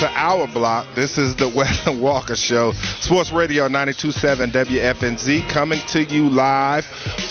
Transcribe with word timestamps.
to 0.00 0.08
our 0.10 0.46
block. 0.46 0.86
This 0.94 1.16
is 1.16 1.34
the 1.36 1.48
Wes 1.56 1.86
Walker 1.86 2.36
Show, 2.36 2.72
Sports 3.00 3.32
Radio 3.32 3.66
92.7 3.66 4.52
WFNZ, 4.52 5.48
coming 5.48 5.80
to 5.88 6.04
you 6.04 6.28
live 6.28 6.84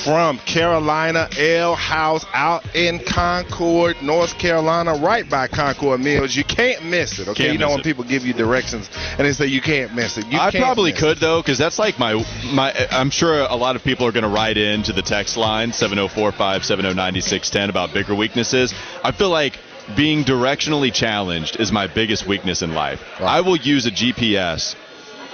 from 0.04 0.40
Carolina 0.40 1.30
Ale 1.38 1.76
House 1.76 2.26
out 2.34 2.76
in 2.76 3.00
Concord, 3.06 3.98
North 4.02 4.40
Carolina, 4.40 4.96
right 4.96 5.30
by 5.30 5.48
Concord 5.48 6.00
Mills. 6.00 6.36
You 6.36 6.44
can't 6.44 6.84
miss 6.86 7.20
it, 7.20 7.28
okay? 7.28 7.44
Can't 7.44 7.54
you 7.54 7.60
know 7.60 7.70
when 7.70 7.82
it. 7.82 7.84
people 7.84 8.04
give 8.04 8.26
you 8.26 8.34
directions 8.34 8.90
and 9.20 9.28
they 9.28 9.34
say 9.34 9.46
you 9.46 9.62
can't 9.62 9.94
miss 9.94 10.18
it. 10.18 10.26
You 10.26 10.40
I 10.40 10.50
probably 10.50 10.92
could 10.92 11.18
it. 11.18 11.22
though, 11.22 11.44
because 11.44 11.60
that's 11.60 11.78
like 11.78 12.00
my 12.00 12.16
my. 12.52 12.74
I'm 12.90 13.12
sure 13.12 13.42
a 13.42 13.56
lot 13.56 13.76
of 13.76 13.84
people 13.84 14.08
are 14.08 14.12
going 14.12 14.24
to 14.24 14.30
write 14.30 14.58
in 14.58 14.82
to 14.84 14.94
the 14.94 15.04
text 15.04 15.38
line 15.38 15.70
704-570-9610 15.70 17.70
about 17.70 17.94
bigger 17.94 18.16
weaknesses. 18.16 18.74
I 19.04 19.12
feel 19.12 19.30
like 19.30 19.60
being 19.96 20.24
directionally 20.24 20.94
challenged 20.94 21.60
is 21.60 21.72
my 21.72 21.88
biggest 21.88 22.26
weakness 22.26 22.62
in 22.62 22.74
life. 22.74 23.04
I 23.20 23.42
will 23.42 23.58
use 23.58 23.86
a 23.86 23.92
GPS 23.92 24.76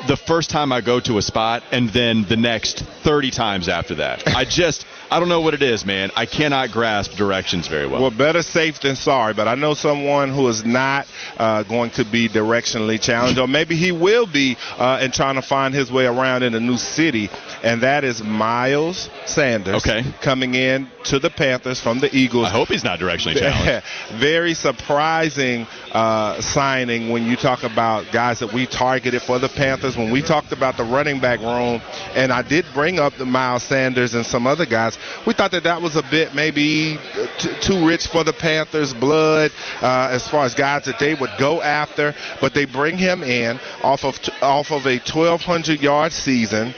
the 0.08 0.18
first 0.18 0.50
time 0.50 0.72
I 0.72 0.82
go 0.82 1.00
to 1.02 1.18
a 1.18 1.22
spot, 1.22 1.64
and 1.72 1.90
then 1.90 2.26
the 2.26 2.38
next 2.38 2.80
30 2.80 3.32
times 3.32 3.70
after 3.70 3.96
that. 3.96 4.28
I 4.28 4.46
just 4.46 4.86
I 5.12 5.20
don't 5.20 5.28
know 5.28 5.42
what 5.42 5.54
it 5.54 5.62
is, 5.62 5.86
man. 5.86 6.10
I 6.16 6.26
cannot 6.26 6.72
grasp 6.72 7.18
directions 7.18 7.68
very 7.68 7.86
well. 7.86 8.02
Well, 8.02 8.12
better 8.12 8.42
safe 8.42 8.80
than 8.80 8.96
sorry. 8.96 9.34
But 9.34 9.50
I 9.50 9.56
know 9.56 9.74
someone 9.74 10.32
who 10.32 10.48
is 10.48 10.64
not 10.64 11.06
uh, 11.38 11.64
going 11.64 11.92
to 11.92 12.06
be 12.06 12.30
directionally 12.30 13.00
challenged, 13.00 13.38
or 13.38 13.46
maybe 13.46 13.76
he 13.76 13.92
will 13.92 14.26
be 14.26 14.56
uh, 14.78 15.00
in 15.02 15.12
trying 15.12 15.36
to 15.36 15.42
find 15.42 15.74
his 15.74 15.92
way 15.92 16.06
around 16.06 16.44
in 16.44 16.56
a 16.56 16.62
new 16.62 16.78
city, 16.78 17.30
and 17.62 17.84
that 17.84 18.06
is 18.06 18.24
Miles 18.24 19.10
Sanders. 19.26 19.76
Okay. 19.76 20.04
Coming 20.22 20.56
in 20.56 20.90
to 21.06 21.20
the 21.20 21.30
Panthers 21.30 21.82
from 21.82 22.00
the 22.00 22.16
Eagles. 22.16 22.46
I 22.46 22.52
hope 22.52 22.70
he's 22.70 22.84
not 22.84 23.00
directionally 23.00 23.38
challenged. 23.38 23.86
Very 24.14 24.54
surprising 24.54 25.68
uh, 25.92 26.40
signing 26.40 27.10
when 27.10 27.26
you 27.26 27.36
talk 27.36 27.64
about 27.64 28.06
guys 28.14 28.40
that 28.40 28.54
we 28.54 28.66
targeted 28.66 29.22
for 29.22 29.40
the 29.40 29.50
Panthers. 29.50 29.98
When 29.98 30.12
we 30.12 30.22
talked 30.22 30.54
about 30.54 30.78
the 30.78 30.86
running 30.86 31.20
back 31.20 31.40
room, 31.40 31.82
and 32.16 32.32
I 32.32 32.44
did 32.44 32.66
bring 32.74 32.98
up 32.98 33.16
the 33.18 33.26
Miles 33.26 33.64
Sanders 33.64 34.14
and 34.14 34.26
some 34.26 34.48
other 34.48 34.66
guys, 34.66 34.98
we 35.26 35.34
thought 35.34 35.52
that 35.52 35.64
that 35.64 35.82
was 35.82 35.96
a 35.96 36.04
bit 36.04 36.34
maybe 36.36 36.98
t- 37.38 37.54
too 37.62 37.88
rich 37.88 38.08
for 38.08 38.24
the 38.24 38.34
Panthers' 38.34 38.94
blood 38.94 39.52
uh, 39.82 40.10
as 40.12 40.28
far 40.28 40.46
as 40.46 40.54
guys 40.56 40.86
that 40.86 41.00
they 41.00 41.14
would 41.14 41.32
go 41.38 41.62
after. 41.62 42.16
But 42.40 42.54
they 42.54 42.66
bring 42.66 42.98
him 42.98 43.24
in 43.24 43.60
off 43.84 44.04
of 44.06 44.22
t- 44.22 44.32
off 44.42 44.72
of 44.72 44.86
a 44.86 44.98
1,200 44.98 45.82
yard 45.82 46.12
season. 46.12 46.74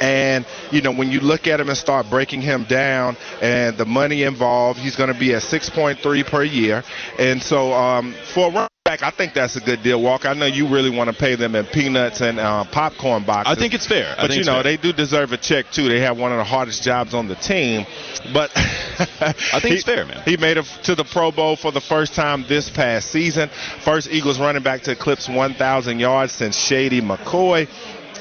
And, 0.00 0.46
you 0.70 0.80
know, 0.80 0.92
when 0.92 1.10
you 1.10 1.20
look 1.20 1.46
at 1.46 1.60
him 1.60 1.68
and 1.68 1.76
start 1.76 2.08
breaking 2.08 2.40
him 2.40 2.64
down 2.64 3.18
and 3.42 3.76
the 3.76 3.84
money 3.84 4.22
involved, 4.22 4.78
he's 4.78 4.96
going 4.96 5.12
to 5.12 5.18
be 5.18 5.34
at 5.34 5.42
6.3 5.42 6.26
per 6.26 6.42
year. 6.42 6.82
And 7.18 7.42
so 7.42 7.74
um, 7.74 8.14
for 8.32 8.50
a 8.50 8.69
back, 8.90 9.02
I 9.02 9.10
think 9.10 9.34
that's 9.34 9.54
a 9.56 9.60
good 9.60 9.82
deal, 9.82 10.02
Walker. 10.02 10.28
I 10.28 10.34
know 10.34 10.46
you 10.46 10.66
really 10.66 10.90
want 10.90 11.10
to 11.10 11.16
pay 11.16 11.36
them 11.36 11.54
in 11.54 11.64
peanuts 11.66 12.20
and 12.20 12.40
uh, 12.40 12.64
popcorn 12.64 13.24
boxes. 13.24 13.56
I 13.56 13.60
think 13.60 13.72
it's 13.74 13.86
fair. 13.86 14.14
I 14.18 14.26
But, 14.26 14.36
you 14.36 14.42
know, 14.44 14.54
fair. 14.54 14.62
they 14.64 14.76
do 14.76 14.92
deserve 14.92 15.32
a 15.32 15.36
check, 15.36 15.70
too. 15.70 15.88
They 15.88 16.00
have 16.00 16.18
one 16.18 16.32
of 16.32 16.38
the 16.38 16.44
hardest 16.44 16.82
jobs 16.82 17.14
on 17.14 17.28
the 17.28 17.36
team. 17.36 17.86
But 18.32 18.50
I 18.56 19.60
think 19.60 19.76
it's 19.76 19.84
fair, 19.84 20.04
man. 20.06 20.22
He 20.24 20.36
made 20.36 20.56
it 20.56 20.64
to 20.84 20.94
the 20.96 21.04
Pro 21.04 21.30
Bowl 21.30 21.54
for 21.56 21.70
the 21.70 21.80
first 21.80 22.14
time 22.14 22.44
this 22.48 22.68
past 22.68 23.10
season. 23.10 23.48
First 23.84 24.10
Eagles 24.10 24.40
running 24.40 24.62
back 24.62 24.82
to 24.82 24.92
eclipse 24.92 25.28
1,000 25.28 25.98
yards 26.00 26.32
since 26.32 26.56
Shady 26.56 27.00
McCoy. 27.00 27.68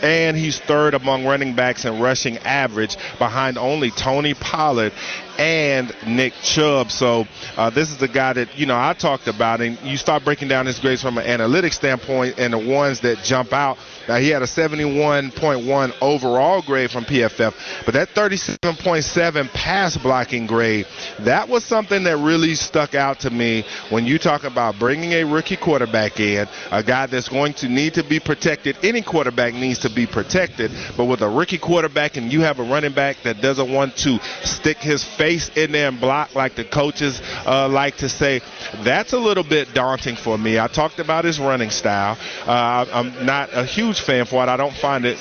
And 0.04 0.38
he's 0.38 0.60
third 0.60 0.94
among 0.94 1.26
running 1.26 1.56
backs 1.56 1.84
in 1.84 2.00
rushing 2.00 2.38
average 2.38 2.96
behind 3.18 3.58
only 3.58 3.92
Tony 3.92 4.34
Pollard 4.34 4.94
and 5.38 5.94
Nick 6.08 6.34
Chubb. 6.42 6.92
So 6.92 7.26
uh, 7.58 7.70
this 7.70 7.90
is 7.90 7.98
the 7.98 8.08
guy 8.08 8.34
that, 8.34 8.58
you 8.58 8.66
know, 8.66 8.78
I 8.78 8.94
talked 8.94 9.28
about. 9.28 9.62
And 9.62 9.80
you 9.82 9.98
start 9.98 10.24
breaking 10.26 10.48
down 10.48 10.66
his 10.66 10.80
grades 10.80 11.02
from 11.02 11.18
an 11.18 11.26
analytics 11.26 11.74
standpoint 11.74 12.40
and 12.40 12.54
the 12.54 12.58
ones 12.58 13.02
that 13.02 13.24
jump 13.24 13.54
out. 13.54 13.78
Now, 14.08 14.18
he 14.18 14.30
had 14.30 14.42
a 14.42 14.46
71.1 14.46 15.94
overall 16.02 16.64
grade 16.64 16.90
from 16.90 17.06
PFF, 17.06 17.86
but 17.86 17.94
that 17.94 18.10
37.7 18.10 19.50
pass 19.54 19.98
blocking 19.98 20.48
grade, 20.48 20.88
that 21.20 21.48
was 21.48 21.64
something 21.64 22.04
that 22.06 22.18
really 22.18 22.56
stuck 22.56 22.96
out 22.96 23.20
to 23.20 23.30
me 23.30 23.66
when 23.92 24.08
you 24.08 24.18
talk 24.18 24.46
about 24.46 24.80
bringing 24.80 25.12
a 25.12 25.24
rookie 25.26 25.58
quarterback 25.58 26.20
in, 26.20 26.48
a 26.72 26.82
guy 26.82 27.06
that's 27.06 27.30
going 27.30 27.54
to 27.54 27.70
need 27.70 27.94
to 27.94 28.04
be 28.04 28.20
protected. 28.20 28.78
Any 28.84 29.04
quarterback 29.04 29.54
needs 29.54 29.80
to 29.80 29.90
be 29.92 30.08
protected, 30.08 30.72
but 30.98 31.06
with 31.06 31.22
a 31.22 31.30
rookie 31.30 31.60
quarterback 31.60 32.18
and 32.18 32.34
you 32.34 32.42
have 32.42 32.58
a 32.60 32.64
running 32.64 32.94
back 32.94 33.18
that 33.24 33.42
doesn't 33.42 33.72
want 33.72 33.96
to 33.98 34.20
stick 34.44 34.78
his 34.78 35.04
face 35.04 35.29
in 35.56 35.72
there 35.72 35.88
and 35.90 36.00
block 36.00 36.36
like 36.36 36.56
the 36.56 36.64
coaches 36.64 37.22
uh, 37.46 37.68
like 37.70 37.98
to 37.98 38.10
say, 38.10 38.42
that's 38.84 39.14
a 39.14 39.20
little 39.20 39.44
bit 39.44 39.74
daunting 39.74 40.16
for 40.16 40.38
me. 40.38 40.60
I 40.60 40.68
talked 40.68 41.00
about 41.00 41.26
his 41.26 41.40
running 41.40 41.70
style. 41.70 42.18
Uh, 42.46 42.86
I'm 42.92 43.26
not 43.26 43.50
a 43.54 43.66
huge 43.66 44.02
fan 44.02 44.26
for 44.26 44.44
it. 44.44 44.50
I 44.50 44.58
don't 44.58 44.76
find 44.76 45.06
it 45.06 45.18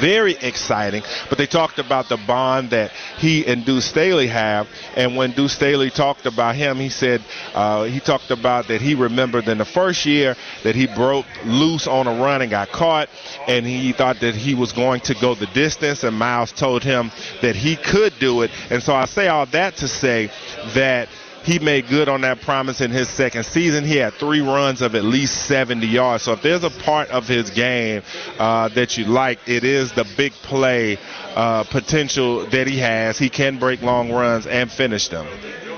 very 0.00 0.34
exciting. 0.34 1.02
But 1.28 1.38
they 1.38 1.46
talked 1.46 1.78
about 1.78 2.08
the 2.08 2.16
bond 2.16 2.70
that 2.70 2.90
he 3.18 3.46
and 3.46 3.64
Deuce 3.64 3.84
Staley 3.84 4.26
have. 4.28 4.68
And 4.96 5.16
when 5.16 5.32
Deuce 5.32 5.52
Staley 5.52 5.90
talked 5.90 6.26
about 6.26 6.56
him, 6.56 6.76
he 6.76 6.88
said 6.88 7.22
uh, 7.54 7.84
he 7.84 8.00
talked 8.00 8.30
about 8.30 8.68
that 8.68 8.80
he 8.80 8.94
remembered 8.94 9.48
in 9.48 9.58
the 9.58 9.64
first 9.64 10.06
year 10.06 10.36
that 10.62 10.74
he 10.74 10.86
broke 10.86 11.26
loose 11.44 11.86
on 11.86 12.06
a 12.06 12.22
run 12.22 12.42
and 12.42 12.50
got 12.50 12.68
caught, 12.68 13.08
and 13.46 13.66
he 13.66 13.92
thought 13.92 14.20
that 14.20 14.34
he 14.34 14.54
was 14.54 14.72
going 14.72 15.00
to 15.00 15.14
go 15.14 15.34
the 15.34 15.46
distance. 15.46 16.04
And 16.04 16.16
Miles 16.16 16.52
told 16.52 16.82
him 16.82 17.10
that 17.42 17.56
he 17.56 17.76
could 17.76 18.18
do 18.18 18.42
it. 18.42 18.50
And 18.70 18.82
so 18.82 18.94
I 18.94 19.04
say 19.06 19.28
all 19.28 19.46
that 19.46 19.76
to 19.76 19.88
say 19.88 20.30
that 20.74 21.08
he 21.46 21.60
made 21.60 21.88
good 21.88 22.08
on 22.08 22.22
that 22.22 22.40
promise 22.40 22.80
in 22.80 22.90
his 22.90 23.08
second 23.08 23.44
season. 23.44 23.84
He 23.84 23.96
had 23.96 24.14
three 24.14 24.40
runs 24.40 24.82
of 24.82 24.96
at 24.96 25.04
least 25.04 25.46
70 25.46 25.86
yards. 25.86 26.24
So 26.24 26.32
if 26.32 26.42
there's 26.42 26.64
a 26.64 26.70
part 26.70 27.08
of 27.10 27.28
his 27.28 27.50
game 27.50 28.02
uh, 28.38 28.68
that 28.70 28.98
you 28.98 29.04
like, 29.04 29.38
it 29.46 29.62
is 29.62 29.92
the 29.92 30.04
big 30.16 30.32
play 30.32 30.98
uh, 31.36 31.62
potential 31.62 32.46
that 32.50 32.66
he 32.66 32.78
has. 32.78 33.16
He 33.16 33.30
can 33.30 33.60
break 33.60 33.80
long 33.80 34.10
runs 34.10 34.48
and 34.48 34.70
finish 34.70 35.06
them. 35.06 35.26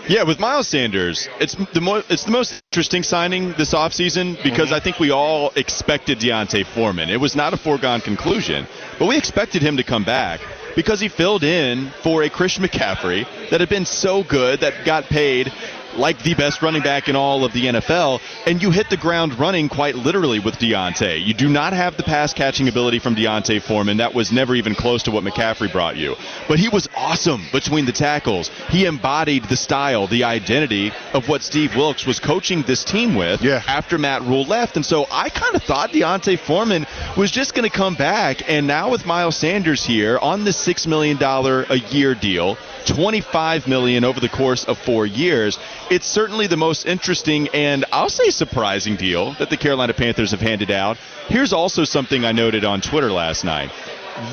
Yeah, 0.09 0.23
with 0.23 0.41
Miles 0.41 0.67
Sanders, 0.67 1.29
it's 1.39 1.55
the 1.75 1.83
mo- 1.83 2.03
it's 2.09 2.25
the 2.25 2.31
most 2.31 2.63
interesting 2.73 3.03
signing 3.03 3.53
this 3.59 3.75
offseason 3.75 4.43
because 4.43 4.73
I 4.73 4.81
think 4.81 4.99
we 4.99 5.11
all 5.11 5.53
expected 5.55 6.19
D'Onta 6.19 6.65
Foreman. 6.65 7.11
It 7.11 7.21
was 7.21 7.37
not 7.37 7.53
a 7.53 7.59
foregone 7.59 8.01
conclusion, 8.01 8.67
but 8.99 9.07
we 9.07 9.19
expected 9.19 9.61
him 9.61 9.77
to 9.77 9.85
come 9.85 10.05
back 10.05 10.41
because 10.79 11.01
he 11.01 11.09
filled 11.09 11.43
in 11.43 11.91
for 12.05 12.23
a 12.23 12.31
Christian 12.31 12.63
McCaffrey 12.63 13.27
that 13.51 13.59
had 13.59 13.69
been 13.69 13.85
so 13.85 14.23
good 14.23 14.61
that 14.61 14.85
got 14.87 15.03
paid 15.07 15.53
like 15.99 16.23
the 16.23 16.35
best 16.35 16.63
running 16.63 16.83
back 16.83 17.09
in 17.09 17.17
all 17.17 17.45
of 17.45 17.53
the 17.53 17.67
NFL, 17.67 18.21
and 18.47 18.63
you 18.63 18.71
hit 18.71 18.89
the 18.91 18.97
ground 18.97 19.39
running 19.39 19.69
quite 19.69 19.95
literally 19.97 20.39
with 20.39 20.59
D'Onta. 20.59 21.19
You 21.25 21.35
do 21.35 21.49
not 21.49 21.73
have 21.73 21.97
the 21.97 22.03
pass 22.03 22.33
catching 22.33 22.69
ability 22.69 22.99
from 22.99 23.15
D'Onta 23.15 23.61
Foreman. 23.61 23.99
That 23.99 24.15
was 24.15 24.33
never 24.33 24.55
even 24.55 24.75
close 24.75 25.03
to 25.05 25.11
what 25.11 25.25
McCaffrey 25.25 25.71
brought 25.71 25.97
you. 25.97 26.15
But 26.49 26.59
he 26.59 26.69
was 26.69 26.89
awesome 26.97 27.45
between 27.53 27.85
the 27.87 27.93
tackles. 27.93 28.49
He 28.71 28.87
embodied 28.87 29.45
the 29.45 29.57
style, 29.57 30.07
the 30.07 30.25
identity 30.25 30.93
of 31.13 31.29
what 31.29 31.43
Steve 31.43 31.75
Wilks 31.77 32.07
was 32.07 32.21
coaching 32.21 32.63
this 32.63 32.85
team 32.85 33.15
with 33.15 33.43
Yeah. 33.43 33.63
after 33.67 33.99
Matt 33.99 34.23
Rhule 34.23 34.45
left. 34.45 34.77
And 34.77 34.87
so 34.87 35.07
I 35.11 35.29
kind 35.29 35.55
of 35.55 35.63
thought 35.63 35.93
D'Onta 35.93 36.39
Foreman 36.39 36.87
was 37.17 37.31
just 37.31 37.55
going 37.55 37.69
to 37.69 37.77
come 37.77 37.95
back. 37.95 38.49
And 38.49 38.67
now 38.67 38.91
with 38.91 39.05
Miles 39.07 39.37
Sanders 39.37 39.85
here 39.85 40.19
on 40.19 40.45
the 40.45 40.51
$6 40.53 40.87
million 40.87 41.19
a 41.21 41.77
year 41.91 42.15
deal, 42.15 42.57
25 42.87 43.67
million 43.69 44.05
over 44.05 44.19
the 44.21 44.29
course 44.29 44.65
of 44.65 44.79
four 44.79 45.07
years. 45.07 45.59
It's 45.91 46.07
certainly 46.07 46.47
the 46.47 46.57
most 46.59 46.85
interesting 46.85 47.49
and 47.55 47.87
I'll 47.91 48.11
say 48.11 48.29
surprising 48.29 48.97
deal 48.97 49.33
that 49.35 49.49
the 49.49 49.57
Carolina 49.57 49.95
Panthers 49.95 50.33
have 50.33 50.41
handed 50.41 50.71
out. 50.71 50.99
Here's 51.29 51.55
also 51.55 51.85
something 51.85 52.27
I 52.27 52.33
noted 52.33 52.63
on 52.63 52.83
Twitter 52.83 53.11
last 53.11 53.43
night. 53.43 53.71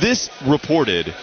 This 0.01 0.29
reported 0.45 1.13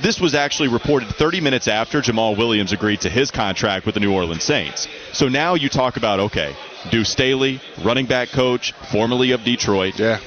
this 0.00 0.20
was 0.20 0.34
actually 0.34 0.68
reported 0.68 1.08
30 1.10 1.40
minutes 1.40 1.68
after 1.68 2.00
Jamaal 2.00 2.36
Williams 2.36 2.72
agreed 2.72 3.00
to 3.02 3.10
his 3.10 3.30
contract 3.30 3.84
with 3.84 3.94
the 3.94 4.00
New 4.00 4.14
Orleans 4.14 4.44
Saints. 4.44 4.88
So 5.12 5.28
now 5.28 5.54
you 5.54 5.68
talk 5.68 5.96
about 5.96 6.20
okay, 6.20 6.54
Deuce 6.90 7.10
Staley, 7.10 7.60
running 7.82 8.06
back 8.06 8.30
coach, 8.30 8.72
formerly 8.92 9.32
of 9.32 9.44
Detroit. 9.44 9.98
Yeah. 9.98 10.20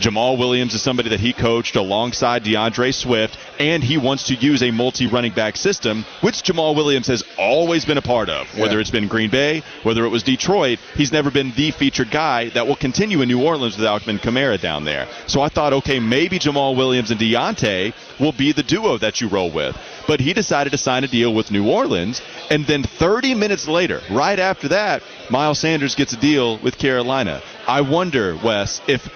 Jamaal 0.00 0.38
Williams 0.38 0.74
is 0.74 0.82
somebody 0.82 1.08
that 1.10 1.20
he 1.20 1.32
coached 1.32 1.74
alongside 1.74 2.44
DeAndre 2.44 2.92
Swift, 2.92 3.38
and 3.58 3.82
he 3.82 3.96
wants 3.96 4.24
to 4.24 4.34
use 4.34 4.62
a 4.62 4.70
multi 4.70 5.06
running 5.06 5.32
back 5.32 5.56
system, 5.56 6.04
which 6.20 6.42
Jamaal 6.42 6.76
Williams 6.76 7.06
has 7.06 7.24
always 7.38 7.84
been 7.86 7.96
a 7.96 8.02
part 8.02 8.28
of. 8.28 8.46
Whether 8.58 8.74
Yeah. 8.74 8.80
it's 8.80 8.90
been 8.90 9.08
Green 9.08 9.30
Bay, 9.30 9.62
whether 9.84 10.04
it 10.04 10.10
was 10.10 10.22
Detroit, 10.22 10.78
he's 10.96 11.12
never 11.12 11.30
been 11.30 11.52
the 11.56 11.70
featured 11.70 12.10
guy 12.10 12.50
that 12.50 12.66
will 12.66 12.76
continue 12.76 13.22
in 13.22 13.28
New 13.28 13.42
Orleans 13.42 13.76
with 13.76 13.86
Alvin 13.86 14.18
Kamara 14.18 14.60
down 14.60 14.84
there. 14.84 15.06
So 15.26 15.40
I 15.40 15.48
thought, 15.48 15.72
okay, 15.72 15.98
maybe 15.98 16.38
Jamaal 16.38 16.76
Williams 16.76 17.10
and 17.10 17.18
D'Onta 17.18 17.92
will 18.18 18.32
be 18.32 18.52
the 18.52 18.62
duo 18.62 18.98
that 18.98 19.20
you 19.20 19.28
roll 19.28 19.50
with. 19.50 19.76
But 20.06 20.20
he 20.20 20.34
decided 20.34 20.70
to 20.70 20.78
sign 20.78 21.04
a 21.04 21.08
deal 21.08 21.32
with 21.34 21.50
New 21.50 21.66
Orleans, 21.68 22.20
and 22.50 22.66
then 22.66 22.82
30 22.82 23.34
minutes 23.34 23.66
later, 23.66 24.02
right 24.10 24.38
after 24.38 24.68
that, 24.68 25.02
Miles 25.30 25.58
Sanders 25.58 25.94
gets 25.94 26.12
a 26.12 26.16
deal 26.16 26.58
with 26.58 26.78
Carolina. 26.78 27.42
I 27.66 27.80
wonder, 27.80 28.36
Wes, 28.44 28.80
if 28.86 29.08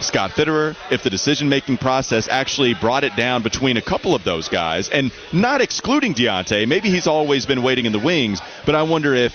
Scott 0.00 0.32
Fitterer, 0.32 0.76
if 0.90 1.02
the 1.02 1.10
decision 1.10 1.48
making 1.48 1.78
process 1.78 2.28
actually 2.28 2.74
brought 2.74 3.04
it 3.04 3.16
down 3.16 3.42
between 3.42 3.76
a 3.76 3.82
couple 3.82 4.14
of 4.14 4.24
those 4.24 4.48
guys, 4.48 4.88
and 4.88 5.12
not 5.32 5.60
excluding 5.60 6.12
D'Onta, 6.12 6.66
maybe 6.66 6.90
he's 6.90 7.06
always 7.06 7.46
been 7.46 7.62
waiting 7.62 7.86
in 7.86 7.92
the 7.92 7.98
wings, 7.98 8.40
but 8.66 8.74
I 8.74 8.82
wonder 8.82 9.14
if 9.14 9.32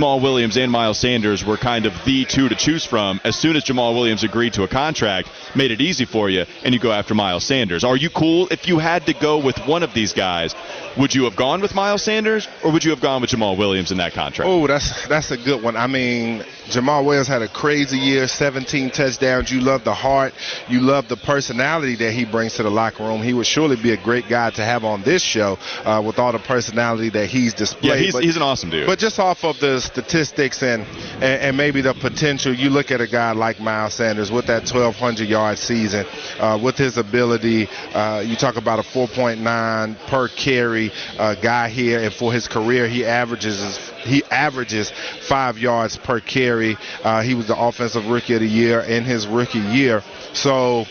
Jamaal 0.00 0.22
Williams 0.22 0.56
and 0.56 0.72
Miles 0.72 0.98
Sanders 0.98 1.44
were 1.44 1.56
kind 1.56 1.84
of 1.84 1.92
the 2.06 2.24
two 2.24 2.48
to 2.48 2.54
choose 2.54 2.86
from. 2.86 3.20
As 3.22 3.36
soon 3.36 3.54
as 3.54 3.64
Jamaal 3.64 3.94
Williams 3.94 4.24
agreed 4.24 4.54
to 4.54 4.62
a 4.62 4.68
contract, 4.68 5.28
made 5.54 5.70
it 5.70 5.80
easy 5.80 6.06
for 6.06 6.30
you, 6.30 6.46
and 6.64 6.72
you 6.72 6.80
go 6.80 6.90
after 6.90 7.14
Miles 7.14 7.44
Sanders. 7.44 7.84
Are 7.84 7.96
you 7.96 8.08
cool 8.08 8.48
if 8.50 8.66
you 8.66 8.78
had 8.78 9.06
to 9.06 9.12
go 9.12 9.38
with 9.38 9.58
one 9.66 9.82
of 9.82 9.92
these 9.92 10.14
guys? 10.14 10.54
Would 10.96 11.14
you 11.14 11.24
have 11.24 11.36
gone 11.36 11.60
with 11.60 11.74
Miles 11.74 12.02
Sanders, 12.02 12.48
or 12.64 12.72
would 12.72 12.82
you 12.82 12.92
have 12.92 13.00
gone 13.00 13.20
with 13.20 13.30
Jamaal 13.30 13.58
Williams 13.58 13.92
in 13.92 13.98
that 13.98 14.14
contract? 14.14 14.48
Oh, 14.48 14.66
that's 14.66 15.06
that's 15.06 15.30
a 15.32 15.36
good 15.36 15.62
one. 15.62 15.76
I 15.76 15.86
mean, 15.86 16.44
Jamaal 16.70 17.04
Williams 17.04 17.28
had 17.28 17.42
a 17.42 17.48
crazy 17.48 17.98
year, 17.98 18.28
17 18.28 18.90
touchdowns. 18.90 19.50
You 19.50 19.60
love 19.60 19.84
the 19.84 19.94
heart, 19.94 20.32
you 20.68 20.80
love 20.80 21.08
the 21.08 21.16
personality 21.16 21.96
that 21.96 22.12
he 22.12 22.24
brings 22.24 22.54
to 22.54 22.62
the 22.62 22.70
locker 22.70 23.02
room. 23.02 23.22
He 23.22 23.34
would 23.34 23.46
surely 23.46 23.76
be 23.76 23.90
a 23.92 23.96
great 23.96 24.28
guy 24.28 24.50
to 24.50 24.64
have 24.64 24.84
on 24.84 25.02
this 25.02 25.22
show 25.22 25.58
uh, 25.84 26.02
with 26.04 26.18
all 26.18 26.32
the 26.32 26.38
personality 26.38 27.08
that 27.10 27.26
he's 27.26 27.54
displayed. 27.54 27.84
yeah, 27.90 27.96
he's, 27.96 28.12
But- 28.12 28.22
he's 28.24 28.36
an 28.36 28.42
awesome 28.42 28.70
dude. 28.70 28.86
But 28.86 28.98
just 28.98 29.18
off 29.18 29.44
of 29.44 29.58
the 29.60 29.80
statistics 29.80 30.62
and, 30.62 30.84
and 31.14 31.40
and 31.40 31.56
maybe 31.56 31.80
the 31.80 31.94
potential, 31.94 32.52
you 32.54 32.70
look 32.70 32.90
at 32.90 33.00
a 33.00 33.06
guy 33.06 33.32
like 33.32 33.58
Miles 33.60 33.94
Sanders 33.94 34.30
with 34.30 34.46
that 34.46 34.62
1,200 34.70 35.28
yard 35.28 35.58
season, 35.58 36.06
uh, 36.38 36.58
with 36.62 36.76
his 36.76 36.96
ability. 36.96 37.68
Uh, 37.94 38.22
you 38.24 38.36
talk 38.36 38.56
about 38.56 38.78
a 38.78 38.82
4.9 38.82 39.96
per 40.06 40.28
carry 40.28 40.92
uh, 41.18 41.34
guy 41.34 41.68
here, 41.68 42.00
and 42.00 42.12
for 42.12 42.32
his 42.32 42.46
career, 42.46 42.86
he 42.86 43.04
averages 43.04 43.78
he 44.02 44.24
averages 44.30 44.90
five 45.28 45.58
yards 45.58 45.96
per 45.96 46.20
carry. 46.20 46.76
Uh, 47.04 47.22
he 47.22 47.34
was 47.34 47.46
the 47.48 47.58
offensive 47.58 48.06
rookie 48.06 48.34
of 48.34 48.40
the 48.40 48.48
year 48.48 48.80
in 48.80 49.04
his 49.04 49.26
rookie 49.26 49.58
year. 49.58 50.02
So 50.32 50.86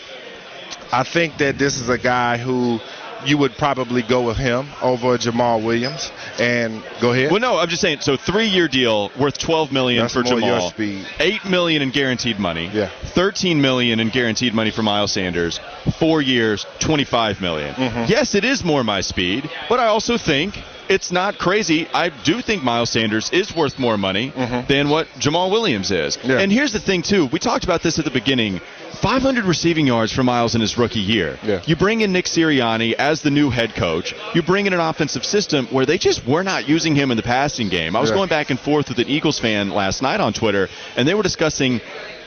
I 0.92 1.04
think 1.04 1.38
that 1.38 1.58
this 1.58 1.80
is 1.80 1.88
a 1.88 1.98
guy 1.98 2.38
who 2.38 2.78
you 3.26 3.36
would 3.36 3.52
probably 3.58 4.02
go 4.02 4.22
with 4.22 4.38
him 4.38 4.66
over 4.80 5.18
Jamaal 5.18 5.62
Williams. 5.62 6.10
And 6.38 6.82
go 7.02 7.12
ahead. 7.12 7.30
Well, 7.30 7.40
no, 7.40 7.58
I'm 7.58 7.68
just 7.68 7.82
saying. 7.82 8.00
So 8.00 8.16
three-year 8.16 8.68
deal 8.68 9.10
worth 9.18 9.36
12 9.36 9.72
million 9.72 10.02
That's 10.02 10.14
for 10.14 10.22
Jamaal, 10.22 10.70
speed. 10.70 11.06
eight 11.18 11.44
million 11.44 11.82
in 11.82 11.90
guaranteed 11.90 12.38
money, 12.38 12.70
Yeah. 12.72 12.88
13 13.14 13.60
million 13.60 14.00
in 14.00 14.08
guaranteed 14.08 14.54
money 14.54 14.70
for 14.70 14.82
Miles 14.82 15.12
Sanders, 15.12 15.60
four 15.98 16.22
years, 16.22 16.64
25 16.78 17.40
million. 17.42 17.74
Mm-hmm. 17.74 18.04
Yes, 18.08 18.34
it 18.34 18.44
is 18.44 18.64
more 18.64 18.82
my 18.84 19.02
speed, 19.02 19.50
but 19.68 19.80
I 19.80 19.86
also 19.86 20.16
think 20.16 20.58
it's 20.90 21.10
not 21.12 21.38
crazy. 21.38 21.86
I 21.94 22.08
do 22.24 22.42
think 22.42 22.62
Miles 22.62 22.90
Sanders 22.90 23.30
is 23.32 23.54
worth 23.54 23.78
more 23.78 23.96
money 23.96 24.30
than 24.68 24.90
what 24.90 25.06
Jamaal 25.18 25.50
Williams 25.50 25.90
is. 25.90 26.16
Mm-hmm. 26.16 26.30
Yeah. 26.30 26.38
And 26.40 26.52
here's 26.52 26.72
the 26.72 26.80
thing 26.80 27.02
too. 27.02 27.26
We 27.26 27.38
talked 27.38 27.64
about 27.64 27.82
this 27.82 27.98
at 27.98 28.04
the 28.04 28.10
beginning. 28.10 28.60
500 29.00 29.44
receiving 29.46 29.86
yards 29.86 30.12
for 30.12 30.22
Miles 30.22 30.54
in 30.54 30.60
his 30.60 30.76
rookie 30.76 31.00
year. 31.00 31.38
Yeah. 31.42 31.62
You 31.64 31.74
bring 31.76 32.02
in 32.02 32.12
Nick 32.12 32.26
Sirianni 32.26 32.92
as 32.94 33.22
the 33.22 33.30
new 33.30 33.48
head 33.48 33.74
coach. 33.74 34.14
You 34.34 34.42
bring 34.42 34.66
in 34.66 34.74
an 34.74 34.80
offensive 34.80 35.24
system 35.24 35.66
where 35.68 35.86
they 35.86 35.96
just 35.96 36.26
were 36.26 36.42
not 36.42 36.68
using 36.68 36.94
him 36.94 37.10
in 37.10 37.16
the 37.16 37.22
passing 37.22 37.70
game. 37.70 37.96
I 37.96 38.00
was 38.00 38.10
Yeah. 38.10 38.16
going 38.16 38.28
back 38.28 38.50
and 38.50 38.60
forth 38.60 38.90
with 38.90 38.98
an 38.98 39.08
Eagles 39.08 39.38
fan 39.38 39.70
last 39.70 40.02
night 40.02 40.20
on 40.20 40.34
Twitter, 40.34 40.68
and 40.96 41.08
they 41.08 41.14
were 41.14 41.22
discussing 41.22 41.80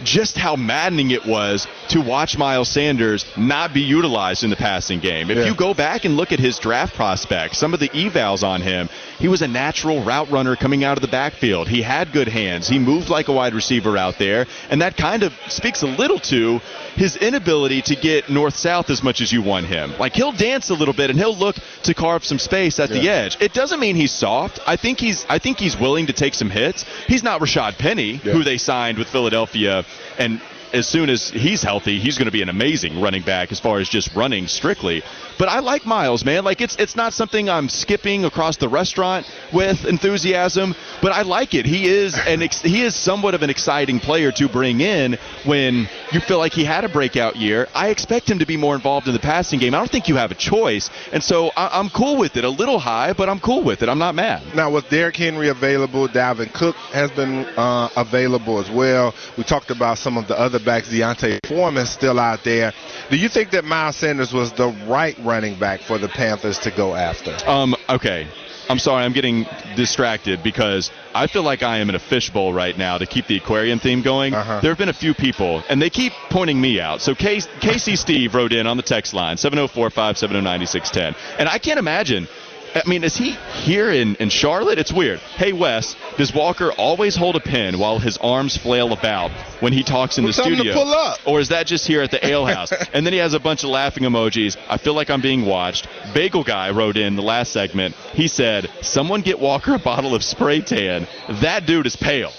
just 0.04 0.38
how 0.38 0.56
maddening 0.56 1.12
it 1.12 1.26
was 1.26 1.68
to 1.90 2.02
watch 2.02 2.38
Miles 2.38 2.70
Sanders 2.70 3.26
not 3.38 3.74
be 3.74 3.82
utilized 3.82 4.44
in 4.44 4.50
the 4.50 4.56
passing 4.56 5.00
game. 5.00 5.30
If 5.30 5.38
Yeah. 5.38 5.46
you 5.46 5.56
go 5.56 5.74
back 5.74 6.06
and 6.06 6.18
look 6.18 6.32
at 6.32 6.40
his 6.40 6.60
draft 6.60 6.96
prospects, 6.96 7.58
some 7.58 7.74
of 7.74 7.80
the 7.80 7.90
evals 7.90 8.44
on 8.44 8.62
him, 8.62 8.90
he 9.20 9.28
was 9.28 9.42
a 9.42 9.48
natural 9.48 10.02
route 10.02 10.30
runner 10.32 10.56
coming 10.56 10.84
out 10.84 10.98
of 10.98 11.02
the 11.02 11.08
backfield. 11.08 11.68
He 11.70 11.82
had 11.82 12.12
good 12.12 12.28
hands. 12.28 12.68
He 12.68 12.80
moved 12.80 13.10
like 13.10 13.28
a 13.28 13.32
wide 13.34 13.54
receiver 13.54 13.98
out 13.98 14.18
there, 14.18 14.48
and 14.70 14.82
that 14.82 14.98
kind 14.98 15.24
of 15.24 15.34
speaks 15.48 15.82
a 15.84 15.88
little 15.88 16.20
to 16.20 16.60
his 16.96 17.16
inability 17.18 17.82
to 17.84 17.96
get 17.96 18.30
north 18.30 18.56
south 18.56 18.90
as 18.90 19.02
much 19.04 19.22
as 19.22 19.32
you 19.32 19.42
want 19.42 19.66
him. 19.66 19.94
Like 20.00 20.16
he'll 20.16 20.32
dance 20.32 20.70
a 20.70 20.74
little 20.76 20.94
bit 20.94 21.10
and 21.10 21.18
he'll 21.18 21.36
look 21.36 21.56
to 21.84 21.94
carve 21.94 22.24
some 22.24 22.40
space 22.40 22.80
at 22.80 22.90
the 22.90 23.10
edge. 23.10 23.38
It 23.40 23.54
doesn't 23.54 23.80
mean 23.80 23.96
he's 23.96 24.12
soft. 24.12 24.60
I 24.68 24.76
think 24.76 25.00
he's 25.00 25.26
I 25.30 25.40
think 25.40 25.60
he's 25.60 25.78
willing 25.80 26.08
to 26.08 26.14
take 26.14 26.34
some 26.34 26.50
hits. 26.50 26.86
He's 27.08 27.24
not 27.24 27.42
Rashaad 27.42 27.78
Penny, 27.78 28.20
Yeah. 28.24 28.34
who 28.34 28.44
they 28.44 28.58
signed 28.58 28.98
with 28.98 29.08
Philadelphia 29.10 29.83
and 30.18 30.42
as 30.74 30.88
soon 30.88 31.10
as 31.10 31.30
he's 31.30 31.62
healthy, 31.62 32.00
he's 32.00 32.18
going 32.18 32.26
to 32.26 32.32
be 32.32 32.42
an 32.42 32.50
amazing 32.50 33.00
running 33.00 33.22
back 33.22 33.52
as 33.52 33.60
far 33.60 33.80
as 33.80 33.88
just 33.88 34.14
running 34.16 34.48
strictly. 34.48 35.04
But 35.38 35.50
I 35.50 35.60
like 35.60 35.86
Miles, 35.86 36.26
man. 36.26 36.44
Like 36.44 36.62
it's 36.62 36.76
it's 36.78 36.96
not 36.96 37.14
something 37.14 37.50
I'm 37.50 37.70
skipping 37.70 38.26
across 38.26 38.58
the 38.58 38.68
restaurant 38.68 39.26
with 39.54 39.86
enthusiasm, 39.86 40.76
but 41.02 41.12
I 41.12 41.22
like 41.22 41.54
it. 41.54 41.66
He 41.66 41.88
is 41.88 42.18
an 42.18 42.42
ex- 42.42 42.62
he 42.62 42.84
is 42.84 42.96
somewhat 42.96 43.36
of 43.36 43.44
an 43.44 43.50
exciting 43.50 44.00
player 44.00 44.32
to 44.34 44.50
bring 44.50 44.82
in 44.82 45.18
when 45.46 45.88
you 46.12 46.20
feel 46.20 46.40
like 46.40 46.54
he 46.54 46.64
had 46.64 46.84
a 46.84 46.90
breakout 46.90 47.36
year. 47.36 47.68
I 47.76 47.90
expect 47.90 48.30
him 48.30 48.40
to 48.40 48.46
be 48.46 48.58
more 48.58 48.76
involved 48.76 49.08
in 49.08 49.14
the 49.14 49.20
passing 49.20 49.60
game. 49.60 49.74
I 49.76 49.78
don't 49.78 49.92
think 49.92 50.08
you 50.08 50.16
have 50.16 50.32
a 50.32 50.36
choice, 50.36 50.90
and 51.12 51.24
so 51.24 51.52
I, 51.56 51.80
I'm 51.80 51.90
cool 51.90 52.18
with 52.18 52.36
it. 52.38 52.44
A 52.44 52.50
little 52.50 52.80
high, 52.80 53.14
but 53.14 53.30
I'm 53.30 53.40
cool 53.40 53.64
with 53.64 53.84
it. 53.84 53.90
I'm 53.90 54.00
not 54.00 54.16
mad. 54.16 54.56
Now, 54.56 54.72
with 54.72 54.90
Derrick 54.90 55.16
Henry 55.16 55.50
available, 55.50 56.08
Dalvin 56.08 56.52
Cook 56.54 56.76
has 56.94 57.12
been 57.12 57.46
uh, 57.58 57.90
available 57.96 58.60
as 58.60 58.70
well. 58.72 59.14
We 59.38 59.44
talked 59.44 59.70
about 59.70 59.98
some 59.98 60.18
of 60.18 60.28
the 60.28 60.40
other 60.40 60.60
backs. 60.64 60.90
D'Onta 60.90 61.40
Foreman 61.48 61.86
still 61.86 62.20
out 62.20 62.44
there. 62.44 62.74
Do 63.10 63.18
you 63.18 63.30
think 63.30 63.52
that 63.52 63.66
Miles 63.66 63.96
Sanders 63.98 64.34
was 64.34 64.54
the 64.54 64.70
right 64.88 65.18
running 65.24 65.60
back 65.60 65.82
for 65.82 65.98
the 65.98 66.08
Panthers 66.08 66.60
to 66.60 66.72
go 66.72 66.96
after? 66.96 67.38
Um, 67.48 67.76
okay. 67.90 68.28
I'm 68.70 68.80
sorry, 68.80 69.04
I'm 69.04 69.12
getting 69.12 69.46
distracted 69.76 70.42
because 70.42 70.90
I 71.14 71.28
feel 71.28 71.44
like 71.44 71.64
I 71.64 71.80
am 71.80 71.90
in 71.90 71.96
a 71.96 72.00
fishbowl 72.00 72.54
right 72.54 72.78
now 72.78 72.98
to 72.98 73.06
keep 73.06 73.28
the 73.28 73.36
aquarium 73.38 73.80
theme 73.80 74.02
going. 74.02 74.34
Uh-huh. 74.34 74.62
There 74.62 74.72
have 74.72 74.78
been 74.78 74.90
a 74.90 74.94
few 74.94 75.14
people, 75.14 75.64
and 75.70 75.82
they 75.82 75.90
keep 75.90 76.14
pointing 76.30 76.60
me 76.60 76.80
out. 76.80 77.02
So 77.02 77.14
K- 77.14 77.42
Casey 77.60 77.96
Steve 77.96 78.34
wrote 78.34 78.54
in 78.54 78.66
on 78.66 78.78
the 78.78 78.84
text 78.84 79.14
line, 79.14 79.36
704 79.38 79.90
570 79.90 80.42
9610. 80.42 81.40
And 81.40 81.50
I 81.50 81.58
can't 81.58 81.78
imagine. 81.80 82.28
I 82.76 82.82
mean, 82.88 83.04
is 83.04 83.16
he 83.16 83.32
here 83.64 83.92
in, 83.92 84.16
in 84.16 84.30
Charlotte? 84.30 84.80
It's 84.80 84.92
weird. 84.92 85.20
Hey, 85.20 85.54
Wes, 85.54 85.96
does 86.18 86.34
Walker 86.34 86.72
always 86.74 87.16
hold 87.16 87.36
a 87.36 87.40
pen 87.40 87.78
while 87.78 88.00
his 88.00 88.18
arms 88.18 88.58
flail 88.58 88.94
about 88.94 89.32
when 89.60 89.74
he 89.74 89.84
talks 89.84 90.18
in 90.18 90.24
Well, 90.24 90.34
the 90.34 90.42
studio? 90.42 90.74
pull 90.74 90.92
up. 90.92 91.20
Or 91.26 91.40
is 91.40 91.50
that 91.50 91.68
just 91.68 91.86
here 91.86 92.02
at 92.02 92.12
the 92.12 92.26
ale 92.26 92.46
house? 92.46 92.72
and 92.94 93.06
then 93.06 93.14
he 93.14 93.20
has 93.20 93.34
a 93.34 93.40
bunch 93.40 93.64
of 93.64 93.70
laughing 93.70 94.04
emojis. 94.04 94.58
I 94.70 94.78
feel 94.78 94.94
like 94.94 95.10
I'm 95.10 95.22
being 95.22 95.46
watched. 95.46 95.88
Bagel 96.14 96.44
Guy 96.44 96.72
wrote 96.72 96.98
in 96.98 97.16
the 97.16 97.22
last 97.22 97.52
segment. 97.54 97.96
He 98.14 98.28
said, 98.28 98.70
Someone 98.82 99.22
get 99.22 99.40
Walker 99.40 99.76
a 99.76 99.80
bottle 99.80 100.16
of 100.16 100.24
spray 100.24 100.62
tan. 100.62 101.08
That 101.42 101.66
dude 101.66 101.86
is 101.86 101.96
pale. 101.96 102.32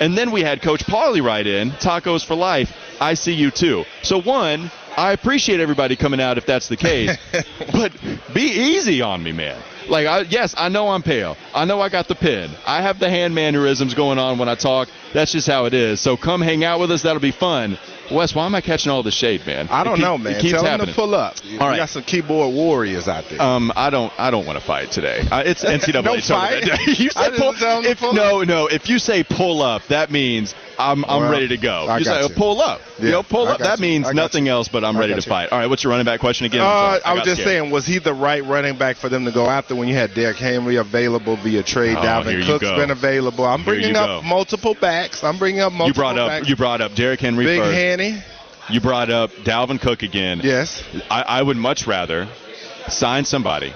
And 0.00 0.16
then 0.16 0.32
we 0.32 0.40
had 0.42 0.62
Coach 0.62 0.84
Parley 0.86 1.20
write 1.20 1.46
in, 1.46 1.70
Tacos 1.72 2.24
for 2.24 2.34
Life. 2.34 2.72
I 3.00 3.14
see 3.14 3.34
you 3.34 3.50
too. 3.50 3.84
So, 4.02 4.20
one, 4.20 4.70
I 4.96 5.12
appreciate 5.12 5.60
everybody 5.60 5.96
coming 5.96 6.20
out 6.20 6.38
if 6.38 6.46
that's 6.46 6.68
the 6.68 6.76
case, 6.76 7.16
but 7.72 7.92
be 8.34 8.42
easy 8.42 9.00
on 9.02 9.22
me, 9.22 9.32
man. 9.32 9.60
Like, 9.88 10.06
I, 10.06 10.20
yes, 10.22 10.54
I 10.56 10.68
know 10.68 10.88
I'm 10.88 11.02
pale. 11.02 11.36
I 11.54 11.64
know 11.64 11.80
I 11.80 11.88
got 11.88 12.08
the 12.08 12.14
pin. 12.14 12.50
I 12.66 12.82
have 12.82 12.98
the 12.98 13.08
hand 13.10 13.34
mannerisms 13.34 13.94
going 13.94 14.18
on 14.18 14.38
when 14.38 14.48
I 14.48 14.54
talk. 14.54 14.88
That's 15.12 15.32
just 15.32 15.46
how 15.46 15.66
it 15.66 15.74
is. 15.74 16.00
So 16.00 16.16
come 16.16 16.40
hang 16.40 16.64
out 16.64 16.80
with 16.80 16.90
us. 16.90 17.02
That'll 17.02 17.20
be 17.20 17.32
fun. 17.32 17.78
Wes, 18.10 18.34
why 18.34 18.44
am 18.44 18.54
I 18.54 18.60
catching 18.60 18.90
all 18.92 19.02
the 19.02 19.10
shade, 19.10 19.46
man? 19.46 19.68
I 19.70 19.84
don't 19.84 19.94
keep- 19.96 20.04
know, 20.04 20.16
it 20.16 20.18
man. 20.18 20.40
Tell 20.40 20.64
happening. 20.64 20.88
to 20.88 20.94
pull 20.94 21.14
up. 21.14 21.36
You 21.44 21.58
All 21.60 21.68
right. 21.68 21.76
got 21.76 21.88
some 21.88 22.02
keyboard 22.02 22.54
warriors 22.54 23.08
out 23.08 23.24
there. 23.30 23.40
Um, 23.40 23.72
I 23.74 23.88
don't. 23.90 24.12
I 24.18 24.30
don't 24.30 24.44
want 24.44 24.58
to 24.58 24.64
fight 24.64 24.90
today. 24.90 25.26
Uh, 25.30 25.42
it's 25.46 25.64
NCAA 25.64 25.94
No 26.04 26.18
tournament. 26.20 26.68
fight? 26.68 26.86
you 26.98 27.08
said 27.10 27.34
pull, 27.34 27.54
tell 27.54 27.78
him 27.78 27.84
to 27.84 27.90
if, 27.90 27.98
pull 28.00 28.12
no, 28.12 28.42
no. 28.42 28.66
If 28.66 28.88
you 28.90 28.98
say 28.98 29.24
pull 29.24 29.62
up, 29.62 29.82
that 29.88 30.10
means 30.10 30.54
I'm 30.78 31.04
I'm 31.06 31.22
Well, 31.22 31.32
ready 31.32 31.48
to 31.48 31.56
go. 31.56 31.86
I 31.88 31.98
you 31.98 32.04
say 32.04 32.22
you. 32.22 32.28
pull 32.34 32.60
up. 32.60 32.80
Yeah, 32.98 33.04
you 33.06 33.10
know, 33.12 33.22
pull 33.22 33.46
up. 33.48 33.60
That 33.60 33.78
you. 33.78 33.82
means 33.82 34.12
nothing 34.12 34.48
else. 34.48 34.68
But 34.68 34.84
I'm 34.84 34.96
I 34.96 35.00
ready 35.00 35.14
to 35.14 35.22
fight. 35.22 35.50
All 35.50 35.58
right. 35.58 35.68
What's 35.68 35.82
your 35.84 35.90
running 35.92 36.04
back 36.06 36.20
question 36.20 36.44
again? 36.46 36.60
Uh, 36.60 36.64
sorry. 36.64 37.02
I 37.04 37.12
was 37.14 37.22
just 37.22 37.40
scared. 37.40 37.48
saying, 37.60 37.70
was 37.70 37.86
he 37.86 37.98
the 37.98 38.12
right 38.14 38.44
running 38.44 38.76
back 38.76 38.96
for 38.96 39.08
them 39.08 39.24
to 39.24 39.30
go 39.32 39.46
after 39.46 39.71
when 39.76 39.88
you 39.88 39.94
had 39.94 40.14
Derrick 40.14 40.36
Henry 40.36 40.76
available 40.76 41.36
via 41.36 41.62
trade? 41.62 41.96
Oh, 41.96 42.02
Dalvin 42.02 42.44
Cook's 42.46 42.62
go. 42.64 42.76
been 42.76 42.90
available. 42.90 43.44
I'm 43.44 43.60
Here 43.62 43.74
bringing 43.74 43.96
up 43.96 44.22
go. 44.22 44.28
multiple 44.28 44.74
backs. 44.80 45.22
I'm 45.24 45.38
bringing 45.38 45.60
up 45.60 45.72
multiple 45.72 45.88
You 45.88 45.94
brought 45.94 46.18
up 46.18 46.28
backs. 46.28 46.48
you 46.48 46.56
brought 46.56 46.80
up 46.80 46.94
Derrick 46.94 47.20
Henry 47.20 47.44
Big 47.44 47.60
first. 47.60 47.74
Hanny. 47.74 48.22
You 48.70 48.80
brought 48.80 49.10
up 49.10 49.30
Dalvin 49.44 49.80
Cook 49.80 50.02
again. 50.02 50.40
Yes. 50.42 50.82
I, 51.10 51.22
I 51.22 51.42
would 51.42 51.56
much 51.56 51.86
rather 51.86 52.28
sign 52.88 53.24
somebody 53.24 53.72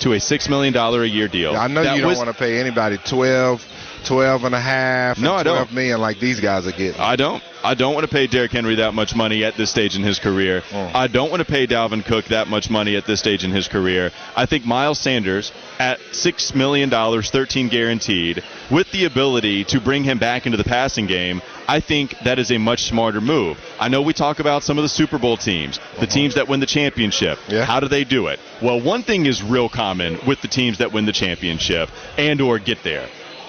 to 0.00 0.12
a 0.12 0.20
six 0.20 0.48
million 0.48 0.72
dollar 0.72 1.02
a 1.02 1.08
year 1.08 1.26
deal. 1.28 1.56
I 1.56 1.66
know 1.66 1.82
that 1.82 1.96
you 1.96 2.02
don't 2.02 2.10
was- 2.10 2.18
want 2.18 2.30
to 2.30 2.34
pay 2.38 2.58
anybody 2.60 2.98
12 3.04 3.64
12 4.04 4.44
and 4.44 4.54
a 4.54 4.60
half, 4.60 5.18
no, 5.18 5.36
and 5.36 5.40
I 5.40 5.42
12 5.52 5.68
don't. 5.68 5.74
million 5.74 6.00
like 6.00 6.18
these 6.20 6.40
guys 6.40 6.66
are 6.66 6.72
getting. 6.72 7.00
I 7.00 7.16
don't. 7.16 7.42
I 7.64 7.74
don't 7.74 7.92
want 7.92 8.06
to 8.06 8.12
pay 8.12 8.28
Derrick 8.28 8.52
Henry 8.52 8.76
that 8.76 8.94
much 8.94 9.16
money 9.16 9.44
at 9.44 9.56
this 9.56 9.68
stage 9.70 9.96
in 9.96 10.02
his 10.04 10.20
career. 10.20 10.60
Mm. 10.70 10.94
I 10.94 11.08
don't 11.08 11.28
want 11.28 11.40
to 11.40 11.44
pay 11.44 11.66
Dalvin 11.66 12.04
Cook 12.04 12.26
that 12.26 12.46
much 12.46 12.70
money 12.70 12.96
at 12.96 13.04
this 13.04 13.18
stage 13.18 13.42
in 13.42 13.50
his 13.50 13.66
career. 13.66 14.12
I 14.36 14.46
think 14.46 14.64
Miles 14.64 15.00
Sanders 15.00 15.50
at 15.78 15.98
six 16.12 16.54
million 16.54 16.88
dollars, 16.88 17.30
thirteen 17.30 17.68
guaranteed, 17.68 18.42
with 18.70 18.90
the 18.92 19.04
ability 19.06 19.64
to 19.64 19.80
bring 19.80 20.04
him 20.04 20.18
back 20.18 20.46
into 20.46 20.56
the 20.56 20.64
passing 20.64 21.06
game, 21.06 21.42
I 21.66 21.80
think 21.80 22.16
that 22.20 22.38
is 22.38 22.52
a 22.52 22.58
much 22.58 22.84
smarter 22.84 23.20
move. 23.20 23.58
I 23.80 23.88
know 23.88 24.02
we 24.02 24.12
talk 24.12 24.38
about 24.38 24.62
some 24.62 24.78
of 24.78 24.82
the 24.82 24.88
Super 24.88 25.18
Bowl 25.18 25.36
teams, 25.36 25.80
the 25.98 26.06
teams 26.06 26.36
that 26.36 26.48
win 26.48 26.60
the 26.60 26.66
championship. 26.66 27.38
Yeah. 27.48 27.64
How 27.64 27.80
do 27.80 27.88
they 27.88 28.04
do 28.04 28.28
it? 28.28 28.38
Well, 28.62 28.80
one 28.80 29.02
thing 29.02 29.26
is 29.26 29.42
real 29.42 29.68
common 29.68 30.18
with 30.26 30.40
the 30.42 30.48
teams 30.48 30.78
that 30.78 30.92
win 30.92 31.06
the 31.06 31.12
championship 31.12 31.90
and 32.16 32.40
or 32.40 32.58
get 32.58 32.82
there 32.84 33.08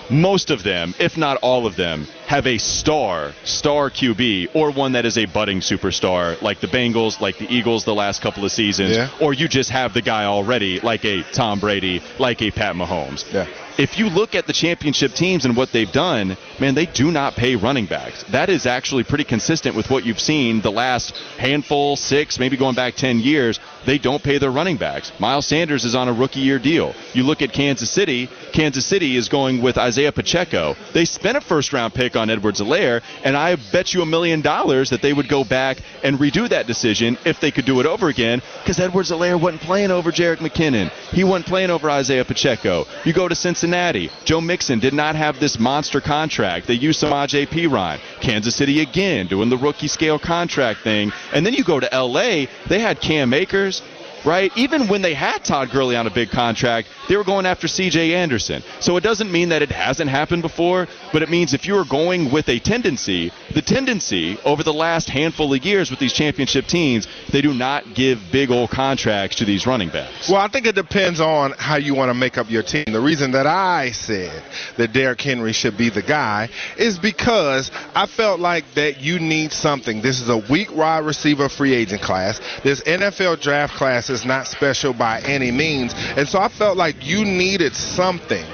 most 0.10 0.50
of 0.50 0.64
them, 0.64 0.94
if 1.00 1.18
not 1.18 1.38
all 1.38 1.66
of 1.66 1.76
them, 1.76 2.08
have 2.30 2.46
a 2.46 2.60
star, 2.60 3.34
star 3.44 3.90
QB, 3.90 4.50
or 4.54 4.70
one 4.72 4.92
that 4.92 5.04
is 5.04 5.18
a 5.18 5.26
budding 5.26 5.62
superstar, 5.62 6.40
like 6.44 6.60
the 6.60 6.68
Bengals, 6.68 7.20
like 7.20 7.40
the 7.40 7.52
Eagles 7.52 7.86
the 7.86 7.96
last 7.96 8.22
couple 8.22 8.46
of 8.46 8.52
seasons, 8.52 8.96
Yeah. 8.96 9.10
or 9.20 9.34
you 9.34 9.48
just 9.48 9.72
have 9.72 9.96
the 9.96 10.04
guy 10.04 10.26
already, 10.26 10.80
like 10.80 11.04
a 11.06 11.24
Tom 11.34 11.60
Brady, 11.60 12.04
like 12.20 12.44
a 12.44 12.52
Pat 12.52 12.76
Mahomes. 12.76 13.26
Yeah. 13.34 13.48
If 13.80 13.98
you 13.98 14.10
look 14.10 14.36
at 14.36 14.46
the 14.46 14.52
championship 14.52 15.14
teams 15.14 15.46
and 15.46 15.56
what 15.56 15.72
they've 15.72 15.90
done, 15.92 16.36
man, 16.60 16.76
they 16.76 16.86
do 16.86 17.12
not 17.12 17.36
pay 17.38 17.56
running 17.56 17.86
backs. 17.86 18.24
That 18.24 18.50
is 18.50 18.66
actually 18.66 19.06
pretty 19.06 19.24
consistent 19.24 19.74
with 19.74 19.90
what 19.90 20.06
you've 20.06 20.20
seen 20.20 20.60
the 20.60 20.70
last 20.72 21.16
handful, 21.38 21.96
six, 21.96 22.38
maybe 22.40 22.58
going 22.58 22.76
back 22.76 22.96
10 22.96 23.20
years. 23.22 23.58
They 23.86 23.98
don't 23.98 24.22
pay 24.22 24.38
their 24.38 24.52
running 24.52 24.76
backs. 24.76 25.14
Miles 25.18 25.46
Sanders 25.48 25.86
is 25.86 25.96
on 25.96 26.10
a 26.10 26.14
rookie 26.14 26.42
year 26.42 26.60
deal. 26.60 26.94
You 27.14 27.24
look 27.24 27.42
at 27.42 27.54
Kansas 27.54 27.90
City, 27.90 28.28
Kansas 28.52 28.86
City 28.86 29.16
is 29.16 29.30
going 29.30 29.62
with 29.62 29.78
Isaiah 29.78 30.12
Pacheco. 30.12 30.76
They 30.92 31.06
spent 31.06 31.38
a 31.38 31.42
first 31.42 31.72
round 31.72 31.94
pick 31.94 32.18
on 32.20 32.30
Edwards-Helaire, 32.30 33.02
and 33.24 33.36
I 33.36 33.56
bet 33.72 33.94
you 33.94 34.02
a 34.02 34.06
million 34.06 34.42
dollars 34.42 34.92
that 34.92 35.02
they 35.02 35.14
would 35.14 35.28
go 35.28 35.44
back 35.44 35.80
and 36.04 36.20
redo 36.20 36.48
that 36.50 36.68
decision 36.68 37.18
if 37.26 37.40
they 37.40 37.52
could 37.52 37.66
do 37.66 37.80
it 37.80 37.86
over 37.86 38.10
again 38.10 38.42
because 38.62 38.80
Edwards-Helaire 38.80 39.42
wasn't 39.42 39.62
playing 39.62 39.92
over 39.92 40.12
Jerick 40.12 40.38
McKinnon. 40.38 40.90
He 41.12 41.24
wasn't 41.24 41.48
playing 41.48 41.72
over 41.72 41.90
Isaiah 41.90 42.26
Pacheco. 42.26 42.86
You 43.06 43.14
go 43.14 43.28
to 43.28 43.36
Cincinnati. 43.36 44.12
Joe 44.26 44.42
Mixon 44.42 44.80
did 44.80 44.94
not 44.94 45.16
have 45.16 45.40
this 45.40 45.58
monster 45.58 46.02
contract. 46.02 46.68
They 46.68 46.76
used 46.76 47.00
some 47.00 47.12
AJ 47.12 47.72
Ryan. 47.72 48.02
Kansas 48.22 48.56
City 48.56 48.82
again 48.82 49.28
doing 49.28 49.50
the 49.50 49.58
rookie 49.58 49.88
scale 49.88 50.20
contract 50.20 50.82
thing. 50.82 51.12
And 51.34 51.46
then 51.46 51.54
you 51.54 51.64
go 51.64 51.80
to 51.80 51.90
LA, 51.92 52.46
they 52.68 52.80
had 52.80 53.02
Cam 53.02 53.34
Akers, 53.34 53.82
right? 54.26 54.52
Even 54.56 54.88
when 54.88 55.02
they 55.02 55.14
had 55.14 55.44
Todd 55.44 55.70
Gurley 55.72 55.96
on 55.96 56.08
a 56.08 56.10
big 56.12 56.30
contract, 56.30 56.88
they 57.08 57.18
were 57.18 57.24
going 57.24 57.46
after 57.46 57.68
CJ 57.68 58.12
Anderson. 58.12 58.64
So 58.80 58.98
it 58.98 59.02
doesn't 59.02 59.32
mean 59.32 59.50
that 59.50 59.62
it 59.62 59.72
hasn't 59.72 60.10
happened 60.10 60.42
before, 60.42 60.88
but 61.12 61.22
it 61.22 61.30
means 61.30 61.54
if 61.54 61.66
you 61.66 61.78
are 61.78 61.86
going 61.86 62.32
with 62.32 62.50
a 62.50 62.60
tendency, 62.60 63.32
the 63.54 63.62
tendency 63.62 64.38
over 64.46 64.64
the 64.64 64.74
last 64.74 65.10
handful 65.10 65.54
of 65.54 65.66
years 65.66 65.90
with 65.90 66.00
these 66.00 66.14
championship 66.14 66.66
teams, 66.66 67.08
they 67.32 67.42
do 67.42 67.54
not 67.54 67.94
give 67.94 68.20
big 68.32 68.52
old 68.52 68.70
contracts 68.70 69.38
to 69.38 69.46
these 69.46 69.66
running 69.66 69.90
backs. 69.90 70.30
Well, 70.30 70.42
I 70.42 70.48
think 70.48 70.66
it 70.66 70.76
depends 70.76 71.20
on 71.20 71.54
how 71.58 71.78
you 71.78 71.96
want 71.96 72.10
to 72.10 72.14
make 72.14 72.38
up 72.38 72.50
your 72.50 72.64
team. 72.64 72.86
The 72.88 73.00
reason 73.00 73.32
that 73.32 73.48
I 73.48 73.92
said 73.92 74.44
that 74.78 74.94
Derrick 74.94 75.22
Henry 75.22 75.54
should 75.54 75.78
be 75.78 75.90
the 75.90 76.02
guy 76.02 76.50
is 76.78 77.00
because 77.00 77.72
I 77.96 78.06
felt 78.06 78.40
like 78.40 78.66
that 78.76 79.02
you 79.02 79.20
need 79.20 79.52
something. 79.52 80.02
This 80.02 80.22
is 80.22 80.30
a 80.30 80.38
weak 80.38 80.76
wide 80.76 81.06
receiver 81.06 81.50
free 81.50 81.74
agent 81.74 82.02
class. 82.02 82.40
This 82.64 82.82
NFL 82.82 83.42
draft 83.42 83.76
class 83.76 84.09
is 84.10 84.26
not 84.26 84.48
special 84.48 84.94
by 84.94 85.22
any 85.22 85.52
means. 85.52 85.94
And 86.16 86.28
so 86.28 86.40
I 86.40 86.50
felt 86.50 86.78
like 86.78 87.06
you 87.06 87.26
needed 87.26 87.76
something 87.76 88.46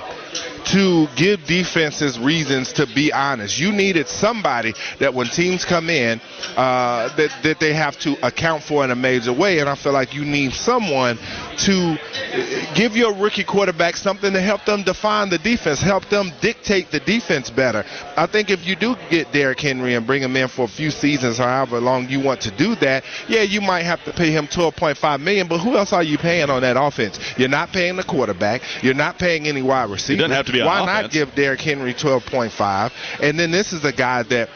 to 0.65 1.07
give 1.15 1.45
defenses 1.45 2.19
reasons 2.19 2.74
to 2.74 2.88
be 2.88 3.12
honest. 3.13 3.60
You 3.60 3.72
needed 3.72 4.07
somebody 4.07 4.74
that 5.00 5.13
when 5.13 5.27
teams 5.27 5.65
come 5.65 5.89
in, 5.89 6.19
uh, 6.55 7.15
that 7.15 7.31
that 7.43 7.60
they 7.60 7.74
have 7.74 7.98
to 8.00 8.15
account 8.25 8.63
for 8.63 8.84
in 8.84 8.91
a 8.91 8.95
major 8.95 9.34
way. 9.34 9.60
And 9.60 9.69
I 9.69 9.75
feel 9.75 9.93
like 9.93 10.13
you 10.13 10.25
need 10.25 10.53
someone 10.53 11.17
to 11.60 11.98
give 12.75 12.95
your 12.95 13.13
rookie 13.13 13.43
quarterback 13.43 13.95
something 13.95 14.34
to 14.34 14.41
help 14.41 14.65
them 14.65 14.84
define 14.84 15.29
the 15.29 15.38
defense, 15.38 15.81
help 15.81 16.10
them 16.10 16.31
dictate 16.41 16.91
the 16.91 17.00
defense 17.00 17.50
better. 17.50 17.84
I 18.17 18.25
think 18.25 18.50
if 18.50 18.65
you 18.65 18.75
do 18.75 18.95
get 19.10 19.31
Derrick 19.31 19.60
Henry 19.60 19.95
and 19.95 20.05
bring 20.05 20.22
him 20.22 20.36
in 20.36 20.48
for 20.48 20.65
a 20.65 20.67
few 20.67 20.91
seasons, 20.91 21.38
however 21.38 21.79
long 21.79 22.10
you 22.10 22.19
want 22.19 22.41
to 22.41 22.51
do 22.51 22.75
that, 22.75 23.03
yeah, 23.27 23.41
you 23.41 23.62
might 23.62 23.84
have 23.84 24.03
to 24.05 24.12
pay 24.12 24.31
him 24.31 24.48
12.5 24.48 25.22
million. 25.22 25.48
But 25.48 25.60
who 25.60 25.77
else 25.77 25.93
are 25.93 26.03
you 26.03 26.17
paying 26.17 26.50
on 26.50 26.62
that 26.62 26.77
offense? 26.77 27.19
You're 27.38 27.50
not 27.50 27.72
paying 27.72 27.95
the 27.95 28.03
quarterback. 28.03 28.62
You're 28.84 28.93
not 28.93 29.17
paying 29.17 29.48
any 29.48 29.62
wide 29.62 29.89
receiver. 29.89 30.19
doesn't 30.19 30.36
have 30.36 30.45
to 30.48 30.51
be 30.51 30.55
on 30.62 30.68
Why 30.68 30.86
not 30.86 31.12
give 31.12 31.34
Derrick 31.36 31.62
Henry 31.62 31.94
12.5? 31.94 32.92
And 33.22 33.40
then 33.40 33.52
this 33.52 33.74
is 33.74 33.84
a 33.86 33.94
guy 33.94 34.24
that 34.24 34.50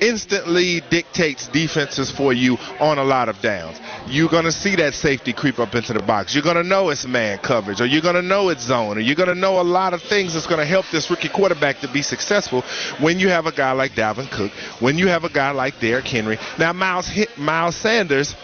instantly 0.00 0.82
dictates 0.90 1.48
defenses 1.48 2.10
for 2.10 2.32
you 2.32 2.56
on 2.80 2.98
a 2.98 3.04
lot 3.04 3.28
of 3.28 3.40
downs. 3.40 3.80
You're 4.06 4.28
going 4.28 4.44
to 4.44 4.52
see 4.52 4.76
that 4.76 4.94
safety 4.94 5.32
creep 5.32 5.58
up 5.58 5.74
into 5.74 5.92
the 5.92 6.02
box. 6.02 6.34
You're 6.34 6.44
going 6.44 6.56
to 6.56 6.62
know 6.62 6.90
it's 6.90 7.06
man 7.06 7.38
coverage, 7.38 7.80
or 7.80 7.86
you're 7.86 8.02
going 8.02 8.14
to 8.14 8.22
know 8.22 8.48
it's 8.50 8.62
zone, 8.62 8.98
or 8.98 9.00
you're 9.00 9.16
going 9.16 9.28
to 9.28 9.34
know 9.34 9.60
a 9.60 9.62
lot 9.62 9.94
of 9.94 10.02
things 10.02 10.34
that's 10.34 10.46
going 10.46 10.60
to 10.60 10.66
help 10.66 10.86
this 10.90 11.10
rookie 11.10 11.28
quarterback 11.28 11.80
to 11.80 11.88
be 11.92 12.02
successful 12.02 12.62
when 13.00 13.18
you 13.18 13.28
have 13.28 13.46
a 13.46 13.52
guy 13.52 13.72
like 13.72 13.92
Dalvin 13.92 14.30
Cook, 14.30 14.52
when 14.80 14.98
you 14.98 15.08
have 15.08 15.24
a 15.24 15.30
guy 15.30 15.50
like 15.50 15.80
Derrick 15.80 16.06
Henry. 16.06 16.38
Now, 16.58 16.72
Miles, 16.72 17.10
Miles 17.36 17.76
Sanders 17.76 18.34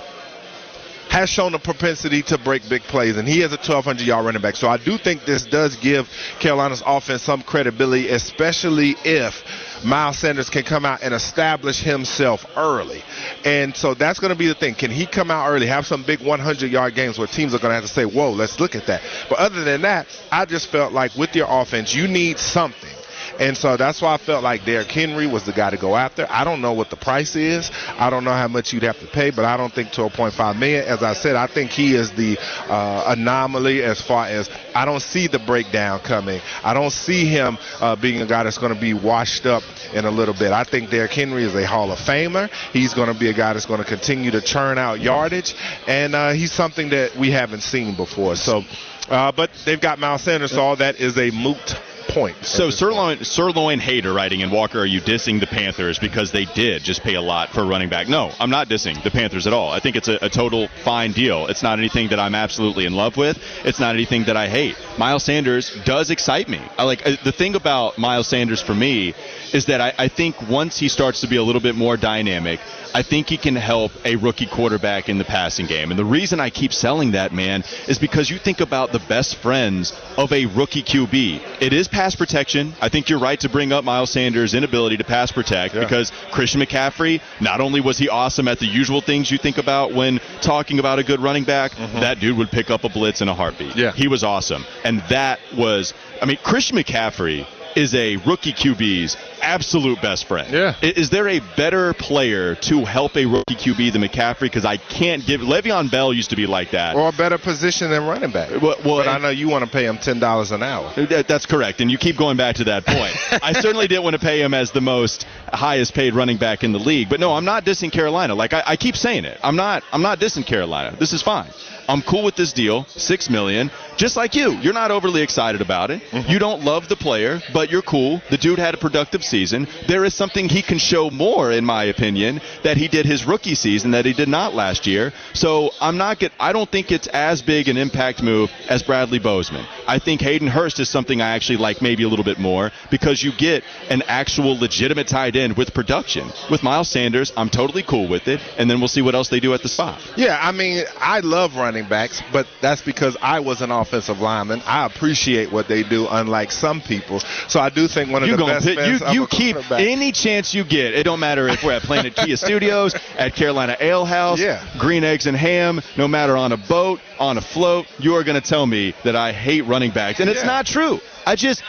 has 1.13 1.29
shown 1.29 1.53
a 1.53 1.59
propensity 1.59 2.23
to 2.23 2.39
break 2.39 2.67
big 2.71 2.81
plays, 2.85 3.19
and 3.19 3.29
he 3.29 3.41
has 3.41 3.53
a 3.53 3.57
1,200 3.57 4.01
yard 4.01 4.25
running 4.25 4.41
back. 4.41 4.57
So 4.57 4.67
I 4.67 4.79
do 4.79 4.97
think 4.97 5.27
this 5.27 5.45
does 5.45 5.77
give 5.77 6.09
Carolina's 6.41 6.83
offense 6.87 7.21
some 7.21 7.43
credibility, 7.43 8.09
especially 8.09 8.97
if 9.05 9.45
Miles 9.85 10.19
Sanders 10.19 10.49
can 10.49 10.63
come 10.63 10.87
out 10.87 11.03
and 11.03 11.13
establish 11.13 11.81
himself 11.81 12.47
early. 12.57 13.03
And 13.45 13.77
so 13.77 13.93
that's 13.93 14.21
going 14.21 14.33
to 14.33 14.39
be 14.39 14.47
the 14.47 14.55
thing. 14.55 14.75
Can 14.75 14.91
he 14.91 15.05
come 15.05 15.31
out 15.31 15.51
early, 15.51 15.67
have 15.67 15.87
some 15.87 16.03
big 16.03 16.23
100 16.23 16.73
yard 16.73 16.95
games 16.95 17.19
where 17.19 17.27
teams 17.29 17.55
are 17.55 17.59
going 17.59 17.73
to 17.73 17.75
have 17.75 17.85
to 17.85 17.93
say, 17.93 18.07
whoa, 18.07 18.31
let's 18.31 18.59
look 18.59 18.75
at 18.75 18.87
that. 18.87 19.03
But 19.29 19.39
other 19.39 19.65
than 19.65 19.83
that, 19.83 20.07
I 20.31 20.47
just 20.47 20.69
felt 20.69 20.95
like 20.95 21.15
with 21.15 21.37
your 21.37 21.47
offense, 21.47 21.95
you 21.95 22.09
need 22.09 22.39
something. 22.39 23.02
And 23.41 23.57
so 23.57 23.77
that's 23.77 24.01
why 24.03 24.15
I 24.15 24.19
felt 24.19 24.43
like 24.43 24.65
Derrick 24.65 24.91
Henry 24.91 25.27
was 25.27 25.45
the 25.45 25.53
guy 25.53 25.71
to 25.71 25.77
go 25.77 25.97
after. 25.97 26.27
I 26.29 26.45
don't 26.45 26.61
know 26.61 26.73
what 26.73 26.91
the 26.91 26.97
price 26.97 27.37
is. 27.37 27.71
I 27.99 28.11
don't 28.11 28.25
know 28.25 28.33
how 28.33 28.49
much 28.49 28.73
you'd 28.73 28.83
have 28.83 28.99
to 29.01 29.07
pay, 29.07 29.31
but 29.31 29.45
I 29.45 29.57
don't 29.57 29.73
think 29.73 29.91
12.5 29.91 30.59
million. 30.59 30.85
As 30.85 31.03
I 31.03 31.15
said, 31.15 31.37
I 31.37 31.47
think 31.47 31.71
he 31.71 31.95
is 31.95 32.11
the 32.13 32.39
uh, 32.69 33.05
anomaly 33.07 33.83
as 33.83 34.01
far 34.01 34.27
as 34.27 34.49
I 34.75 34.85
don't 34.85 35.01
see 35.03 35.27
the 35.27 35.39
breakdown 35.39 36.01
coming. 36.01 36.41
I 36.63 36.75
don't 36.75 36.93
see 36.93 37.25
him 37.27 37.59
uh, 37.81 37.97
being 37.97 38.21
a 38.23 38.27
guy 38.27 38.45
that's 38.45 38.59
going 38.59 38.75
to 38.75 38.81
be 38.81 38.95
washed 38.95 39.47
up 39.47 39.63
in 39.95 40.05
a 40.05 40.11
little 40.11 40.35
bit. 40.35 40.53
I 40.53 40.65
think 40.65 40.91
Derrick 40.91 41.13
Henry 41.13 41.45
is 41.45 41.55
a 41.55 41.67
Hall 41.67 41.91
of 41.91 41.99
Famer. 41.99 42.51
He's 42.73 42.95
going 42.95 43.13
to 43.13 43.19
be 43.19 43.29
a 43.29 43.35
guy 43.35 43.53
that's 43.53 43.67
going 43.67 43.81
to 43.81 43.87
continue 43.87 44.31
to 44.33 44.41
churn 44.41 44.79
out 44.79 45.01
yardage, 45.01 45.55
and 45.87 46.15
uh, 46.15 46.31
he's 46.33 46.53
something 46.53 46.91
that 46.91 47.17
we 47.17 47.31
haven't 47.31 47.63
seen 47.63 47.97
before. 47.97 48.37
So, 48.37 48.63
uh, 49.09 49.33
but 49.33 49.51
they've 49.65 49.81
got 49.81 49.99
Miles 49.99 50.23
Sanders, 50.23 50.53
so 50.53 50.61
all 50.61 50.77
that 50.77 51.01
is 51.01 51.19
a 51.19 51.31
moot 51.31 51.77
point. 52.05 52.37
So 52.43 52.71
Sirloin, 52.71 53.25
Sirloin 53.25 53.79
Hater 53.79 54.13
writing 54.13 54.41
in 54.41 54.51
Walker, 54.51 54.81
are 54.81 54.87
you 54.87 55.01
dissing 55.01 55.41
the 55.41 55.47
Panthers 55.47 55.99
because 55.99 56.33
they 56.33 56.45
did 56.45 56.83
just 56.83 57.03
pay 57.03 57.15
a 57.15 57.21
lot 57.21 57.51
for 57.51 57.65
running 57.65 57.89
back? 57.89 58.09
No, 58.09 58.31
I'm 58.39 58.51
not 58.51 58.69
dissing 58.69 59.03
the 59.03 59.11
Panthers 59.11 59.47
at 59.47 59.53
all. 59.53 59.71
I 59.71 59.81
think 59.81 59.97
it's 59.97 60.09
a, 60.09 60.19
a 60.23 60.29
total 60.29 60.69
fine 60.85 61.13
deal. 61.13 61.47
It's 61.47 61.63
not 61.63 61.79
anything 61.79 62.09
that 62.09 62.21
I'm 62.21 62.35
absolutely 62.35 62.87
in 62.87 62.95
love 62.95 63.17
with. 63.17 63.39
It's 63.65 63.81
not 63.81 63.95
anything 63.95 64.25
that 64.25 64.37
I 64.37 64.49
hate. 64.49 64.77
Miles 64.99 65.25
Sanders 65.25 65.75
does 65.85 66.11
excite 66.11 66.49
me. 66.49 66.61
I 66.79 66.85
like 66.85 67.07
uh, 67.07 67.17
the 67.25 67.33
thing 67.33 67.55
about 67.55 67.99
Miles 67.99 68.29
Sanders 68.29 68.61
for 68.61 68.75
me 68.75 69.15
is 69.53 69.67
that 69.67 69.81
I, 69.81 69.93
I 69.99 70.09
think 70.09 70.37
once 70.49 70.79
he 70.79 70.89
starts 70.89 71.21
to 71.23 71.27
be 71.27 71.37
a 71.37 71.43
little 71.43 71.61
bit 71.61 71.75
more 71.75 71.97
dynamic, 71.97 72.61
I 72.95 73.03
think 73.03 73.29
he 73.29 73.39
can 73.39 73.57
help 73.57 73.93
a 74.05 74.17
rookie 74.17 74.47
quarterback 74.47 75.09
in 75.09 75.19
the 75.19 75.25
passing 75.25 75.67
game. 75.67 75.91
And 75.91 75.99
the 75.99 76.05
reason 76.05 76.41
I 76.41 76.51
keep 76.51 76.73
selling 76.73 77.13
that, 77.13 77.33
man, 77.33 77.65
is 77.89 77.99
because 77.99 78.29
you 78.29 78.39
think 78.39 78.61
about 78.61 78.93
the 78.93 78.99
best 78.99 79.37
friends 79.37 79.93
of 80.19 80.33
a 80.33 80.47
rookie 80.47 80.83
QB. 80.83 81.63
It 81.63 81.73
is 81.73 81.89
pass 82.03 82.17
protection. 82.17 82.73
I 82.81 82.89
think 82.89 83.09
you're 83.09 83.21
right 83.21 83.39
to 83.39 83.49
bring 83.49 83.73
up 83.73 83.85
Miles 83.85 84.11
Sanders' 84.11 84.55
inability 84.55 84.97
to 84.97 85.05
pass 85.05 85.31
protect 85.31 85.73
Yeah. 85.73 85.83
because 85.83 86.11
Christian 86.33 86.61
McCaffrey, 86.61 87.21
not 87.41 87.61
only 87.61 87.81
was 87.81 87.97
he 87.97 88.09
awesome 88.09 88.49
at 88.49 88.59
the 88.59 88.67
usual 88.67 89.01
things 89.01 89.31
you 89.31 89.39
think 89.39 89.57
about 89.57 89.93
when 89.93 90.19
talking 90.41 90.81
about 90.81 90.99
a 90.99 91.05
good 91.05 91.21
running 91.21 91.45
back, 91.45 91.71
mm-hmm. 91.71 92.01
that 92.01 92.19
dude 92.19 92.37
would 92.39 92.51
pick 92.51 92.71
up 92.71 92.83
a 92.83 92.89
blitz 92.89 93.21
in 93.21 93.29
a 93.29 93.35
heartbeat. 93.35 93.77
Yeah. 93.77 93.93
He 93.93 94.09
was 94.09 94.25
awesome. 94.25 94.65
And 94.83 95.01
that 95.11 95.39
was, 95.57 95.95
I 96.21 96.27
mean, 96.27 96.39
Christian 96.43 96.77
McCaffrey 96.77 97.47
is 97.77 97.95
a 97.95 98.17
rookie 98.19 98.53
QB's 98.53 99.17
absolute 99.41 100.01
best 100.01 100.27
friend. 100.29 100.53
Yeah. 100.53 100.75
Is 100.83 101.11
there 101.11 101.29
a 101.29 101.41
better 101.57 101.93
player 101.95 102.55
to 102.57 102.85
help 102.85 103.17
a 103.17 103.27
rookie 103.27 103.55
QB 103.55 103.93
than 103.93 104.03
McCaffrey? 104.03 104.43
Because 104.43 104.65
I 104.65 104.77
can't 104.77 105.25
give. 105.27 105.41
Le'Veon 105.41 105.91
Bell 105.91 106.13
used 106.13 106.31
to 106.31 106.37
be 106.37 106.47
like 106.47 106.71
that. 106.73 106.95
Or 106.97 107.09
a 107.09 107.13
better 107.13 107.39
position 107.39 107.91
than 107.91 108.05
running 108.07 108.31
back. 108.31 108.51
Well- 108.63 108.77
well, 108.85 108.99
but 108.99 109.09
I 109.09 109.19
know 109.19 109.29
you 109.31 109.49
want 109.49 109.65
to 109.65 109.71
pay 109.71 109.85
him 109.87 109.99
ten 109.99 110.19
dollars 110.19 110.51
an 110.53 110.63
hour. 110.63 110.93
Uh, 110.97 111.07
that- 111.07 111.29
That's 111.29 111.47
correct, 111.47 111.81
and 111.81 111.91
you 111.91 111.99
keep 111.99 112.17
going 112.17 112.37
back 112.37 112.57
to 112.57 112.65
that 112.65 112.85
point. 112.87 113.15
I 113.43 113.53
certainly 113.53 113.89
didn't 113.89 114.05
want 114.05 114.15
to 114.15 114.21
pay 114.21 114.41
him 114.43 114.55
as 114.55 114.71
the 114.73 114.81
most 114.81 115.27
highest 115.53 115.95
paid 115.95 116.15
running 116.15 116.37
back 116.37 116.65
in 116.65 116.73
the 116.73 116.79
league, 116.79 117.09
but 117.09 117.21
no, 117.21 117.33
I'm 117.35 117.45
not 117.45 117.65
dissing 117.65 117.91
Carolina. 117.93 118.35
Like 118.35 118.53
I, 118.53 118.63
I 118.67 118.77
keep 118.77 118.97
saying 118.97 119.25
it, 119.25 119.39
I'm 119.43 119.57
not. 119.57 119.83
I'm 119.93 120.03
not 120.03 120.19
dissing 120.19 120.45
Carolina. 120.47 120.97
This 120.99 121.13
is 121.13 121.23
fine. 121.23 121.51
I'm 121.89 122.03
cool 122.03 122.25
with 122.25 122.37
this 122.37 122.53
deal, 122.53 122.85
six 122.87 123.29
million. 123.29 123.71
Just 123.97 124.17
like 124.17 124.35
you, 124.35 124.53
you're 124.53 124.73
not 124.73 124.91
overly 124.91 125.23
excited 125.23 125.61
about 125.61 125.91
it. 125.91 126.03
Mm-hmm. 126.11 126.31
You 126.31 126.39
don't 126.39 126.65
love 126.65 126.89
the 126.89 126.97
player, 126.97 127.41
but 127.53 127.71
you're 127.71 127.83
cool. 127.83 128.23
The 128.31 128.39
dude 128.39 128.59
had 128.59 128.75
a 128.75 128.79
productive 128.79 129.23
season. 129.23 129.69
There 129.87 130.05
is 130.05 130.15
something 130.15 130.49
he 130.49 130.63
can 130.63 130.79
show 130.79 131.11
more, 131.11 131.53
in 131.53 131.65
my 131.65 131.85
opinion, 131.85 132.41
that 132.65 132.77
he 132.77 132.89
did 132.89 133.07
his 133.07 133.25
rookie 133.25 133.55
season 133.55 133.91
that 133.93 134.07
he 134.07 134.13
did 134.13 134.29
not 134.29 134.55
last 134.55 134.87
year. 134.87 135.13
So 135.35 135.71
I'm 135.81 135.99
not 135.99 136.19
get. 136.19 136.33
I 136.41 136.53
don't 136.53 136.71
think 136.71 136.91
it's 136.91 137.07
as 137.09 137.43
big 137.43 137.69
an 137.69 137.77
impact 137.77 138.23
move 138.23 138.51
as 138.69 138.83
Bradley 138.83 139.19
Bozeman. 139.19 139.67
I 139.87 139.99
think 139.99 140.21
Hayden 140.21 140.49
Hurst 140.49 140.81
is 140.81 140.89
something 140.89 141.21
I 141.21 141.31
actually 141.31 141.59
like 141.59 141.83
maybe 141.83 142.03
a 142.03 142.09
little 142.09 142.25
bit 142.25 142.39
more 142.39 142.71
because 142.91 143.23
you 143.23 143.33
get 143.37 143.63
an 143.91 144.03
actual 144.07 144.59
legitimate 144.59 145.09
tight 145.09 145.37
end 145.37 145.57
with 145.57 145.75
production. 145.75 146.31
With 146.51 146.63
Miles 146.63 146.89
Sanders, 146.89 147.33
I'm 147.37 147.51
totally 147.51 147.83
cool 147.83 148.09
with 148.09 148.29
it, 148.29 148.41
and 148.59 148.71
then 148.71 148.79
we'll 148.79 148.89
see 148.89 149.03
what 149.03 149.15
else 149.15 149.29
they 149.29 149.41
do 149.41 149.55
at 149.55 149.63
the 149.63 149.69
spot. 149.69 150.01
Yeah, 150.17 150.39
I 150.41 150.53
mean, 150.53 150.85
I 150.99 151.21
love 151.21 151.57
running 151.57 151.72
backs, 151.81 152.23
but 152.33 152.47
that's 152.61 152.83
because 152.83 153.17
I 153.23 153.41
was 153.41 153.63
an 153.63 153.71
offensive 153.71 154.21
lineman. 154.21 154.61
I 154.67 154.85
appreciate 154.85 155.51
what 155.51 155.67
they 155.69 155.83
do, 155.83 156.07
unlike 156.11 156.53
some 156.53 156.81
people. 156.83 157.21
So 157.49 157.59
I 157.61 157.71
do 157.71 157.89
think 157.89 158.11
one 158.11 158.23
of 158.23 158.29
You 158.29 158.37
the 158.37 158.45
best 158.45 158.67
pick, 158.67 158.79
you, 158.79 158.99
you 159.23 159.27
keep 159.27 159.57
any 159.71 160.13
chance 160.13 160.53
you 160.55 160.65
get. 160.65 160.93
It 160.95 161.05
don't 161.05 161.21
matter 161.21 161.49
if 161.49 161.65
we're 161.65 161.73
at 161.73 161.83
Planet 161.83 162.15
Kia 162.17 162.37
Studios, 162.37 162.95
at 163.17 163.35
Carolina 163.35 163.77
Ale 163.81 164.05
House, 164.05 164.39
Yeah. 164.39 164.63
Green 164.79 165.05
Eggs 165.05 165.27
and 165.27 165.37
Ham, 165.37 165.81
no 165.97 166.07
matter 166.07 166.37
on 166.37 166.53
a 166.53 166.57
boat, 166.59 167.01
on 167.19 167.39
a 167.39 167.43
float, 167.43 167.87
you 167.99 168.15
are 168.17 168.25
going 168.25 168.41
to 168.41 168.47
tell 168.47 168.67
me 168.67 168.95
that 169.05 169.17
I 169.17 169.33
hate 169.33 169.63
running 169.63 169.91
backs, 169.93 170.21
and 170.21 170.29
it's 170.29 170.45
not 170.45 170.67
true. 170.67 171.01
I 171.27 171.35
just 171.37 171.63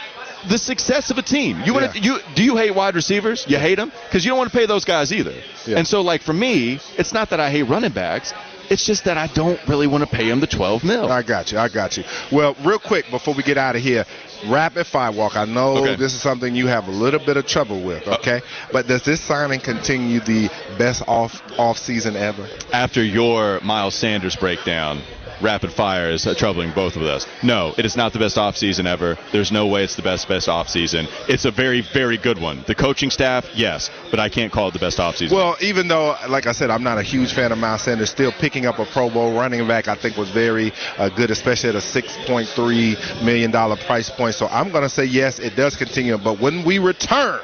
the 0.48 0.58
success 0.58 1.10
of 1.10 1.16
a 1.16 1.22
team. 1.22 1.62
You 1.64 1.72
want 1.72 1.92
to 1.92 1.98
Yeah. 1.98 2.04
you 2.04 2.18
do 2.34 2.44
you 2.44 2.56
hate 2.56 2.74
wide 2.74 2.94
receivers? 2.94 3.46
You 3.48 3.56
hate 3.56 3.76
them 3.76 3.90
because 4.08 4.26
you 4.26 4.30
don't 4.30 4.36
want 4.36 4.52
to 4.52 4.56
pay 4.58 4.66
those 4.66 4.84
guys 4.84 5.10
either. 5.10 5.32
Yeah. 5.66 5.78
And 5.78 5.86
so 5.88 6.02
like 6.02 6.20
for 6.20 6.34
me, 6.34 6.80
it's 6.98 7.14
not 7.14 7.30
that 7.30 7.40
I 7.40 7.50
hate 7.50 7.62
running 7.62 7.92
backs. 7.92 8.34
It's 8.70 8.84
just 8.86 9.04
that 9.04 9.16
I 9.18 9.26
don't 9.28 9.60
really 9.68 9.86
want 9.86 10.08
to 10.08 10.10
pay 10.16 10.28
him 10.28 10.40
the 10.40 10.46
12 10.46 10.84
mil. 10.84 11.10
I 11.10 11.22
got 11.22 11.52
you. 11.52 11.58
I 11.58 11.68
got 11.68 11.96
you. 11.96 12.04
Well, 12.32 12.56
real 12.64 12.78
quick 12.78 13.06
before 13.10 13.34
we 13.34 13.42
get 13.42 13.58
out 13.58 13.76
of 13.76 13.82
here, 13.82 14.04
rapid 14.46 14.86
fire 14.86 15.12
walk. 15.12 15.36
I 15.36 15.44
know 15.44 15.76
Okay. 15.78 15.96
this 15.96 16.14
is 16.14 16.20
something 16.22 16.54
you 16.54 16.66
have 16.66 16.88
a 16.88 16.90
little 16.90 17.20
bit 17.24 17.36
of 17.36 17.46
trouble 17.46 17.82
with. 17.82 18.06
Uh, 18.08 18.14
okay, 18.14 18.40
but 18.72 18.86
does 18.86 19.02
this 19.04 19.20
signing 19.20 19.60
continue 19.60 20.20
the 20.20 20.48
best 20.78 21.02
off 21.06 21.42
off 21.58 21.78
season 21.78 22.16
ever? 22.16 22.48
after 22.72 23.02
your 23.02 23.60
Miles 23.60 23.94
Sanders 23.94 24.36
breakdown, 24.36 25.00
rapid 25.40 25.72
fire 25.72 26.10
is 26.10 26.26
uh, 26.26 26.34
troubling 26.34 26.72
both 26.72 26.96
of 26.96 27.02
us. 27.02 27.26
No, 27.42 27.74
it 27.76 27.84
is 27.84 27.96
not 27.96 28.12
the 28.12 28.18
best 28.18 28.36
offseason 28.36 28.86
ever. 28.86 29.16
There's 29.32 29.52
no 29.52 29.66
way 29.66 29.84
it's 29.84 29.96
the 29.96 30.02
best 30.02 30.28
best 30.28 30.48
offseason. 30.48 31.08
It's 31.28 31.44
a 31.44 31.50
very 31.50 31.80
very 31.80 32.18
good 32.18 32.40
one. 32.40 32.64
The 32.66 32.74
coaching 32.74 33.10
staff, 33.10 33.46
yes, 33.54 33.90
but 34.10 34.20
I 34.20 34.28
can't 34.28 34.52
call 34.52 34.68
it 34.68 34.72
the 34.72 34.80
best 34.80 34.98
offseason. 34.98 35.32
Well, 35.32 35.56
even 35.60 35.88
though, 35.88 36.16
like 36.28 36.46
I 36.46 36.52
said, 36.52 36.70
I'm 36.70 36.82
not 36.82 36.98
a 36.98 37.02
huge 37.02 37.32
fan 37.32 37.52
of 37.52 37.58
Miles 37.58 37.82
Sanders, 37.82 38.10
still 38.10 38.32
picking 38.32 38.66
up 38.66 38.78
a 38.78 38.86
Pro 38.86 39.10
Bowl 39.10 39.34
running 39.34 39.66
back 39.68 39.88
I 39.88 39.94
think 39.94 40.16
was 40.16 40.30
very 40.30 40.72
uh, 40.98 41.08
good, 41.08 41.30
especially 41.30 41.70
at 41.70 41.74
a 41.74 41.78
$6.3 41.78 43.24
million 43.24 43.52
price 43.52 44.10
point. 44.10 44.34
So 44.34 44.46
I'm 44.46 44.70
going 44.70 44.82
to 44.82 44.88
say 44.88 45.04
yes, 45.04 45.38
it 45.38 45.56
does 45.56 45.76
continue. 45.76 46.16
But 46.18 46.40
when 46.40 46.64
we 46.64 46.78
return, 46.78 47.40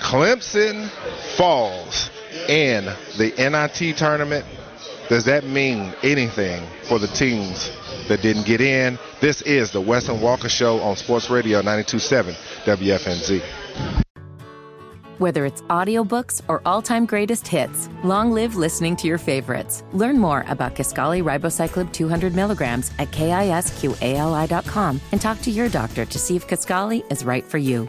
Clemson 0.00 0.88
falls 1.36 2.10
in 2.48 2.84
the 3.16 3.32
NIT 3.36 3.96
tournament. 3.96 4.44
Does 5.08 5.24
that 5.24 5.44
mean 5.44 5.94
anything 6.02 6.62
for 6.82 6.98
the 6.98 7.06
teams 7.06 7.70
that 8.08 8.20
didn't 8.20 8.44
get 8.44 8.60
in? 8.60 8.98
This 9.22 9.40
is 9.42 9.70
the 9.70 9.80
Weston 9.80 10.20
Walker 10.20 10.50
Show 10.50 10.80
on 10.80 10.96
Sports 10.96 11.30
Radio 11.30 11.62
92.7 11.62 12.34
WFNZ. 12.64 13.42
Whether 15.16 15.46
it's 15.46 15.62
audiobooks 15.62 16.42
or 16.46 16.60
all-time 16.66 17.06
greatest 17.06 17.48
hits, 17.48 17.88
long 18.04 18.30
live 18.32 18.54
listening 18.54 18.96
to 18.96 19.08
your 19.08 19.18
favorites. 19.18 19.82
Learn 19.92 20.18
more 20.18 20.44
about 20.46 20.76
Kisqali 20.76 21.22
ribociclib 21.24 21.90
200 21.92 22.34
milligrams 22.34 22.92
at 22.98 23.10
kisqali.com 23.10 25.00
and 25.10 25.20
talk 25.20 25.40
to 25.40 25.50
your 25.50 25.70
doctor 25.70 26.04
to 26.04 26.18
see 26.18 26.36
if 26.36 26.46
Kisqali 26.46 27.10
is 27.10 27.24
right 27.24 27.44
for 27.44 27.58
you. 27.58 27.88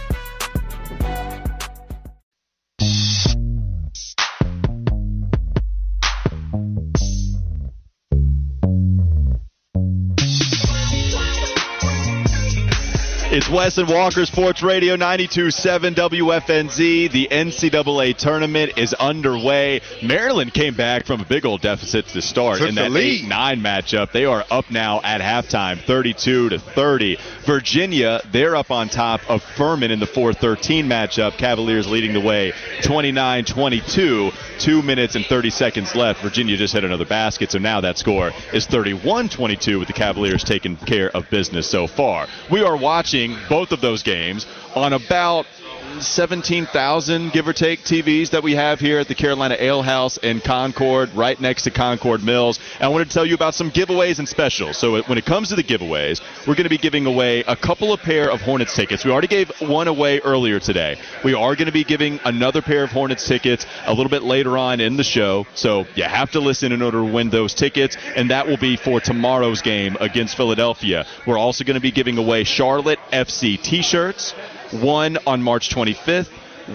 It's 13.33 13.47
Wes 13.47 13.77
and 13.77 13.87
Walker 13.87 14.25
Sports 14.25 14.61
Radio 14.61 14.97
92.7 14.97 15.95
WFNZ. 15.95 17.09
The 17.13 17.29
NCAA 17.31 18.17
tournament 18.17 18.73
is 18.75 18.93
underway. 18.93 19.79
Maryland 20.03 20.53
came 20.53 20.73
back 20.73 21.05
from 21.05 21.21
a 21.21 21.25
big 21.25 21.45
old 21.45 21.61
deficit 21.61 22.07
to 22.07 22.21
start 22.21 22.57
Took 22.57 22.67
in 22.67 22.75
that 22.75 22.91
lead. 22.91 23.23
8-9 23.23 23.61
matchup. 23.61 24.11
They 24.11 24.25
are 24.25 24.43
up 24.51 24.69
now 24.69 24.99
at 25.01 25.21
halftime, 25.21 25.79
32 25.79 26.49
to 26.49 26.59
30. 26.59 27.19
Virginia, 27.45 28.19
they're 28.33 28.53
up 28.53 28.69
on 28.69 28.89
top 28.89 29.21
of 29.29 29.41
Furman 29.55 29.91
in 29.91 30.01
the 30.01 30.07
4-13 30.07 30.83
matchup. 30.83 31.37
Cavaliers 31.37 31.87
leading 31.87 32.11
the 32.11 32.19
way, 32.19 32.51
29-22. 32.81 34.33
Two 34.59 34.81
minutes 34.81 35.15
and 35.15 35.25
30 35.25 35.49
seconds 35.51 35.95
left. 35.95 36.21
Virginia 36.21 36.57
just 36.57 36.73
hit 36.73 36.83
another 36.83 37.05
basket, 37.05 37.49
so 37.49 37.59
now 37.59 37.79
that 37.79 37.97
score 37.97 38.33
is 38.51 38.67
31-22 38.67 39.79
with 39.79 39.87
the 39.87 39.93
Cavaliers 39.93 40.43
taking 40.43 40.75
care 40.75 41.09
of 41.15 41.29
business 41.29 41.69
so 41.69 41.87
far. 41.87 42.27
We 42.51 42.61
are 42.61 42.75
watching 42.75 43.20
both 43.49 43.71
of 43.71 43.81
those 43.81 44.03
games 44.03 44.45
on 44.75 44.93
about 44.93 45.45
17,000, 45.99 47.31
give 47.31 47.47
or 47.47 47.53
take, 47.53 47.81
TVs 47.81 48.29
that 48.29 48.43
we 48.43 48.55
have 48.55 48.79
here 48.79 48.99
at 48.99 49.07
the 49.07 49.15
Carolina 49.15 49.55
Ale 49.59 49.81
House 49.81 50.17
in 50.17 50.39
Concord, 50.39 51.13
right 51.13 51.39
next 51.39 51.63
to 51.63 51.71
Concord 51.71 52.23
Mills. 52.23 52.59
And 52.75 52.83
I 52.83 52.87
wanted 52.87 53.09
to 53.09 53.13
tell 53.13 53.25
you 53.25 53.35
about 53.35 53.55
some 53.55 53.71
giveaways 53.71 54.19
and 54.19 54.29
specials. 54.29 54.77
So 54.77 55.01
when 55.03 55.17
it 55.17 55.25
comes 55.25 55.49
to 55.49 55.55
the 55.55 55.63
giveaways, 55.63 56.21
we're 56.47 56.55
going 56.55 56.63
to 56.63 56.69
be 56.69 56.77
giving 56.77 57.05
away 57.05 57.43
a 57.47 57.55
couple 57.55 57.91
of 57.91 58.01
pair 58.01 58.29
of 58.29 58.41
Hornets 58.41 58.75
tickets. 58.75 59.03
We 59.03 59.11
already 59.11 59.27
gave 59.27 59.51
one 59.59 59.87
away 59.87 60.19
earlier 60.19 60.59
today. 60.59 60.97
We 61.23 61.33
are 61.33 61.55
going 61.55 61.65
to 61.65 61.71
be 61.71 61.83
giving 61.83 62.19
another 62.23 62.61
pair 62.61 62.83
of 62.83 62.91
Hornets 62.91 63.27
tickets 63.27 63.65
a 63.85 63.93
little 63.93 64.09
bit 64.09 64.23
later 64.23 64.57
on 64.57 64.79
in 64.79 64.97
the 64.97 65.03
show. 65.03 65.45
So 65.55 65.85
you 65.95 66.03
have 66.03 66.31
to 66.31 66.39
listen 66.39 66.71
in 66.71 66.81
order 66.81 66.99
to 66.99 67.11
win 67.11 67.29
those 67.29 67.53
tickets, 67.53 67.97
and 68.15 68.29
that 68.29 68.47
will 68.47 68.57
be 68.57 68.77
for 68.77 68.99
tomorrow's 68.99 69.61
game 69.61 69.97
against 69.99 70.37
Philadelphia. 70.37 71.05
We're 71.25 71.37
also 71.37 71.63
going 71.63 71.75
to 71.75 71.81
be 71.81 71.91
giving 71.91 72.17
away 72.17 72.43
Charlotte 72.43 72.99
FC 73.11 73.61
t-shirts 73.61 74.33
one 74.71 75.17
on 75.27 75.41
March 75.41 75.69
25th, 75.69 76.27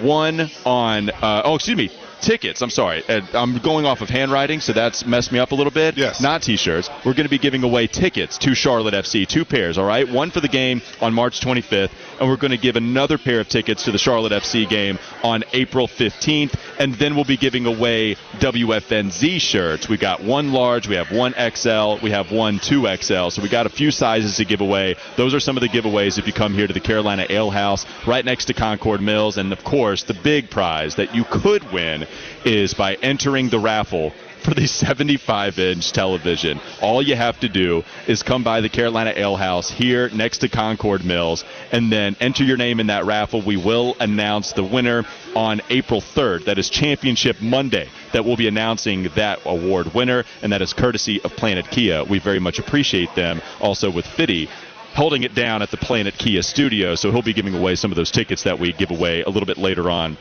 one 0.03 0.51
on, 0.65 1.11
uh, 1.11 1.43
oh, 1.45 1.55
excuse 1.57 1.77
me, 1.77 1.91
tickets. 2.21 2.63
I'm 2.63 2.71
sorry. 2.71 3.03
Uh, 3.09 3.21
I'm 3.35 3.59
going 3.59 3.87
off 3.87 4.01
of 4.01 4.09
handwriting, 4.09 4.61
so 4.61 4.73
that's 4.73 5.05
messed 5.07 5.33
me 5.33 5.39
up 5.39 5.53
a 5.53 5.55
little 5.55 5.73
bit. 5.73 5.97
Yes. 5.97 6.21
Not 6.21 6.43
t 6.43 6.57
shirts. 6.57 6.89
We're 7.05 7.15
going 7.15 7.25
to 7.27 7.31
be 7.31 7.39
giving 7.39 7.63
away 7.63 7.87
tickets 7.87 8.39
to 8.39 8.55
Charlotte 8.55 8.95
FC, 8.95 9.27
two 9.27 9.45
pairs, 9.45 9.79
all 9.79 9.87
right? 9.87 10.09
One 10.09 10.31
for 10.31 10.41
the 10.41 10.49
game 10.49 10.83
on 11.01 11.13
March 11.15 11.41
25th, 11.41 11.91
and 12.21 12.29
we're 12.29 12.37
going 12.37 12.51
to 12.51 12.57
give 12.57 12.77
another 12.77 13.19
pair 13.19 13.41
of 13.41 13.49
tickets 13.49 13.85
to 13.85 13.93
the 13.93 13.99
Charlotte 13.99 14.33
FC 14.33 14.69
game 14.69 14.99
on 15.23 15.45
April 15.53 15.87
15th, 15.87 16.59
and 16.79 16.95
then 16.95 17.15
we'll 17.15 17.25
be 17.25 17.37
giving 17.37 17.67
away 17.67 18.17
WFNZ 18.39 19.41
shirts. 19.41 19.89
We've 19.89 20.01
got 20.01 20.23
one 20.23 20.53
large, 20.53 20.89
we 20.89 20.97
have 20.97 21.11
one 21.13 21.33
XL, 21.33 21.97
we 22.03 22.11
have 22.11 22.33
one 22.33 22.59
2XL, 22.59 23.33
so 23.33 23.43
we 23.43 23.49
got 23.49 23.67
a 23.67 23.71
few 23.71 23.91
sizes 23.91 24.37
to 24.37 24.45
give 24.45 24.61
away. 24.61 24.97
Those 25.17 25.35
are 25.35 25.41
some 25.41 25.57
of 25.57 25.61
the 25.61 25.69
giveaways 25.69 26.19
if 26.19 26.27
you 26.27 26.33
come 26.33 26.55
here 26.55 26.67
to 26.67 26.73
the 26.73 26.81
Carolina 26.81 27.27
Ale 27.29 27.51
House 27.51 27.87
right 28.07 28.25
next 28.25 28.47
to 28.47 28.55
Concord 28.55 29.01
Mills, 29.01 29.37
and 29.37 29.53
of 29.53 29.65
course, 29.65 30.05
the 30.05 30.15
big 30.15 30.51
prize 30.51 30.97
that 30.97 31.15
you 31.15 31.25
could 31.25 31.73
win 31.73 32.06
is 32.45 32.75
by 32.75 32.95
entering 32.97 33.49
the 33.49 33.59
raffle 33.59 34.13
for 34.47 34.55
the 34.55 34.67
75 34.87 35.59
inch 35.59 35.93
television. 35.93 36.61
All 36.81 37.03
you 37.03 37.17
have 37.17 37.39
to 37.41 37.49
do 37.49 37.85
is 38.07 38.23
come 38.23 38.45
by 38.45 38.61
the 38.61 38.69
Carolina 38.69 39.13
Ale 39.17 39.37
House 39.37 39.71
here 39.71 40.09
next 40.11 40.39
to 40.39 40.49
Concord 40.49 41.05
Mills 41.05 41.45
and 41.73 41.91
then 41.91 42.17
enter 42.21 42.45
your 42.45 42.57
name 42.57 42.81
in 42.81 42.87
that 42.87 43.05
raffle. 43.05 43.43
We 43.43 43.57
will 43.57 43.97
announce 43.99 44.53
the 44.53 44.65
winner 44.65 45.05
on 45.35 45.61
April 45.69 46.01
3rd. 46.01 46.45
That 46.45 46.59
is 46.59 46.71
Championship 46.71 47.41
Monday 47.41 47.89
that 48.13 48.25
we'll 48.25 48.37
be 48.37 48.49
announcing 48.49 49.09
that 49.17 49.41
award 49.45 49.93
winner, 49.95 50.25
and 50.43 50.53
that 50.53 50.63
is 50.63 50.73
courtesy 50.73 51.21
of 51.23 51.33
Planet 51.33 51.69
Kia. 51.71 52.05
We 52.05 52.19
very 52.19 52.39
much 52.39 52.59
appreciate 52.59 53.15
them. 53.15 53.43
Also 53.61 53.91
with 53.91 54.07
Fitty 54.07 54.49
holding 54.95 55.25
it 55.25 55.35
down 55.35 55.61
at 55.61 55.71
the 55.71 55.77
Planet 55.77 56.17
Kia 56.17 56.41
studio, 56.41 56.95
so 56.95 57.13
he'll 57.13 57.21
be 57.21 57.35
giving 57.35 57.55
away 57.55 57.75
some 57.75 57.93
of 57.93 57.97
those 57.97 58.11
tickets 58.11 58.45
that 58.45 58.59
we 58.59 58.73
give 58.73 58.91
away 58.91 59.23
a 59.23 59.29
little 59.29 59.45
bit 59.45 59.59
later 59.59 59.91
on 59.91 60.17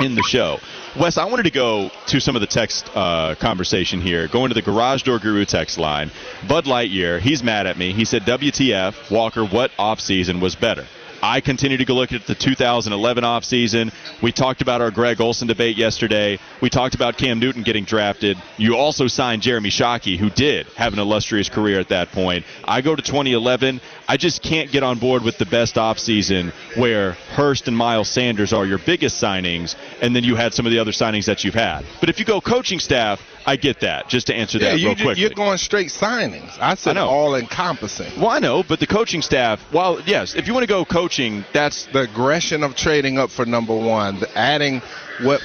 in 0.00 0.14
the 0.14 0.22
show. 0.22 0.58
Wes, 0.98 1.18
I 1.18 1.24
wanted 1.24 1.44
to 1.44 1.50
go 1.50 1.90
to 2.06 2.20
some 2.20 2.36
of 2.36 2.40
the 2.40 2.46
text 2.46 2.90
uh, 2.94 3.34
conversation 3.36 4.00
here. 4.00 4.28
Going 4.28 4.48
to 4.48 4.54
the 4.54 4.62
Garage 4.62 5.02
Door 5.02 5.20
Guru 5.20 5.44
text 5.44 5.78
line. 5.78 6.10
Bud 6.48 6.64
Lightyear, 6.64 7.20
he's 7.20 7.42
mad 7.42 7.66
at 7.66 7.76
me. 7.76 7.92
He 7.92 8.04
said, 8.04 8.22
WTF, 8.22 9.10
Walker, 9.10 9.44
what 9.44 9.70
offseason 9.78 10.40
was 10.40 10.54
better? 10.54 10.86
I 11.24 11.40
continue 11.40 11.76
to 11.76 11.84
go 11.84 11.94
look 11.94 12.10
at 12.10 12.26
the 12.26 12.34
2011 12.34 13.22
offseason. 13.22 13.94
We 14.20 14.32
talked 14.32 14.60
about 14.60 14.80
our 14.80 14.90
Greg 14.90 15.20
Olsen 15.20 15.46
debate 15.46 15.76
yesterday. 15.76 16.40
We 16.60 16.68
talked 16.68 16.96
about 16.96 17.16
Cam 17.16 17.38
Newton 17.38 17.62
getting 17.62 17.84
drafted. 17.84 18.36
You 18.56 18.76
also 18.76 19.06
signed 19.06 19.40
Jeremy 19.40 19.70
Shockey, 19.70 20.18
who 20.18 20.30
did 20.30 20.66
have 20.74 20.92
an 20.92 20.98
illustrious 20.98 21.48
career 21.48 21.78
at 21.78 21.90
that 21.90 22.10
point. 22.10 22.44
I 22.64 22.80
go 22.80 22.96
to 22.96 23.02
2011. 23.02 23.80
I 24.08 24.16
just 24.16 24.42
can't 24.42 24.70
get 24.70 24.82
on 24.82 24.98
board 24.98 25.22
with 25.22 25.38
the 25.38 25.46
best 25.46 25.76
offseason 25.76 26.52
where 26.76 27.12
Hurst 27.12 27.68
and 27.68 27.76
Miles 27.76 28.08
Sanders 28.08 28.52
are 28.52 28.66
your 28.66 28.78
biggest 28.78 29.22
signings, 29.22 29.76
and 30.00 30.14
then 30.14 30.24
you 30.24 30.34
had 30.36 30.54
some 30.54 30.66
of 30.66 30.72
the 30.72 30.78
other 30.78 30.90
signings 30.92 31.26
that 31.26 31.44
you've 31.44 31.54
had. 31.54 31.84
But 32.00 32.08
if 32.08 32.18
you 32.18 32.24
go 32.24 32.40
coaching 32.40 32.78
staff, 32.78 33.20
I 33.46 33.56
get 33.56 33.80
that. 33.80 34.08
Just 34.08 34.28
to 34.28 34.34
answer 34.34 34.58
yeah, 34.58 34.70
that 34.70 34.78
you, 34.78 34.88
real 34.88 34.96
quickly. 34.96 35.22
You're 35.22 35.30
going 35.30 35.58
straight 35.58 35.88
signings. 35.88 36.56
I 36.60 36.74
said 36.74 36.96
I 36.96 37.00
all 37.00 37.34
encompassing. 37.34 38.20
well, 38.20 38.30
I 38.30 38.38
know, 38.38 38.62
but 38.62 38.80
the 38.80 38.86
coaching 38.86 39.22
staff, 39.22 39.60
Well, 39.72 40.00
yes, 40.06 40.34
if 40.34 40.46
you 40.46 40.54
want 40.54 40.64
to 40.64 40.68
go 40.68 40.84
coaching, 40.84 41.44
that's 41.52 41.86
The 41.86 42.02
aggression 42.02 42.62
of 42.62 42.76
trading 42.76 43.18
up 43.18 43.30
for 43.30 43.44
number 43.44 43.76
one, 43.76 44.20
the 44.20 44.38
adding 44.38 44.82
what 45.20 45.40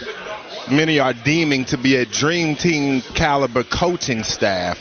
many 0.70 1.00
are 1.00 1.14
deeming 1.14 1.66
to 1.66 1.78
be 1.78 1.96
a 1.96 2.06
dream 2.06 2.56
team 2.56 3.02
caliber 3.16 3.64
coaching 3.64 4.24
staff, 4.24 4.78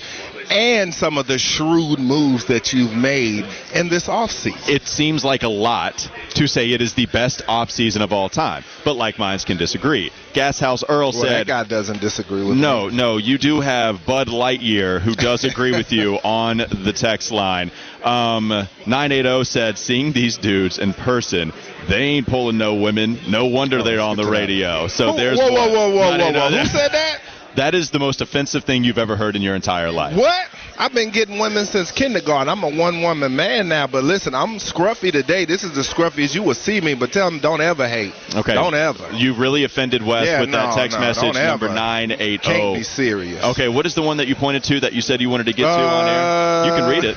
and 0.50 0.94
some 0.94 1.18
of 1.18 1.26
the 1.26 1.38
shrewd 1.38 1.98
moves 1.98 2.46
that 2.46 2.72
you've 2.72 2.94
made 2.94 3.44
in 3.74 3.88
this 3.88 4.06
offseason. 4.08 4.68
it 4.68 4.86
seems 4.86 5.24
like 5.24 5.42
a 5.42 5.48
lot 5.48 6.08
to 6.30 6.46
say 6.46 6.70
it 6.72 6.80
is 6.82 6.94
the 6.94 7.06
best 7.06 7.42
offseason 7.46 8.02
of 8.02 8.12
all 8.12 8.28
time. 8.28 8.64
But 8.84 8.94
like 8.94 9.18
minds 9.18 9.44
can 9.44 9.56
disagree. 9.56 10.10
Gashouse 10.34 10.84
Earl 10.88 11.12
Well, 11.12 11.22
that 11.22 11.46
guy 11.46 11.64
doesn't 11.64 12.00
disagree 12.00 12.44
with 12.44 12.56
no, 12.58 12.88
me. 12.88 12.96
no, 12.96 13.12
no, 13.12 13.16
you 13.16 13.38
do 13.38 13.60
have 13.60 14.04
Bud 14.06 14.28
Lightyear 14.28 15.00
who 15.00 15.14
does 15.14 15.44
agree 15.50 15.72
with 15.72 15.92
you 15.92 16.16
on 16.16 16.58
the 16.58 16.92
text 16.94 17.30
line. 17.32 17.70
Um, 18.04 18.48
980 18.48 19.44
said, 19.44 19.78
seeing 19.78 20.12
these 20.12 20.36
dudes 20.36 20.78
in 20.78 20.92
person, 20.94 21.52
they 21.88 22.02
ain't 22.02 22.26
pulling 22.26 22.58
no 22.58 22.74
women. 22.74 23.18
No 23.28 23.46
wonder 23.46 23.82
they're 23.82 24.00
on 24.00 24.16
the 24.16 24.22
good 24.22 24.26
to 24.26 24.32
know. 24.32 24.38
radio. 24.38 24.88
So 24.88 25.16
there's 25.16 25.38
whoa, 25.38 25.50
whoa, 25.50 25.68
whoa, 25.68 25.90
whoa, 25.90 26.18
whoa, 26.18 26.32
whoa. 26.32 26.50
Who 26.50 26.66
said 26.66 26.92
that? 26.92 27.20
That 27.56 27.74
is 27.74 27.90
the 27.90 27.98
most 27.98 28.20
offensive 28.20 28.64
thing 28.64 28.84
you've 28.84 28.98
ever 28.98 29.16
heard 29.16 29.34
in 29.34 29.42
your 29.42 29.54
entire 29.54 29.90
life. 29.90 30.16
What? 30.16 30.48
I've 30.78 30.92
been 30.92 31.10
getting 31.10 31.38
women 31.38 31.64
since 31.64 31.90
kindergarten. 31.90 32.50
I'm 32.50 32.62
a 32.62 32.68
one 32.68 33.00
woman 33.00 33.34
man 33.34 33.68
now, 33.68 33.86
but 33.86 34.04
listen, 34.04 34.34
I'm 34.34 34.58
scruffy 34.58 35.10
today. 35.10 35.46
This 35.46 35.64
is 35.64 35.74
the 35.74 35.80
scruffiest 35.80 36.34
you 36.34 36.42
will 36.42 36.54
see 36.54 36.80
me, 36.82 36.94
but 36.94 37.12
tell 37.12 37.30
them 37.30 37.40
don't 37.40 37.62
ever 37.62 37.88
hate. 37.88 38.12
Okay. 38.34 38.52
Don't 38.52 38.74
ever. 38.74 39.10
You 39.12 39.34
really 39.34 39.64
offended 39.64 40.04
Wes 40.04 40.26
Yeah, 40.26 40.40
with 40.40 40.52
that 40.52 40.74
text 40.74 40.98
no, 40.98 41.06
message 41.06 41.34
number 41.34 41.68
980. 41.68 42.38
Can't 42.38 42.76
be 42.76 42.82
serious. 42.82 43.42
Okay, 43.42 43.68
what 43.68 43.86
is 43.86 43.94
the 43.94 44.02
one 44.02 44.18
that 44.18 44.28
you 44.28 44.34
pointed 44.34 44.62
to 44.64 44.80
that 44.80 44.92
you 44.92 45.00
said 45.00 45.22
you 45.22 45.30
wanted 45.30 45.46
to 45.46 45.52
get 45.54 45.64
to 45.64 45.70
on 45.70 46.08
air? 46.08 46.66
You 46.66 46.78
can 46.78 46.90
read 46.90 47.04
it. 47.04 47.16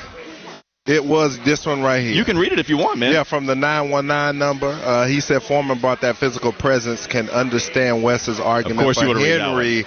It 0.86 1.04
was 1.04 1.38
this 1.44 1.66
one 1.66 1.82
right 1.82 2.02
here. 2.02 2.14
You 2.14 2.24
can 2.24 2.38
read 2.38 2.52
it 2.52 2.58
if 2.58 2.70
you 2.70 2.78
want, 2.78 2.98
man. 2.98 3.12
Yeah, 3.12 3.22
from 3.22 3.44
the 3.44 3.54
919 3.54 4.38
number. 4.38 4.68
Uh, 4.68 5.06
he 5.06 5.20
said 5.20 5.42
Foreman 5.42 5.78
brought 5.78 6.00
that 6.00 6.16
physical 6.16 6.52
presence, 6.52 7.06
can 7.06 7.28
understand 7.28 8.02
Wes's 8.02 8.40
argument 8.40 8.80
Of 8.80 8.84
course 8.84 8.96
you 8.96 9.02
for 9.02 9.08
wanna 9.08 9.20
read 9.20 9.40
that 9.40 9.48
Henry 9.50 9.84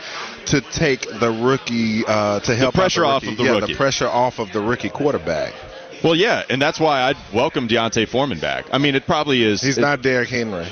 to 0.48 0.62
take 0.62 1.02
the 1.20 1.32
rookie, 1.32 2.04
uh, 2.06 2.40
to 2.42 2.56
help 2.56 2.76
out 2.76 2.80
pressure 2.82 3.06
off 3.06 3.24
of 3.24 3.38
the 3.38 3.44
yeah, 3.44 3.52
rookie. 3.52 3.74
the 3.74 3.78
pressure 3.78 4.08
off 4.08 4.40
of 4.40 4.52
the 4.52 4.62
rookie 4.62 4.90
quarterback. 4.90 5.54
Well, 6.04 6.16
yeah, 6.16 6.44
and 6.50 6.62
that's 6.62 6.80
why 6.80 7.04
I'd 7.04 7.18
welcome 7.34 7.68
D'Onta 7.68 8.06
Foreman 8.08 8.40
back. 8.40 8.66
I 8.74 8.78
mean, 8.78 8.96
it 8.96 9.06
probably 9.06 9.44
is. 9.44 9.62
He's 9.62 9.78
it- 9.78 9.82
not 9.82 10.02
Derrick 10.02 10.30
Henry. 10.30 10.68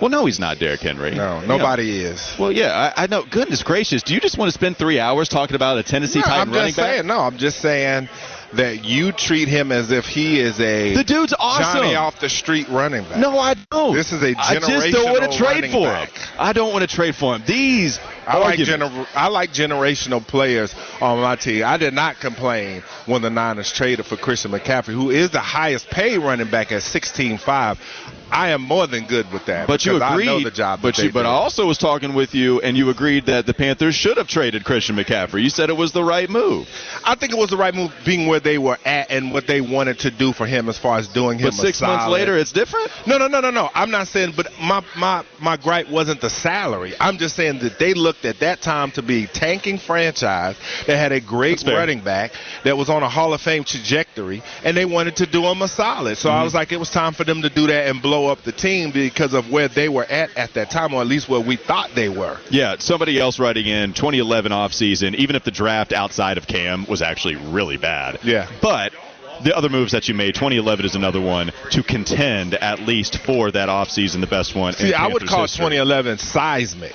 Well, 0.00 0.10
no, 0.10 0.26
he's 0.26 0.40
not 0.40 0.58
Derrick 0.58 0.80
Henry. 0.80 1.12
No, 1.12 1.40
You 1.40 1.46
nobody 1.46 2.02
know. 2.02 2.08
is. 2.10 2.34
Well, 2.38 2.50
yeah, 2.50 2.92
I, 2.96 3.04
I 3.04 3.06
know. 3.06 3.22
Goodness 3.30 3.62
gracious, 3.62 4.02
do 4.02 4.12
you 4.12 4.20
just 4.20 4.36
want 4.36 4.48
to 4.48 4.52
spend 4.52 4.76
three 4.76 4.98
hours 4.98 5.28
talking 5.28 5.54
about 5.54 5.78
a 5.78 5.84
Tennessee 5.84 6.18
No, 6.18 6.24
Titan 6.24 6.40
I'm 6.48 6.50
running 6.50 6.66
just 6.74 6.76
saying. 6.76 7.06
No, 7.06 7.20
I'm 7.20 7.38
just 7.38 7.60
saying 7.60 8.08
that 8.56 8.84
you 8.84 9.12
treat 9.12 9.48
him 9.48 9.72
as 9.72 9.90
if 9.90 10.06
he 10.06 10.40
is 10.40 10.60
a 10.60 10.94
The 10.94 11.04
dude's 11.04 11.34
awesome. 11.38 11.80
Johnny 11.82 11.94
off 11.94 12.20
the 12.20 12.28
street 12.28 12.68
running 12.68 13.02
back. 13.04 13.18
No, 13.18 13.38
I 13.38 13.54
don't. 13.70 13.94
This 13.94 14.12
is 14.12 14.22
a 14.22 14.34
I 14.38 14.58
just 14.58 14.92
don't 14.92 15.10
want 15.10 15.22
to 15.22 15.28
generational 15.28 15.60
trade 15.60 15.70
for 15.72 15.86
back. 15.86 16.10
him. 16.10 16.36
I 16.38 16.52
don't 16.52 16.72
want 16.72 16.88
to 16.88 16.94
trade 16.94 17.14
for 17.14 17.34
him. 17.34 17.42
These 17.46 17.98
I 18.26 18.38
like, 18.38 18.58
gener- 18.58 19.06
I 19.14 19.28
like 19.28 19.50
generational 19.52 20.26
players 20.26 20.74
on 21.00 21.20
my 21.20 21.36
team. 21.36 21.64
I 21.64 21.76
did 21.76 21.92
not 21.94 22.20
complain 22.20 22.82
when 23.06 23.20
the 23.22 23.30
Niners 23.30 23.70
traded 23.72 24.06
for 24.06 24.16
Christian 24.16 24.50
McCaffrey, 24.52 24.94
who 24.94 25.10
is 25.10 25.30
the 25.30 25.40
highest 25.40 25.88
paid 25.90 26.18
running 26.18 26.50
back 26.50 26.72
at 26.72 26.82
16.5. 26.82 27.78
I 28.30 28.48
am 28.50 28.62
more 28.62 28.86
than 28.86 29.06
good 29.06 29.30
with 29.30 29.46
that. 29.46 29.68
But 29.68 29.84
you 29.84 29.96
agreed. 30.02 30.24
I 30.28 30.32
know 30.32 30.42
the 30.42 30.50
job. 30.50 30.80
but 30.82 30.98
you, 30.98 31.12
but 31.12 31.22
do. 31.22 31.28
I 31.28 31.32
also 31.32 31.66
was 31.66 31.78
talking 31.78 32.14
with 32.14 32.34
you, 32.34 32.60
and 32.62 32.76
you 32.76 32.88
agreed 32.90 33.26
that 33.26 33.46
the 33.46 33.54
Panthers 33.54 33.94
should 33.94 34.16
have 34.16 34.26
traded 34.26 34.64
Christian 34.64 34.96
McCaffrey. 34.96 35.42
You 35.42 35.50
said 35.50 35.68
it 35.68 35.76
was 35.76 35.92
the 35.92 36.02
right 36.02 36.28
move. 36.28 36.66
I 37.04 37.14
think 37.14 37.32
it 37.32 37.38
was 37.38 37.50
the 37.50 37.56
right 37.56 37.74
move, 37.74 37.92
being 38.04 38.26
where 38.26 38.40
they 38.44 38.58
were 38.58 38.78
at 38.84 39.10
and 39.10 39.32
what 39.32 39.46
they 39.46 39.60
wanted 39.60 39.98
to 40.00 40.10
do 40.10 40.32
for 40.32 40.46
him 40.46 40.68
as 40.68 40.78
far 40.78 40.98
as 40.98 41.08
doing 41.08 41.38
him. 41.38 41.46
But 41.46 41.54
a 41.54 41.66
six 41.66 41.80
months 41.80 42.06
later, 42.06 42.36
it's 42.38 42.52
different. 42.52 42.90
No, 43.06 43.18
no, 43.18 43.26
no, 43.26 43.40
no, 43.40 43.50
no. 43.50 43.70
I'm 43.74 43.90
not 43.90 44.06
saying, 44.08 44.34
but 44.36 44.48
my 44.60 44.84
my 44.96 45.24
my 45.40 45.56
gripe 45.56 45.90
wasn't 45.90 46.20
the 46.20 46.30
salary. 46.30 46.94
I'm 47.00 47.18
just 47.18 47.34
saying 47.36 47.58
that 47.60 47.78
they 47.78 47.94
looked 47.94 48.24
at 48.24 48.40
that 48.40 48.62
time 48.62 48.90
to 48.92 49.02
be 49.02 49.26
tanking 49.26 49.78
franchise 49.78 50.56
that 50.86 50.96
had 50.96 51.12
a 51.12 51.20
great 51.20 51.62
running 51.66 52.00
back 52.00 52.32
that 52.64 52.76
was 52.76 52.88
on 52.90 53.02
a 53.02 53.08
Hall 53.08 53.32
of 53.34 53.40
Fame 53.40 53.64
trajectory, 53.64 54.42
and 54.64 54.76
they 54.76 54.84
wanted 54.84 55.16
to 55.16 55.26
do 55.26 55.44
him 55.44 55.62
a 55.62 55.68
solid. 55.68 56.16
So 56.18 56.28
I 56.30 56.34
Mm-hmm. 56.34 56.44
was 56.44 56.54
like, 56.54 56.72
it 56.72 56.78
was 56.78 56.90
time 56.90 57.14
for 57.14 57.24
them 57.24 57.42
to 57.42 57.48
do 57.48 57.66
that 57.68 57.88
and 57.88 58.02
blow 58.02 58.26
up 58.26 58.42
the 58.42 58.52
team 58.52 58.90
because 58.92 59.32
of 59.34 59.50
where 59.50 59.68
they 59.68 59.88
were 59.88 60.04
at 60.04 60.36
at 60.36 60.52
that 60.54 60.70
time, 60.70 60.92
or 60.92 61.00
at 61.00 61.06
least 61.06 61.28
where 61.28 61.40
we 61.40 61.56
thought 61.56 61.90
they 61.94 62.08
were. 62.08 62.38
Yeah, 62.50 62.76
somebody 62.78 63.18
else 63.20 63.38
writing 63.38 63.66
in 63.66 63.94
2011 63.94 64.52
offseason, 64.52 65.14
even 65.14 65.36
if 65.36 65.44
the 65.44 65.50
draft 65.50 65.92
outside 65.92 66.36
of 66.38 66.46
Cam 66.46 66.84
was 66.86 67.00
actually 67.02 67.36
really 67.36 67.76
bad. 67.78 68.18
Yeah. 68.24 68.33
But 68.62 68.92
the 69.42 69.56
other 69.56 69.68
moves 69.68 69.92
that 69.92 70.08
you 70.08 70.14
made, 70.14 70.34
2011 70.34 70.84
is 70.86 70.94
another 70.94 71.20
one 71.20 71.52
to 71.70 71.82
contend 71.82 72.54
at 72.54 72.80
least 72.80 73.18
for 73.18 73.50
that 73.50 73.68
offseason, 73.68 74.20
the 74.20 74.26
best 74.26 74.54
one. 74.54 74.72
See, 74.74 74.94
I 74.94 75.06
would 75.08 75.26
call 75.26 75.42
history. 75.42 75.64
2011 75.64 76.18
seismic 76.18 76.94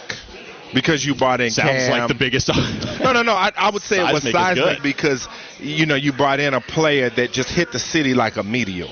because 0.73 1.03
you 1.05 1.15
brought 1.15 1.41
in 1.41 1.49
Sounds 1.51 1.69
Cam. 1.69 1.91
like 1.99 2.07
the 2.07 2.15
biggest. 2.15 2.49
No, 2.99 3.13
no, 3.13 3.21
no. 3.23 3.33
I, 3.33 3.51
I 3.55 3.69
would 3.71 3.81
say 3.81 3.97
it 3.99 4.13
was 4.13 4.23
Seismic 4.23 4.33
seismic 4.33 4.83
because 4.83 5.27
you 5.59 5.85
know 5.85 5.95
you 5.95 6.11
brought 6.11 6.39
in 6.41 6.53
a 6.53 6.59
player 6.61 7.09
that 7.09 7.31
just 7.31 7.49
hit 7.49 7.71
the 7.71 7.79
city 7.79 8.13
like 8.13 8.35
a 8.35 8.43
meteor. 8.43 8.87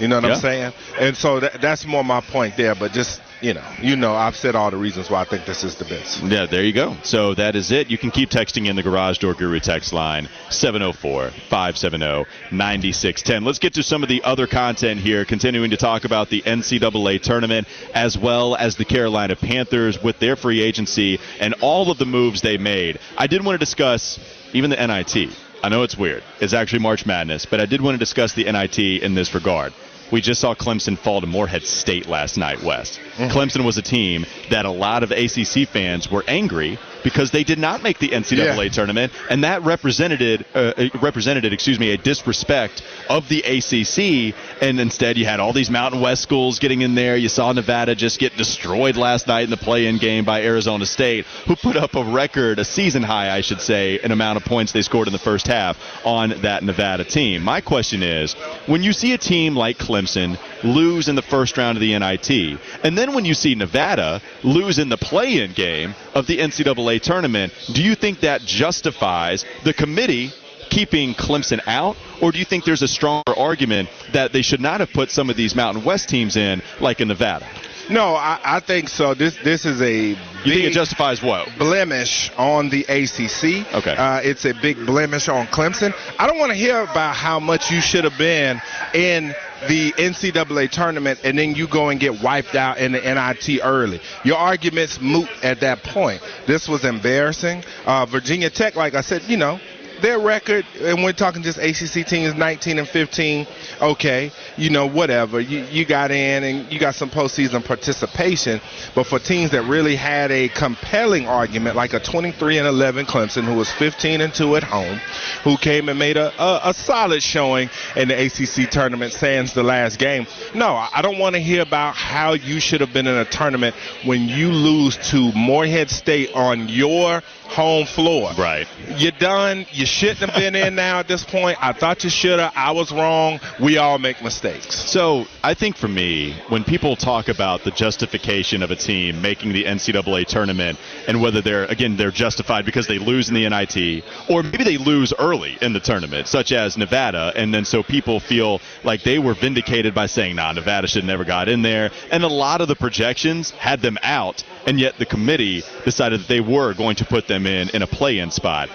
You 0.00 0.08
know 0.08 0.16
what 0.16 0.24
Yeah. 0.24 0.34
I'm 0.34 0.40
saying? 0.40 0.72
And 0.98 1.16
so 1.16 1.40
that, 1.40 1.60
that's 1.60 1.86
more 1.86 2.02
my 2.02 2.20
point 2.22 2.56
there. 2.56 2.74
But 2.74 2.92
just 2.92 3.20
you 3.40 3.54
know, 3.54 3.64
you 3.80 3.96
know, 3.96 4.14
I've 4.14 4.36
said 4.36 4.54
all 4.54 4.70
the 4.70 4.76
reasons 4.76 5.10
why 5.10 5.20
I 5.20 5.24
think 5.24 5.44
this 5.44 5.62
is 5.62 5.74
the 5.76 5.84
best. 5.84 6.22
Yeah, 6.22 6.46
there 6.46 6.62
you 6.62 6.72
go. 6.72 6.96
So 7.02 7.34
that 7.34 7.54
is 7.54 7.70
it. 7.70 7.90
You 7.90 7.98
can 7.98 8.10
keep 8.10 8.30
texting 8.30 8.66
in 8.66 8.76
the 8.76 8.82
Garage 8.82 9.18
Door 9.18 9.34
Guru 9.34 9.60
text 9.60 9.92
line 9.92 10.28
704 10.50 11.30
570 11.48 12.24
9610. 12.50 13.44
Let's 13.44 13.58
get 13.58 13.74
to 13.74 13.82
some 13.82 14.02
of 14.02 14.08
the 14.08 14.22
other 14.24 14.46
content 14.46 15.00
here, 15.00 15.24
continuing 15.24 15.70
to 15.70 15.76
talk 15.76 16.04
about 16.04 16.30
the 16.30 16.42
NCAA 16.42 17.20
tournament 17.20 17.68
as 17.94 18.16
well 18.16 18.56
as 18.56 18.76
the 18.76 18.84
Carolina 18.84 19.36
Panthers 19.36 20.02
with 20.02 20.18
their 20.18 20.36
free 20.36 20.62
agency 20.62 21.18
and 21.38 21.54
all 21.60 21.90
of 21.90 21.98
the 21.98 22.06
moves 22.06 22.40
they 22.40 22.56
made. 22.58 22.98
I 23.18 23.26
did 23.26 23.44
want 23.44 23.54
to 23.54 23.58
discuss 23.58 24.18
even 24.52 24.70
the 24.70 24.86
NIT. 24.86 25.30
I 25.62 25.68
know 25.68 25.82
it's 25.82 25.96
weird. 25.96 26.22
It's 26.40 26.52
actually 26.52 26.80
March 26.80 27.06
Madness, 27.06 27.46
but 27.46 27.60
I 27.60 27.66
did 27.66 27.80
want 27.80 27.94
to 27.94 27.98
discuss 27.98 28.34
the 28.34 28.44
NIT 28.44 28.78
in 28.78 29.14
this 29.14 29.34
regard. 29.34 29.72
We 30.12 30.20
just 30.20 30.40
saw 30.40 30.54
Clemson 30.54 30.96
fall 30.96 31.20
to 31.20 31.26
Morehead 31.26 31.64
State 31.64 32.06
last 32.06 32.36
night, 32.36 32.62
Wes. 32.62 32.98
Mm-hmm. 32.98 33.36
Clemson 33.36 33.64
was 33.64 33.76
a 33.76 33.82
team 33.82 34.24
that 34.50 34.64
a 34.64 34.70
lot 34.70 35.02
of 35.02 35.10
ACC 35.10 35.68
fans 35.68 36.10
were 36.10 36.24
angry 36.28 36.78
because 37.02 37.30
they 37.30 37.44
did 37.44 37.58
not 37.58 37.82
make 37.82 37.98
the 37.98 38.08
NCAA 38.08 38.64
Yeah. 38.64 38.68
tournament, 38.70 39.12
and 39.30 39.44
that 39.44 39.62
represented 39.62 40.44
uh, 40.54 40.72
uh, 40.76 40.88
represented, 41.00 41.44
excuse 41.52 41.78
me, 41.78 41.90
a 41.92 41.96
disrespect 41.96 42.82
of 43.08 43.28
the 43.28 43.40
ACC. 43.42 44.34
And 44.60 44.80
instead, 44.80 45.16
you 45.18 45.24
had 45.24 45.40
all 45.40 45.52
these 45.52 45.70
Mountain 45.70 46.00
West 46.00 46.22
schools 46.22 46.58
getting 46.58 46.82
in 46.82 46.94
there. 46.94 47.16
You 47.16 47.28
saw 47.28 47.52
Nevada 47.52 47.94
just 47.94 48.18
get 48.18 48.36
destroyed 48.36 48.96
last 48.96 49.26
night 49.26 49.44
in 49.44 49.50
the 49.50 49.56
play-in 49.56 49.98
game 49.98 50.24
by 50.24 50.42
Arizona 50.42 50.86
State, 50.86 51.26
who 51.46 51.56
put 51.56 51.76
up 51.76 51.94
a 51.94 52.04
record, 52.04 52.58
a 52.58 52.64
season 52.64 53.02
high, 53.02 53.34
I 53.34 53.40
should 53.40 53.60
say, 53.60 53.98
an 54.00 54.12
amount 54.12 54.36
of 54.38 54.44
points 54.44 54.72
they 54.72 54.82
scored 54.82 55.06
in 55.08 55.12
the 55.12 55.18
first 55.18 55.46
half 55.46 55.78
on 56.04 56.30
that 56.42 56.62
Nevada 56.62 57.04
team. 57.04 57.42
My 57.42 57.60
question 57.60 58.02
is, 58.02 58.34
when 58.66 58.82
you 58.82 58.92
see 58.92 59.12
a 59.12 59.18
team 59.18 59.54
like 59.56 59.78
Clemson 59.78 60.38
lose 60.64 61.08
in 61.08 61.14
the 61.14 61.22
first 61.22 61.56
round 61.56 61.76
of 61.76 61.80
the 61.80 61.96
NIT, 61.98 62.58
and 62.82 62.96
then 62.96 63.14
when 63.14 63.24
you 63.24 63.34
see 63.34 63.54
Nevada 63.54 64.20
lose 64.42 64.78
in 64.78 64.88
the 64.88 64.96
play-in 64.96 65.52
game 65.52 65.94
of 66.16 66.26
the 66.26 66.38
NCAA 66.38 67.02
tournament, 67.02 67.52
do 67.74 67.82
you 67.82 67.94
think 67.94 68.20
that 68.20 68.40
justifies 68.40 69.44
the 69.64 69.74
committee 69.74 70.32
keeping 70.70 71.12
Clemson 71.14 71.60
out, 71.66 71.96
or 72.22 72.32
do 72.32 72.38
you 72.38 72.44
think 72.46 72.64
there's 72.64 72.80
a 72.80 72.88
stronger 72.88 73.36
argument 73.36 73.90
that 74.14 74.32
they 74.32 74.40
should 74.40 74.60
not 74.60 74.80
have 74.80 74.90
put 74.92 75.10
some 75.10 75.28
of 75.28 75.36
these 75.36 75.54
Mountain 75.54 75.84
West 75.84 76.08
teams 76.08 76.36
in, 76.36 76.62
like 76.80 77.02
in 77.02 77.08
Nevada? 77.08 77.46
No, 77.88 78.14
I, 78.14 78.40
I 78.44 78.60
think 78.60 78.88
so. 78.88 79.14
This 79.14 79.36
this 79.44 79.64
is 79.64 79.80
a 79.80 80.08
you 80.08 80.16
think 80.44 80.64
it 80.64 80.72
justifies 80.72 81.22
what 81.22 81.48
blemish 81.58 82.30
on 82.36 82.68
the 82.68 82.82
ACC. 82.82 83.72
Okay, 83.74 83.94
uh, 83.96 84.20
it's 84.22 84.44
a 84.44 84.54
big 84.54 84.76
blemish 84.86 85.28
on 85.28 85.46
Clemson. 85.46 85.94
I 86.18 86.26
don't 86.26 86.38
want 86.38 86.50
to 86.50 86.58
hear 86.58 86.80
about 86.82 87.14
how 87.14 87.38
much 87.38 87.70
you 87.70 87.80
should 87.80 88.04
have 88.04 88.18
been 88.18 88.60
in 88.92 89.34
the 89.68 89.92
NCAA 89.92 90.70
tournament 90.70 91.20
and 91.24 91.38
then 91.38 91.54
you 91.54 91.66
go 91.66 91.88
and 91.88 91.98
get 91.98 92.22
wiped 92.22 92.54
out 92.54 92.78
in 92.78 92.92
the 92.92 93.00
NIT 93.00 93.60
early. 93.62 94.00
Your 94.24 94.36
argument's 94.36 95.00
moot 95.00 95.28
at 95.42 95.60
that 95.60 95.82
point. 95.82 96.22
This 96.46 96.68
was 96.68 96.84
embarrassing. 96.84 97.64
Uh, 97.86 98.06
Virginia 98.06 98.50
Tech, 98.50 98.76
like 98.76 98.94
I 98.94 99.00
said, 99.00 99.22
you 99.24 99.36
know, 99.36 99.58
their 100.00 100.18
record, 100.18 100.64
and 100.80 101.02
we're 101.02 101.12
talking 101.12 101.42
just 101.42 101.58
ACC 101.58 102.06
teams, 102.06 102.34
19 102.34 102.78
and 102.78 102.88
15. 102.88 103.46
Okay, 103.80 104.30
you 104.56 104.70
know, 104.70 104.86
whatever. 104.86 105.40
You 105.40 105.60
you 105.64 105.84
got 105.84 106.10
in 106.10 106.44
and 106.44 106.72
you 106.72 106.78
got 106.78 106.94
some 106.94 107.10
postseason 107.10 107.64
participation, 107.64 108.60
but 108.94 109.06
for 109.06 109.18
teams 109.18 109.50
that 109.52 109.62
really 109.62 109.96
had 109.96 110.30
a 110.30 110.48
compelling 110.48 111.26
argument, 111.26 111.76
like 111.76 111.92
a 111.94 112.00
23 112.00 112.58
and 112.58 112.66
11 112.66 113.06
Clemson, 113.06 113.44
who 113.44 113.54
was 113.54 113.70
15 113.72 114.20
and 114.20 114.34
2 114.34 114.56
at 114.56 114.62
home, 114.62 114.98
who 115.44 115.56
came 115.56 115.88
and 115.88 115.98
made 115.98 116.16
a 116.16 116.32
a, 116.42 116.70
a 116.70 116.74
solid 116.74 117.22
showing 117.22 117.70
in 117.96 118.08
the 118.08 118.26
ACC 118.26 118.70
tournament, 118.70 119.12
sans 119.12 119.52
the 119.54 119.62
last 119.62 119.98
game. 119.98 120.26
No, 120.54 120.74
I 120.76 121.02
don't 121.02 121.18
want 121.18 121.34
to 121.34 121.40
hear 121.40 121.62
about 121.62 121.94
how 121.94 122.32
you 122.32 122.60
should 122.60 122.80
have 122.80 122.92
been 122.92 123.06
in 123.06 123.16
a 123.16 123.24
tournament 123.24 123.74
when 124.04 124.28
you 124.28 124.50
lose 124.50 124.96
to 125.10 125.32
Morehead 125.32 125.90
State 125.90 126.32
on 126.34 126.68
your 126.68 127.22
home 127.46 127.86
floor. 127.86 128.32
Right. 128.38 128.66
You're 128.96 129.12
done. 129.12 129.66
You 129.70 129.86
shouldn't 129.86 130.30
have 130.30 130.34
been 130.34 130.54
in 130.54 130.74
now 130.74 130.98
at 130.98 131.08
this 131.08 131.24
point. 131.24 131.58
I 131.60 131.72
thought 131.72 132.04
you 132.04 132.10
should 132.10 132.38
have. 132.38 132.52
I 132.54 132.72
was 132.72 132.92
wrong. 132.92 133.40
We 133.60 133.78
all 133.78 133.98
make 133.98 134.22
mistakes. 134.22 134.74
So 134.74 135.26
I 135.42 135.54
think 135.54 135.76
for 135.76 135.88
me, 135.88 136.34
when 136.48 136.64
people 136.64 136.96
talk 136.96 137.28
about 137.28 137.64
the 137.64 137.70
justification 137.70 138.62
of 138.62 138.70
a 138.70 138.76
team 138.76 139.22
making 139.22 139.52
the 139.52 139.64
NCAA 139.64 140.26
tournament 140.26 140.78
and 141.08 141.20
whether 141.20 141.40
they're, 141.40 141.64
again, 141.64 141.96
they're 141.96 142.10
justified 142.10 142.64
because 142.64 142.86
they 142.86 142.98
lose 142.98 143.28
in 143.28 143.34
the 143.34 143.48
NIT 143.48 144.04
or 144.28 144.42
maybe 144.42 144.64
they 144.64 144.78
lose 144.78 145.12
early 145.18 145.58
in 145.60 145.72
the 145.72 145.80
tournament, 145.80 146.28
such 146.28 146.52
as 146.52 146.76
Nevada, 146.76 147.32
and 147.36 147.52
then 147.52 147.64
so 147.64 147.82
people 147.82 148.20
feel 148.20 148.60
like 148.84 149.02
they 149.02 149.18
were 149.18 149.34
vindicated 149.34 149.94
by 149.94 150.06
saying, 150.06 150.36
nah, 150.36 150.52
Nevada 150.52 150.86
should 150.88 151.04
never 151.04 151.24
got 151.24 151.48
in 151.48 151.62
there. 151.62 151.90
And 152.10 152.24
a 152.24 152.28
lot 152.28 152.60
of 152.60 152.68
the 152.68 152.76
projections 152.76 153.50
had 153.50 153.80
them 153.80 153.98
out, 154.02 154.42
and 154.66 154.78
yet 154.80 154.98
the 154.98 155.06
committee 155.06 155.62
decided 155.84 156.20
that 156.20 156.28
they 156.28 156.40
were 156.40 156.74
going 156.74 156.96
to 156.96 157.04
put 157.04 157.26
them 157.28 157.46
in 157.46 157.70
in 157.70 157.82
a 157.82 157.86
play-in 157.86 158.30
spot. 158.30 158.68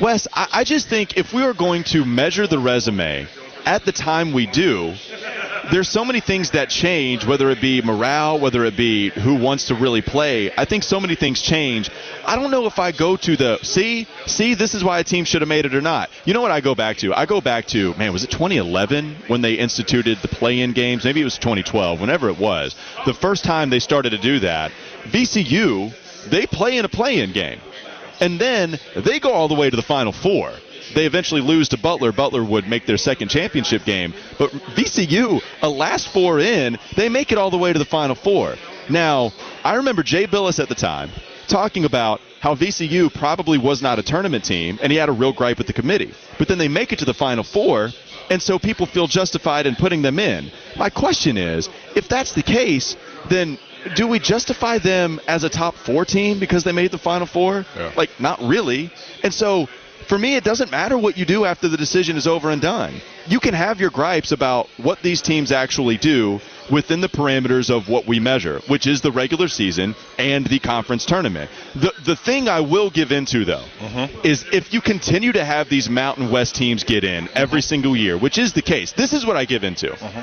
Wes, 0.00 0.26
I, 0.32 0.48
I 0.52 0.64
just 0.64 0.88
think 0.88 1.16
if 1.16 1.32
we 1.32 1.42
are 1.42 1.54
going 1.54 1.84
to 1.84 2.04
measure 2.04 2.46
the 2.46 2.58
resume 2.58 3.28
at 3.64 3.84
the 3.84 3.92
time 3.92 4.32
we 4.32 4.46
do, 4.46 4.94
there's 5.70 5.88
so 5.88 6.04
many 6.04 6.20
things 6.20 6.50
that 6.50 6.68
change, 6.68 7.24
whether 7.24 7.50
it 7.50 7.60
be 7.60 7.82
morale, 7.82 8.38
whether 8.38 8.64
it 8.64 8.76
be 8.76 9.10
who 9.10 9.36
wants 9.36 9.66
to 9.66 9.74
really 9.74 10.02
play. 10.02 10.50
I 10.56 10.64
think 10.64 10.82
so 10.82 11.00
many 11.00 11.14
things 11.14 11.40
change. 11.42 11.90
I 12.24 12.36
don't 12.36 12.50
know 12.50 12.66
if 12.66 12.78
I 12.78 12.92
go 12.92 13.16
to 13.16 13.36
the 13.36 13.58
see, 13.62 14.06
see, 14.26 14.54
this 14.54 14.74
is 14.74 14.84
why 14.84 14.98
a 14.98 15.04
team 15.04 15.24
should 15.24 15.42
have 15.42 15.48
made 15.48 15.66
it 15.66 15.74
or 15.74 15.80
not. 15.80 16.10
You 16.24 16.34
know 16.34 16.40
what 16.40 16.50
I 16.50 16.60
go 16.60 16.74
back 16.74 16.98
to? 16.98 17.14
I 17.14 17.26
go 17.26 17.40
back 17.40 17.66
to, 17.68 17.94
man, 17.94 18.12
was 18.12 18.24
it 18.24 18.30
2011 18.30 19.16
when 19.26 19.42
they 19.42 19.54
instituted 19.54 20.18
the 20.22 20.28
play 20.28 20.60
in 20.60 20.72
games? 20.72 21.04
Maybe 21.04 21.20
it 21.20 21.24
was 21.24 21.38
2012, 21.38 22.00
whenever 22.00 22.28
it 22.28 22.38
was. 22.38 22.74
The 23.06 23.14
first 23.14 23.44
time 23.44 23.70
they 23.70 23.80
started 23.80 24.10
to 24.10 24.18
do 24.18 24.40
that, 24.40 24.72
VCU, 25.04 25.92
they 26.30 26.46
play 26.46 26.78
in 26.78 26.84
a 26.84 26.88
play 26.88 27.20
in 27.20 27.32
game 27.32 27.60
and 28.20 28.40
then 28.40 28.78
they 28.96 29.20
go 29.20 29.32
all 29.32 29.48
the 29.48 29.54
way 29.54 29.70
to 29.70 29.76
the 29.76 29.82
Final 29.82 30.12
Four. 30.12 30.52
They 30.94 31.06
eventually 31.06 31.40
lose 31.40 31.68
to 31.70 31.78
Butler. 31.78 32.12
Butler 32.12 32.44
would 32.44 32.68
make 32.68 32.86
their 32.86 32.96
second 32.96 33.28
championship 33.28 33.84
game. 33.84 34.14
But 34.38 34.50
VCU, 34.50 35.42
a 35.62 35.68
last 35.68 36.08
four 36.08 36.40
in, 36.40 36.78
they 36.96 37.08
make 37.08 37.32
it 37.32 37.38
all 37.38 37.50
the 37.50 37.58
way 37.58 37.72
to 37.72 37.78
the 37.78 37.84
Final 37.84 38.14
Four. 38.14 38.56
Now, 38.88 39.32
I 39.64 39.74
remember 39.76 40.02
Jay 40.02 40.26
Bilas 40.26 40.58
at 40.58 40.68
the 40.68 40.74
time 40.74 41.10
talking 41.48 41.84
about 41.84 42.20
how 42.40 42.54
VCU 42.54 43.12
probably 43.12 43.58
was 43.58 43.82
not 43.82 43.98
a 43.98 44.02
tournament 44.02 44.44
team, 44.44 44.78
and 44.82 44.92
he 44.92 44.98
had 44.98 45.08
a 45.08 45.12
real 45.12 45.32
gripe 45.32 45.58
with 45.58 45.66
the 45.66 45.72
committee. 45.72 46.12
But 46.38 46.48
then 46.48 46.58
they 46.58 46.68
make 46.68 46.92
it 46.92 46.98
to 47.00 47.04
the 47.04 47.14
Final 47.14 47.44
Four, 47.44 47.90
and 48.30 48.42
so 48.42 48.58
people 48.58 48.86
feel 48.86 49.06
justified 49.06 49.66
in 49.66 49.74
putting 49.76 50.02
them 50.02 50.18
in. 50.18 50.50
My 50.76 50.90
question 50.90 51.36
is, 51.36 51.68
if 51.96 52.08
that's 52.08 52.32
the 52.32 52.42
case, 52.42 52.96
then 53.30 53.58
do 53.94 54.06
we 54.06 54.18
justify 54.18 54.78
them 54.78 55.20
as 55.26 55.44
a 55.44 55.48
top 55.48 55.74
four 55.74 56.04
team 56.04 56.38
because 56.40 56.64
they 56.64 56.72
made 56.72 56.90
the 56.90 56.98
Final 56.98 57.26
Four? 57.26 57.64
Yeah. 57.76 57.92
Like, 57.96 58.10
not 58.18 58.40
really. 58.42 58.90
And 59.22 59.32
so, 59.32 59.68
for 60.06 60.18
me, 60.18 60.36
it 60.36 60.44
doesn't 60.44 60.70
matter 60.70 60.96
what 60.96 61.16
you 61.16 61.24
do 61.24 61.44
after 61.44 61.68
the 61.68 61.76
decision 61.76 62.16
is 62.16 62.26
over 62.26 62.50
and 62.50 62.60
done. 62.60 63.00
You 63.26 63.40
can 63.40 63.54
have 63.54 63.80
your 63.80 63.90
gripes 63.90 64.32
about 64.32 64.68
what 64.76 65.02
these 65.02 65.22
teams 65.22 65.52
actually 65.52 65.96
do 65.96 66.40
within 66.70 67.00
the 67.00 67.08
parameters 67.08 67.70
of 67.70 67.88
what 67.88 68.06
we 68.06 68.20
measure, 68.20 68.60
which 68.68 68.86
is 68.86 69.00
the 69.00 69.12
regular 69.12 69.48
season 69.48 69.94
and 70.18 70.46
the 70.46 70.58
conference 70.58 71.04
tournament. 71.04 71.50
The 71.74 71.92
the 72.04 72.16
thing 72.16 72.48
I 72.48 72.60
will 72.60 72.90
give 72.90 73.12
into 73.12 73.44
though 73.44 73.64
mm-hmm. 73.78 74.26
is 74.26 74.44
if 74.52 74.72
you 74.72 74.80
continue 74.80 75.32
to 75.32 75.44
have 75.44 75.68
these 75.68 75.90
Mountain 75.90 76.30
West 76.30 76.54
teams 76.54 76.84
get 76.84 77.04
in 77.04 77.28
every 77.34 77.60
mm-hmm. 77.60 77.68
single 77.68 77.96
year, 77.96 78.16
which 78.16 78.38
is 78.38 78.52
the 78.52 78.62
case. 78.62 78.92
This 78.92 79.12
is 79.12 79.26
what 79.26 79.36
I 79.36 79.44
give 79.44 79.64
into. 79.64 79.88
Mm-hmm 79.88 80.22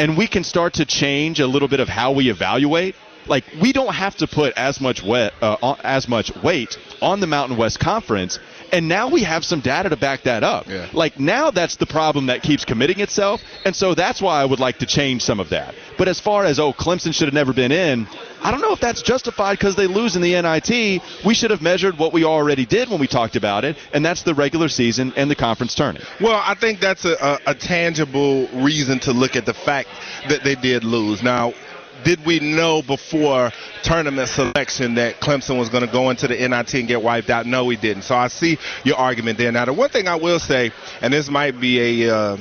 and 0.00 0.16
we 0.16 0.26
can 0.26 0.44
start 0.44 0.74
to 0.74 0.86
change 0.86 1.40
a 1.40 1.46
little 1.46 1.68
bit 1.68 1.78
of 1.78 1.88
how 1.88 2.12
we 2.12 2.30
evaluate. 2.30 2.94
Like 3.26 3.44
we 3.60 3.70
don't 3.72 3.94
have 3.94 4.16
to 4.16 4.26
put 4.26 4.54
as 4.56 4.80
much 4.80 5.02
wet, 5.02 5.34
uh, 5.42 5.74
as 5.84 6.08
much 6.08 6.34
weight 6.42 6.78
on 7.02 7.20
the 7.20 7.26
Mountain 7.26 7.58
West 7.58 7.78
Conference, 7.78 8.38
and 8.72 8.88
now 8.88 9.08
we 9.08 9.22
have 9.22 9.44
some 9.44 9.60
data 9.60 9.88
to 9.88 9.96
back 9.96 10.22
that 10.22 10.42
up. 10.42 10.66
Yeah. 10.68 10.88
Like 10.92 11.18
now 11.18 11.50
that's 11.50 11.76
the 11.76 11.86
problem 11.86 12.26
that 12.26 12.42
keeps 12.42 12.64
committing 12.64 13.00
itself, 13.00 13.42
and 13.64 13.74
so 13.74 13.94
that's 13.94 14.20
why 14.20 14.40
I 14.40 14.44
would 14.44 14.60
like 14.60 14.78
to 14.78 14.86
change 14.86 15.22
some 15.22 15.40
of 15.40 15.50
that. 15.50 15.74
But 15.98 16.08
as 16.08 16.20
far 16.20 16.44
as 16.44 16.58
oh 16.58 16.72
Clemson 16.72 17.14
should 17.14 17.26
have 17.26 17.34
never 17.34 17.52
been 17.52 17.72
in, 17.72 18.06
I 18.42 18.50
don't 18.50 18.60
know 18.60 18.72
if 18.72 18.80
that's 18.80 19.02
justified 19.02 19.58
because 19.58 19.76
they 19.76 19.86
lose 19.86 20.16
in 20.16 20.22
the 20.22 20.40
NIT. 20.40 21.02
We 21.24 21.34
should 21.34 21.50
have 21.50 21.62
measured 21.62 21.98
what 21.98 22.12
we 22.12 22.24
already 22.24 22.66
did 22.66 22.88
when 22.88 23.00
we 23.00 23.06
talked 23.06 23.36
about 23.36 23.64
it, 23.64 23.76
and 23.92 24.04
that's 24.04 24.22
the 24.22 24.34
regular 24.34 24.68
season 24.68 25.12
and 25.16 25.30
the 25.30 25.36
conference 25.36 25.74
tournament. 25.74 26.08
Well, 26.20 26.40
I 26.44 26.54
think 26.54 26.80
that's 26.80 27.04
a, 27.04 27.14
a, 27.46 27.50
a 27.50 27.54
tangible 27.54 28.48
reason 28.62 28.98
to 29.00 29.12
look 29.12 29.36
at 29.36 29.46
the 29.46 29.54
fact 29.54 29.88
that 30.28 30.42
they 30.44 30.54
did 30.54 30.84
lose. 30.84 31.22
Now, 31.22 31.52
did 32.04 32.24
we 32.24 32.40
know 32.40 32.82
before 32.82 33.50
tournament 33.82 34.28
selection 34.28 34.94
that 34.94 35.20
Clemson 35.20 35.58
was 35.58 35.68
going 35.68 35.86
to 35.86 35.92
go 35.92 36.10
into 36.10 36.28
the 36.28 36.36
NIT 36.36 36.74
and 36.74 36.88
get 36.88 37.02
wiped 37.02 37.30
out? 37.30 37.46
No, 37.46 37.64
we 37.64 37.76
didn't. 37.76 38.02
So 38.02 38.14
I 38.16 38.28
see 38.28 38.58
your 38.84 38.96
argument 38.96 39.38
there. 39.38 39.52
Now, 39.52 39.64
the 39.64 39.72
one 39.72 39.90
thing 39.90 40.08
I 40.08 40.16
will 40.16 40.38
say, 40.38 40.72
and 41.00 41.12
this 41.12 41.28
might 41.28 41.60
be 41.60 42.04
a. 42.04 42.14
Uh, 42.14 42.36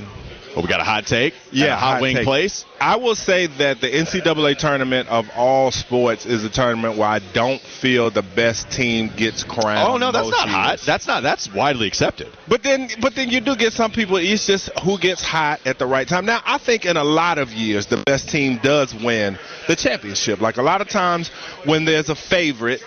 well, 0.55 0.63
we 0.63 0.69
got 0.69 0.81
a 0.81 0.83
hot 0.83 1.05
take. 1.05 1.33
Yeah, 1.51 1.75
hot, 1.75 1.93
hot 1.93 2.01
wing 2.01 2.15
take. 2.17 2.25
place. 2.25 2.65
I 2.81 2.95
will 2.95 3.15
say 3.15 3.47
that 3.47 3.81
the 3.81 3.87
NCAA 3.87 4.57
tournament 4.57 5.09
of 5.09 5.29
all 5.35 5.71
sports 5.71 6.25
is 6.25 6.43
a 6.43 6.49
tournament 6.49 6.97
where 6.97 7.07
I 7.07 7.19
don't 7.33 7.61
feel 7.61 8.09
the 8.09 8.21
best 8.21 8.71
team 8.71 9.11
gets 9.15 9.43
crowned. 9.43 9.87
Oh 9.87 9.97
no, 9.97 10.11
that's 10.11 10.29
not 10.29 10.47
years. 10.47 10.55
hot. 10.55 10.79
That's 10.85 11.07
not. 11.07 11.23
That's 11.23 11.51
widely 11.53 11.87
accepted. 11.87 12.29
But 12.47 12.63
then, 12.63 12.89
but 13.01 13.15
then 13.15 13.29
you 13.29 13.41
do 13.41 13.55
get 13.55 13.73
some 13.73 13.91
people. 13.91 14.17
It's 14.17 14.47
just 14.47 14.69
who 14.79 14.97
gets 14.97 15.21
hot 15.21 15.59
at 15.65 15.77
the 15.77 15.85
right 15.85 16.07
time. 16.07 16.25
Now, 16.25 16.41
I 16.45 16.57
think 16.57 16.85
in 16.85 16.97
a 16.97 17.03
lot 17.03 17.37
of 17.37 17.51
years, 17.51 17.85
the 17.87 17.97
best 18.05 18.29
team 18.29 18.59
does 18.63 18.93
win 18.93 19.37
the 19.67 19.75
championship. 19.75 20.41
Like 20.41 20.57
a 20.57 20.63
lot 20.63 20.81
of 20.81 20.89
times 20.89 21.29
when 21.65 21.85
there's 21.85 22.09
a 22.09 22.15
favorite, 22.15 22.81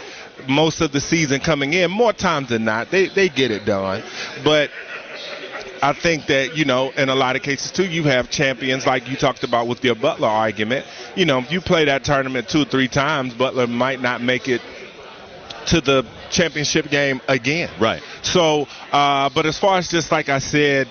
most 0.48 0.80
of 0.80 0.92
the 0.92 1.00
season 1.00 1.40
coming 1.40 1.72
in, 1.74 1.90
more 1.90 2.12
times 2.12 2.48
than 2.48 2.64
not, 2.64 2.90
they 2.90 3.08
they 3.08 3.28
get 3.28 3.50
it 3.50 3.64
done. 3.64 4.02
But 4.44 4.70
I 5.82 5.92
think 5.92 6.26
that, 6.26 6.56
you 6.56 6.64
know, 6.64 6.92
in 6.92 7.08
a 7.08 7.14
lot 7.14 7.34
of 7.34 7.42
cases 7.42 7.72
too, 7.72 7.84
you 7.84 8.04
have 8.04 8.30
champions 8.30 8.86
like 8.86 9.08
you 9.08 9.16
talked 9.16 9.42
about 9.42 9.66
with 9.66 9.84
your 9.84 9.96
Butler 9.96 10.28
argument. 10.28 10.86
You 11.16 11.24
know, 11.24 11.40
if 11.40 11.50
you 11.50 11.60
play 11.60 11.86
that 11.86 12.04
tournament 12.04 12.48
two 12.48 12.62
or 12.62 12.64
three 12.64 12.86
times, 12.86 13.34
Butler 13.34 13.66
might 13.66 14.00
not 14.00 14.22
make 14.22 14.48
it 14.48 14.62
to 15.66 15.80
the 15.80 16.06
championship 16.30 16.88
game 16.88 17.20
again. 17.26 17.68
Right. 17.80 18.00
So, 18.22 18.68
uh, 18.92 19.30
but 19.34 19.44
as 19.44 19.58
far 19.58 19.78
as 19.78 19.88
just 19.88 20.12
like 20.12 20.28
I 20.28 20.38
said, 20.38 20.86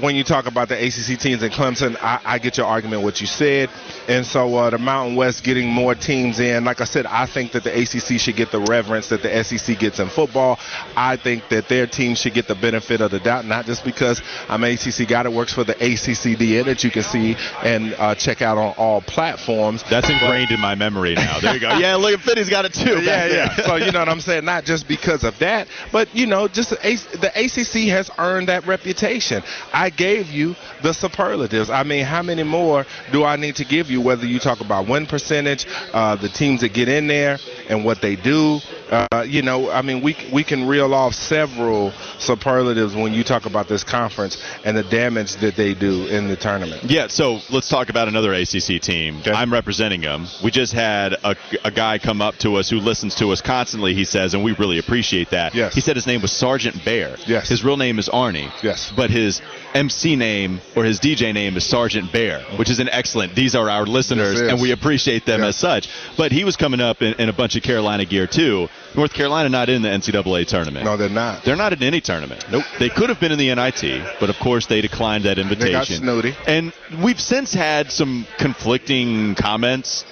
when 0.00 0.14
you 0.14 0.24
talk 0.24 0.46
about 0.46 0.68
the 0.68 0.76
ACC 0.76 1.18
teams 1.18 1.42
in 1.42 1.50
Clemson, 1.50 1.96
I, 2.00 2.20
I 2.24 2.38
get 2.38 2.56
your 2.56 2.66
argument 2.66 3.02
what 3.02 3.20
you 3.20 3.26
said, 3.26 3.68
and 4.08 4.24
so 4.24 4.54
uh, 4.56 4.70
the 4.70 4.78
Mountain 4.78 5.16
West 5.16 5.42
getting 5.42 5.68
more 5.68 5.94
teams 5.94 6.38
in. 6.38 6.64
Like 6.64 6.80
I 6.80 6.84
said, 6.84 7.06
I 7.06 7.26
think 7.26 7.52
that 7.52 7.64
the 7.64 7.72
ACC 7.72 8.20
should 8.20 8.36
get 8.36 8.52
the 8.52 8.60
reverence 8.60 9.08
that 9.08 9.22
the 9.22 9.44
SEC 9.44 9.78
gets 9.78 9.98
in 9.98 10.08
football. 10.08 10.58
I 10.96 11.16
think 11.16 11.48
that 11.48 11.68
their 11.68 11.86
team 11.86 12.14
should 12.14 12.34
get 12.34 12.46
the 12.46 12.54
benefit 12.54 13.00
of 13.00 13.10
the 13.10 13.18
doubt, 13.18 13.44
not 13.44 13.66
just 13.66 13.84
because 13.84 14.22
I'm 14.48 14.62
an 14.62 14.72
ACC 14.72 15.08
guy 15.08 15.24
that 15.24 15.32
works 15.32 15.52
for 15.52 15.64
the 15.64 15.74
ACCDN 15.74 16.66
that 16.66 16.84
you 16.84 16.90
can 16.90 17.02
see 17.02 17.36
and 17.62 17.94
uh, 17.94 18.14
check 18.14 18.42
out 18.42 18.58
on 18.58 18.74
all 18.76 19.00
platforms. 19.00 19.82
That's 19.90 20.08
ingrained 20.08 20.50
in 20.50 20.60
my 20.60 20.74
memory 20.74 21.14
now. 21.14 21.40
There 21.40 21.54
you 21.54 21.60
go. 21.60 21.76
yeah, 21.78 21.96
look, 21.96 22.20
Finney's 22.20 22.50
got 22.50 22.64
it 22.64 22.74
too. 22.74 23.02
Yeah, 23.02 23.26
yeah. 23.26 23.56
so 23.56 23.76
you 23.76 23.90
know 23.90 23.98
what 23.98 24.08
I'm 24.08 24.20
saying? 24.20 24.44
Not 24.44 24.64
just 24.64 24.86
because 24.88 25.24
of 25.24 25.38
that, 25.40 25.68
but 25.92 26.14
you 26.14 26.26
know, 26.26 26.48
just 26.48 26.70
the, 26.70 26.76
the 26.76 27.30
ACC 27.34 27.88
has 27.90 28.10
earned 28.18 28.48
that 28.48 28.66
reputation. 28.66 29.42
I 29.72 29.90
gave 29.90 30.28
you 30.28 30.54
the 30.82 30.92
superlatives. 30.92 31.70
I 31.70 31.82
mean, 31.82 32.04
how 32.04 32.22
many 32.22 32.42
more 32.42 32.86
do 33.12 33.24
I 33.24 33.36
need 33.36 33.56
to 33.56 33.64
give 33.64 33.90
you? 33.90 34.00
Whether 34.00 34.26
you 34.26 34.38
talk 34.38 34.60
about 34.60 34.88
win 34.88 35.06
percentage, 35.06 35.66
uh, 35.92 36.16
the 36.16 36.28
teams 36.28 36.60
that 36.60 36.72
get 36.72 36.88
in 36.88 37.06
there, 37.06 37.38
and 37.68 37.84
what 37.84 38.00
they 38.00 38.16
do. 38.16 38.60
Uh, 38.90 39.24
you 39.26 39.42
know, 39.42 39.70
I 39.70 39.82
mean, 39.82 40.02
we 40.02 40.16
we 40.32 40.44
can 40.44 40.66
reel 40.66 40.94
off 40.94 41.14
several 41.14 41.92
superlatives 42.18 42.94
when 42.94 43.12
you 43.12 43.24
talk 43.24 43.46
about 43.46 43.68
this 43.68 43.82
conference 43.82 44.42
and 44.64 44.76
the 44.76 44.84
damage 44.84 45.36
that 45.36 45.56
they 45.56 45.74
do 45.74 46.06
in 46.06 46.28
the 46.28 46.36
tournament. 46.36 46.84
Yeah, 46.84 47.08
so 47.08 47.40
let's 47.50 47.68
talk 47.68 47.88
about 47.88 48.08
another 48.08 48.32
ACC 48.32 48.80
team. 48.80 49.18
Okay. 49.20 49.32
I'm 49.32 49.52
representing 49.52 50.00
them. 50.02 50.26
We 50.42 50.50
just 50.50 50.72
had 50.72 51.14
a, 51.24 51.36
a 51.64 51.70
guy 51.70 51.98
come 51.98 52.20
up 52.20 52.36
to 52.38 52.56
us 52.56 52.70
who 52.70 52.78
listens 52.78 53.14
to 53.16 53.30
us 53.30 53.40
constantly, 53.40 53.94
he 53.94 54.04
says, 54.04 54.34
and 54.34 54.44
we 54.44 54.52
really 54.52 54.78
appreciate 54.78 55.30
that. 55.30 55.54
Yes. 55.54 55.74
He 55.74 55.80
said 55.80 55.96
his 55.96 56.06
name 56.06 56.22
was 56.22 56.32
Sergeant 56.32 56.84
Bear. 56.84 57.16
Yes. 57.26 57.48
His 57.48 57.64
real 57.64 57.76
name 57.76 57.98
is 57.98 58.08
Arnie. 58.08 58.52
Yes. 58.62 58.92
But 58.94 59.10
his 59.10 59.40
MC 59.74 60.16
name 60.16 60.60
or 60.74 60.84
his 60.84 60.98
DJ 61.00 61.34
name 61.34 61.56
is 61.56 61.64
Sergeant 61.64 62.10
Bear, 62.10 62.40
which 62.56 62.70
is 62.70 62.78
an 62.78 62.88
excellent. 62.88 63.34
These 63.34 63.54
are 63.54 63.68
our 63.68 63.84
listeners, 63.84 64.40
and 64.40 64.58
we 64.60 64.70
appreciate 64.72 65.26
them 65.26 65.40
Yeah. 65.42 65.48
as 65.48 65.56
such. 65.56 65.88
But 66.16 66.32
he 66.32 66.44
was 66.44 66.56
coming 66.56 66.80
up 66.80 67.02
in, 67.02 67.12
in 67.20 67.28
a 67.28 67.32
bunch 67.32 67.56
of 67.56 67.62
Carolina 67.62 68.06
gear, 68.06 68.26
too. 68.26 68.68
North 68.94 69.12
Carolina 69.12 69.50
not 69.50 69.68
in 69.68 69.82
the 69.82 69.88
NCAA 69.90 70.46
tournament. 70.46 70.84
No, 70.86 70.96
they're 70.96 71.10
not. 71.10 71.44
They're 71.44 71.56
not 71.56 71.74
in 71.74 71.82
any 71.82 72.00
tournament. 72.00 72.46
Nope. 72.50 72.64
They 72.78 72.88
could 72.88 73.10
have 73.10 73.20
been 73.20 73.32
in 73.32 73.38
the 73.38 73.54
NIT, 73.54 74.16
but 74.18 74.30
of 74.30 74.38
course 74.38 74.64
they 74.66 74.80
declined 74.80 75.24
that 75.24 75.38
invitation. 75.38 75.66
They 75.66 75.72
got 75.72 75.86
snooty. 75.86 76.34
And 76.46 76.72
we've 77.02 77.20
since 77.20 77.52
had 77.52 77.92
some 77.92 78.26
conflicting 78.38 79.34
comments. 79.34 80.04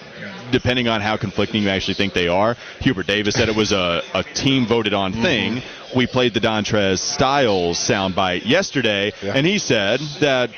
Depending 0.53 0.89
on 0.89 1.01
how 1.01 1.17
conflicting 1.17 1.63
you 1.63 1.69
actually 1.71 1.95
think 1.95 2.13
they 2.13 2.29
are, 2.29 2.55
Hubert 2.81 3.07
Davis 3.07 3.35
said 3.35 3.49
it 3.49 3.57
was 3.57 3.73
a, 3.73 4.03
a 4.15 4.23
team 4.23 4.67
voted 4.67 4.93
on 4.95 5.13
Mm-hmm. 5.13 5.23
thing. 5.23 5.63
We 5.95 6.07
played 6.07 6.35
the 6.35 6.41
Dontrez 6.41 6.99
Styles 6.99 7.79
soundbite 7.79 8.47
yesterday, 8.47 9.13
Yeah. 9.23 9.35
and 9.35 9.47
he 9.47 9.59
said 9.59 10.01
that 10.21 10.51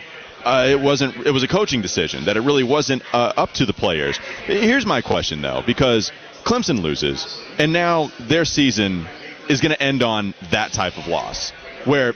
uh, 0.44 0.66
it 0.70 0.81
wasn't. 0.81 1.27
It 1.27 1.33
was 1.33 1.42
a 1.42 1.49
coaching 1.49 1.83
decision. 1.83 2.25
That 2.27 2.37
it 2.37 2.40
really 2.40 2.62
wasn't 2.62 3.03
uh, 3.12 3.33
up 3.37 3.53
to 3.55 3.66
the 3.66 3.72
players. 3.72 4.18
Here's 4.44 4.87
my 4.87 5.01
question 5.03 5.42
though, 5.42 5.62
because 5.66 6.12
Clemson 6.44 6.81
loses, 6.83 7.40
and 7.59 7.72
now 7.72 8.11
their 8.20 8.44
season 8.44 9.07
is 9.49 9.61
going 9.61 9.72
to 9.72 9.83
end 9.83 10.03
on 10.03 10.35
that 10.53 10.72
type 10.72 10.96
of 10.99 11.07
loss, 11.09 11.51
where 11.85 12.14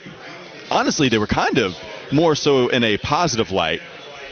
honestly 0.69 1.09
they 1.09 1.17
were 1.17 1.27
kind 1.27 1.57
of 1.57 1.73
more 2.11 2.35
so 2.35 2.69
in 2.69 2.83
a 2.83 2.97
positive 2.97 3.51
light 3.51 3.81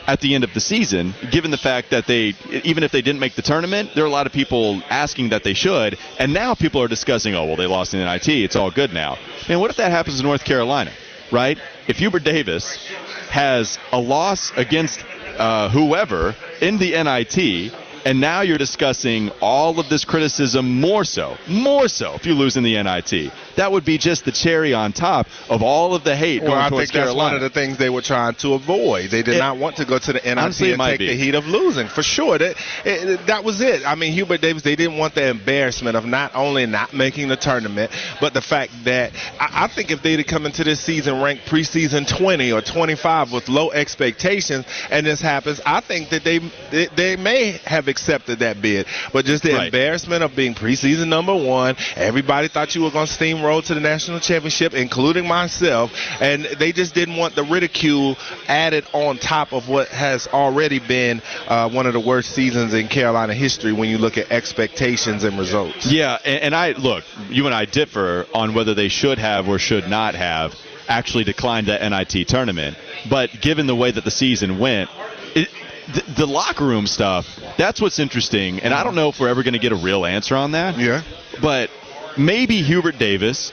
at 0.10 0.22
the 0.22 0.34
end 0.34 0.44
of 0.44 0.52
the 0.56 0.60
season, 0.60 1.14
given 1.30 1.52
the 1.52 1.58
fact 1.58 1.92
that 1.92 2.08
they, 2.08 2.34
even 2.64 2.82
if 2.82 2.92
they 2.92 3.04
didn't 3.04 3.20
make 3.20 3.36
the 3.36 3.44
tournament, 3.44 3.92
there 3.94 4.04
are 4.04 4.08
a 4.08 4.10
lot 4.10 4.26
of 4.26 4.34
people 4.34 4.82
asking 4.90 5.30
that 5.30 5.44
they 5.44 5.54
should, 5.54 6.00
and 6.18 6.34
now 6.34 6.56
people 6.56 6.82
are 6.82 6.88
discussing, 6.88 7.36
oh, 7.36 7.46
well, 7.46 7.56
they 7.56 7.68
lost 7.68 7.94
in 7.94 8.00
the 8.00 8.12
NIT, 8.12 8.28
it's 8.28 8.56
all 8.56 8.72
good 8.72 8.92
now. 8.92 9.20
Man, 9.48 9.60
what 9.60 9.70
if 9.70 9.78
that 9.78 9.92
happens 9.92 10.20
in 10.20 10.26
North 10.26 10.44
Carolina, 10.44 10.92
right? 11.32 11.60
If 11.88 11.98
Hubert 11.98 12.24
Davis 12.24 12.84
has 13.30 13.78
a 13.92 14.00
loss 14.00 14.52
against 14.58 15.06
uh, 15.38 15.70
whoever 15.70 16.36
in 16.60 16.80
the 16.80 16.92
NIT, 17.04 17.72
and 18.06 18.20
now 18.22 18.42
you're 18.42 18.58
discussing 18.58 19.30
all 19.42 19.80
of 19.80 19.90
this 19.90 20.06
criticism 20.06 20.80
more 20.82 21.04
so, 21.04 21.38
more 21.48 21.88
so 21.88 22.14
if 22.14 22.26
you 22.26 22.34
lose 22.34 22.58
in 22.58 22.64
the 22.64 22.82
NIT. 22.82 23.32
That 23.58 23.72
would 23.72 23.84
be 23.86 23.98
just 23.98 24.26
the 24.26 24.32
cherry 24.32 24.74
on 24.74 24.94
top 24.94 25.28
of 25.50 25.62
all 25.62 25.94
of 25.94 26.04
the 26.04 26.16
hate 26.16 26.42
Well, 26.42 26.52
going 26.52 26.62
I 26.62 26.70
towards 26.70 26.92
think 26.92 26.94
that's 26.94 27.06
Carolina. 27.12 27.36
one 27.36 27.36
of 27.36 27.42
the 27.42 27.50
things 27.50 27.78
they 27.78 27.90
were 27.90 28.02
trying 28.02 28.36
to 28.36 28.54
avoid. 28.54 29.10
They 29.12 29.22
did 29.22 29.36
It- 29.36 29.40
not 29.40 29.58
want 29.58 29.76
to 29.78 29.86
go 29.86 30.00
to 30.00 30.14
the 30.14 30.20
NIT 30.26 30.38
Honestly, 30.38 30.72
and 30.72 30.82
take 30.82 31.00
be. 31.00 31.08
the 31.08 31.16
heat 31.16 31.36
of 31.36 31.48
losing. 31.48 31.88
For 31.88 32.04
sure, 32.04 32.38
that 32.38 32.56
it, 32.86 33.28
that 33.28 33.44
was 33.44 33.60
it. 33.62 33.86
I 33.86 33.96
mean, 33.96 34.14
Hubert 34.14 34.42
Davis. 34.42 34.64
They 34.64 34.76
didn't 34.76 34.98
want 34.98 35.16
the 35.16 35.28
embarrassment 35.28 35.98
of 35.98 36.06
not 36.06 36.32
only 36.36 36.66
not 36.66 36.94
making 36.94 37.28
the 37.28 37.36
tournament, 37.36 37.92
but 38.22 38.34
the 38.34 38.42
fact 38.42 38.72
that 38.86 39.12
I, 39.40 39.66
I 39.66 39.68
think 39.68 39.92
if 39.92 40.02
they'd 40.02 40.20
have 40.20 40.28
come 40.28 40.46
into 40.46 40.64
this 40.64 40.80
season 40.80 41.22
ranked 41.22 41.46
preseason 41.48 42.08
20 42.08 42.52
or 42.52 42.62
25 42.62 43.32
with 43.34 43.50
low 43.50 43.72
expectations, 43.72 44.66
and 44.90 45.06
this 45.06 45.22
happens, 45.22 45.60
I 45.66 45.82
think 45.82 46.10
that 46.12 46.24
they 46.24 46.40
they, 46.72 46.88
they 46.96 47.16
may 47.18 47.60
have 47.66 47.88
accepted 48.00 48.40
that 48.40 48.62
bid. 48.62 48.86
But 49.12 49.26
just 49.26 49.44
the 49.44 49.54
Right. 49.54 49.66
embarrassment 49.66 50.24
of 50.24 50.36
being 50.36 50.56
preseason 50.56 51.08
number 51.08 51.36
one, 51.36 51.76
everybody 51.96 52.48
thought 52.48 52.76
you 52.76 52.82
were 52.84 52.92
going 52.92 53.08
to 53.08 53.14
steamroll 53.14 53.64
to 53.66 53.74
the 53.74 53.80
national 53.80 54.20
championship, 54.20 54.74
including 54.74 55.28
myself, 55.28 55.92
and 56.22 56.46
they 56.46 56.72
just 56.72 56.96
didn't 56.96 57.18
want 57.18 57.36
the 57.36 57.44
ridicule 57.44 58.18
added 58.48 58.86
on 58.94 59.18
top 59.18 59.54
of 59.54 59.68
what 59.68 59.90
has 59.90 60.28
already 60.28 60.80
been 60.80 61.22
uh, 61.48 61.70
one 61.70 61.86
of 61.86 61.94
the 61.94 62.00
worst 62.00 62.32
seasons 62.32 62.74
in 62.74 62.88
Carolina 62.88 63.34
history 63.34 63.74
when 63.74 63.90
you 63.90 63.98
look 63.98 64.18
at 64.18 64.32
expectations 64.32 65.24
and 65.24 65.38
results. 65.38 65.86
Yeah, 65.92 66.18
and, 66.24 66.44
and 66.44 66.56
I 66.56 66.72
look, 66.72 67.04
you 67.30 67.46
and 67.46 67.56
I 67.56 67.66
differ 67.66 68.26
on 68.34 68.54
whether 68.54 68.74
they 68.74 68.88
should 68.90 69.18
have 69.18 69.48
or 69.48 69.60
should 69.60 69.88
not 69.90 70.16
have 70.16 70.56
actually 70.88 71.24
declined 71.24 71.68
that 71.68 71.82
NIT 71.82 72.28
tournament. 72.28 72.78
But 73.10 73.42
given 73.42 73.68
the 73.68 73.76
way 73.76 73.92
that 73.92 74.04
the 74.04 74.12
season 74.12 74.58
went, 74.60 74.90
it, 75.36 75.50
the, 75.94 76.14
the 76.18 76.26
locker 76.26 76.66
room 76.66 76.88
stuff, 76.88 77.26
that's 77.58 77.82
what's 77.82 78.00
interesting. 78.00 78.60
And 78.60 78.74
I 78.74 78.84
don't 78.84 78.96
know 78.96 79.10
if 79.10 79.20
we're 79.20 79.30
ever 79.30 79.44
going 79.44 79.54
to 79.54 79.60
get 79.60 79.72
a 79.72 79.76
real 79.76 80.06
answer 80.06 80.36
on 80.36 80.52
that. 80.52 80.78
Yeah. 80.78 81.04
But 81.42 81.70
maybe 82.18 82.62
Hubert 82.62 82.98
Davis 82.98 83.52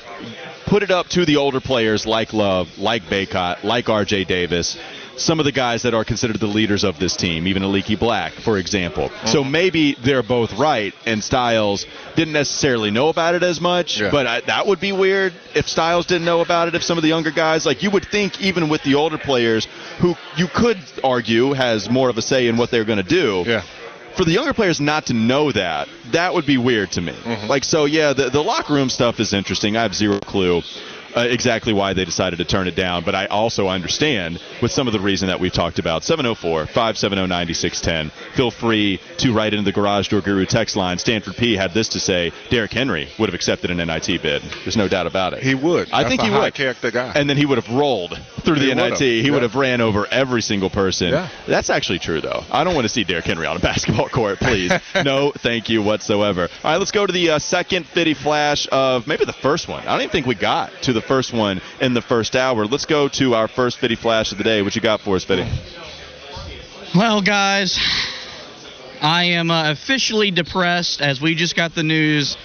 put 0.67 0.83
it 0.83 0.91
up 0.91 1.09
to 1.09 1.25
the 1.25 1.37
older 1.37 1.61
players 1.61 2.07
like 2.07 2.33
Love, 2.33 2.79
like 2.79 3.05
Bacot, 3.05 3.63
like 3.63 3.89
R.J. 3.89 4.25
Davis, 4.25 4.77
some 5.17 5.39
of 5.39 5.45
the 5.45 5.53
guys 5.53 5.83
that 5.83 5.95
are 5.95 6.05
considered 6.05 6.39
the 6.39 6.47
leaders 6.47 6.85
of 6.85 6.99
this 6.99 7.17
team, 7.17 7.47
even 7.47 7.71
Leaky 7.73 7.97
Black, 7.97 8.33
for 8.33 8.59
example. 8.59 9.11
So 9.25 9.43
mm. 9.43 9.51
maybe 9.51 9.95
they're 9.95 10.23
both 10.23 10.53
right, 10.59 10.95
and 11.05 11.23
Styles 11.23 11.87
didn't 12.15 12.35
necessarily 12.35 12.91
know 12.91 13.09
about 13.09 13.35
it 13.35 13.43
as 13.43 13.61
much. 13.61 14.01
Yeah. 14.01 14.11
But 14.11 14.27
I, 14.27 14.41
that 14.43 14.67
would 14.67 14.81
be 14.81 14.93
weird 14.93 15.33
if 15.55 15.69
Styles 15.69 16.07
didn't 16.07 16.25
know 16.25 16.41
about 16.41 16.69
it. 16.69 16.75
If 16.75 16.83
some 16.83 16.99
of 16.99 17.03
the 17.03 17.09
younger 17.09 17.31
guys, 17.31 17.67
like 17.67 17.83
you 17.83 17.91
would 17.91 18.07
think, 18.07 18.41
even 18.41 18.69
with 18.69 18.83
the 18.83 18.95
older 18.95 19.19
players, 19.19 19.67
who 20.01 20.15
you 20.37 20.49
could 20.49 20.79
argue 21.03 21.53
has 21.53 21.89
more 21.89 22.09
of 22.09 22.19
a 22.19 22.23
say 22.23 22.49
in 22.49 22.57
what 22.57 22.71
they're 22.71 22.85
going 22.85 23.03
to 23.03 23.09
do 23.09 23.45
Yeah. 23.47 23.63
for 24.17 24.25
the 24.25 24.33
younger 24.33 24.53
players 24.53 24.81
not 24.81 25.07
to 25.07 25.15
know 25.15 25.53
that, 25.53 25.89
that 26.13 26.35
would 26.35 26.47
be 26.47 26.59
weird 26.59 26.93
to 26.93 27.01
me. 27.01 27.13
Mm-hmm. 27.13 27.47
Like, 27.47 27.65
so 27.65 27.85
yeah, 27.85 28.13
the, 28.13 28.31
the 28.31 28.43
locker 28.43 28.75
room 28.75 28.91
stuff 28.91 29.21
is 29.21 29.33
interesting. 29.33 29.77
I 29.77 29.83
have 29.83 29.95
zero 29.95 30.21
clue. 30.21 30.63
Uh, 31.17 31.21
exactly 31.23 31.73
why 31.73 31.95
they 31.95 32.05
decided 32.05 32.37
to 32.37 32.45
turn 32.45 32.69
it 32.69 32.75
down, 32.77 33.03
but 33.03 33.15
I 33.15 33.25
also 33.27 33.69
understand 33.69 34.39
with 34.61 34.71
some 34.71 34.87
of 34.87 34.93
the 34.93 35.01
reason 35.01 35.29
that 35.29 35.41
we've 35.41 35.53
talked 35.53 35.79
about. 35.79 36.05
704 36.05 36.67
570 36.67 37.27
9610. 37.27 38.11
Feel 38.37 38.51
free 38.51 39.01
to 39.19 39.33
write 39.33 39.55
into 39.55 39.65
the 39.65 39.73
Garage 39.73 40.09
Door 40.09 40.21
Guru 40.21 40.45
text 40.45 40.77
line. 40.77 40.99
Stanford 40.99 41.37
P 41.37 41.57
had 41.57 41.73
this 41.73 41.89
to 41.91 42.01
say 42.01 42.33
Derrick 42.51 42.73
Henry 42.73 43.09
would 43.19 43.31
have 43.31 43.35
accepted 43.35 43.71
an 43.71 43.79
NIT 43.79 44.21
bid. 44.21 44.43
There's 44.65 44.77
no 44.77 44.89
doubt 44.89 45.07
about 45.07 45.33
it. 45.33 45.43
He 45.43 45.55
would. 45.55 45.91
I 45.91 46.03
That's 46.03 46.11
think 46.11 46.21
he 46.23 46.31
would. 46.31 46.53
character 46.53 46.91
guy. 46.91 47.13
And 47.17 47.31
then 47.31 47.39
he 47.39 47.47
would 47.47 47.63
have 47.63 47.75
rolled 47.75 48.19
through 48.45 48.57
He 48.57 48.67
the 48.67 48.75
NIT. 48.75 48.99
He 48.99 49.21
Yeah. 49.23 49.31
would 49.33 49.43
have 49.43 49.55
ran 49.55 49.81
over 49.81 50.07
every 50.11 50.43
single 50.43 50.69
person. 50.69 51.09
Yeah. 51.13 51.29
That's 51.47 51.71
actually 51.71 51.99
true, 52.01 52.21
though. 52.21 52.45
I 52.51 52.63
don't 52.63 52.75
want 52.75 52.85
to 52.85 52.91
see 52.91 53.05
Derrick 53.05 53.25
Henry 53.25 53.47
on 53.47 53.57
a 53.57 53.61
basketball 53.71 54.11
court, 54.11 54.39
please. 54.39 54.71
no, 55.03 55.33
thank 55.33 55.71
you 55.71 55.83
whatsoever. 55.83 56.49
All 56.63 56.71
right, 56.73 56.77
let's 56.77 56.91
go 56.93 57.07
to 57.07 57.13
the 57.13 57.31
uh, 57.31 57.39
second 57.39 57.87
Fitty 57.87 58.13
flash 58.15 58.69
of 58.71 59.07
maybe 59.07 59.25
the 59.25 59.33
first 59.33 59.67
one. 59.67 59.83
I 59.87 59.93
don't 59.93 60.03
even 60.03 60.11
think 60.11 60.27
we 60.27 60.35
got 60.35 60.71
to 60.83 60.93
the 60.93 61.06
first 61.07 61.33
one 61.33 61.61
in 61.81 61.95
the 61.95 62.03
first 62.03 62.37
hour. 62.37 62.67
Let's 62.67 62.87
go 62.87 63.09
to 63.09 63.35
our 63.35 63.49
first 63.49 63.79
Fitty 63.79 63.97
flash 63.97 64.33
of 64.33 64.39
the 64.39 64.45
day. 64.45 64.63
What 64.63 64.75
you 64.75 64.83
got 64.83 65.01
for 65.01 65.17
us, 65.17 65.25
Fitty? 65.25 65.47
Well, 66.95 67.21
guys, 67.21 67.79
I 69.03 69.25
am 69.25 69.51
uh, 69.51 69.71
officially 69.73 70.31
depressed 70.31 71.01
as 71.01 71.21
we 71.21 71.35
just 71.35 71.57
got 71.57 71.75
the 71.75 71.83
news. 71.83 72.37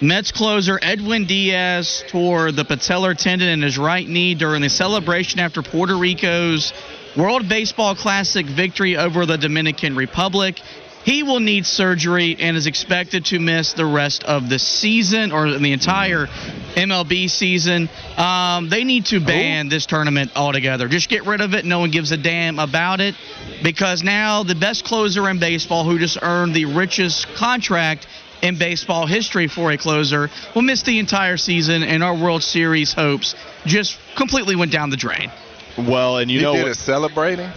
Mets 0.00 0.32
closer 0.32 0.78
Edwin 0.82 1.24
Diaz 1.24 2.04
tore 2.08 2.52
the 2.52 2.64
patellar 2.64 3.16
tendon 3.16 3.48
in 3.48 3.62
his 3.62 3.78
right 3.78 4.06
knee 4.06 4.34
during 4.34 4.60
the 4.60 4.68
celebration 4.68 5.40
after 5.40 5.62
Puerto 5.62 5.96
Rico's 5.96 6.72
World 7.16 7.48
Baseball 7.48 7.94
Classic 7.94 8.44
victory 8.44 8.96
over 8.96 9.24
the 9.24 9.38
Dominican 9.38 9.94
Republic. 9.94 10.60
He 11.04 11.22
will 11.22 11.40
need 11.40 11.66
surgery 11.66 12.36
and 12.38 12.56
is 12.56 12.66
expected 12.66 13.26
to 13.26 13.38
miss 13.38 13.74
the 13.74 13.84
rest 13.84 14.24
of 14.24 14.48
the 14.48 14.58
season 14.58 15.32
or 15.32 15.50
the 15.50 15.72
entire 15.72 16.26
MLB 16.74 17.28
season. 17.28 17.90
Um, 18.16 18.70
they 18.70 18.84
need 18.84 19.06
to 19.06 19.20
ban 19.20 19.68
this 19.68 19.84
tournament 19.84 20.32
altogether. 20.34 20.88
Just 20.88 21.10
get 21.10 21.26
rid 21.26 21.42
of 21.42 21.52
it. 21.52 21.66
No 21.66 21.80
one 21.80 21.90
gives 21.90 22.10
a 22.10 22.16
damn 22.16 22.58
about 22.58 23.00
it 23.00 23.14
because 23.62 24.02
now 24.02 24.44
the 24.44 24.54
best 24.54 24.84
closer 24.84 25.28
in 25.28 25.38
baseball, 25.38 25.84
who 25.84 25.98
just 25.98 26.18
earned 26.22 26.54
the 26.54 26.64
richest 26.64 27.28
contract 27.34 28.06
in 28.40 28.58
baseball 28.58 29.06
history 29.06 29.46
for 29.46 29.72
a 29.72 29.76
closer, 29.76 30.30
will 30.54 30.62
miss 30.62 30.82
the 30.82 30.98
entire 30.98 31.36
season, 31.36 31.82
and 31.82 32.02
our 32.02 32.14
World 32.14 32.42
Series 32.42 32.94
hopes 32.94 33.34
just 33.66 33.98
completely 34.16 34.56
went 34.56 34.72
down 34.72 34.88
the 34.88 34.96
drain. 34.96 35.30
Well, 35.76 36.18
and 36.18 36.30
you 36.30 36.38
he 36.38 36.44
know 36.44 36.54
did 36.54 36.62
what? 36.62 36.72
it 36.72 36.76
celebrating. 36.76 37.50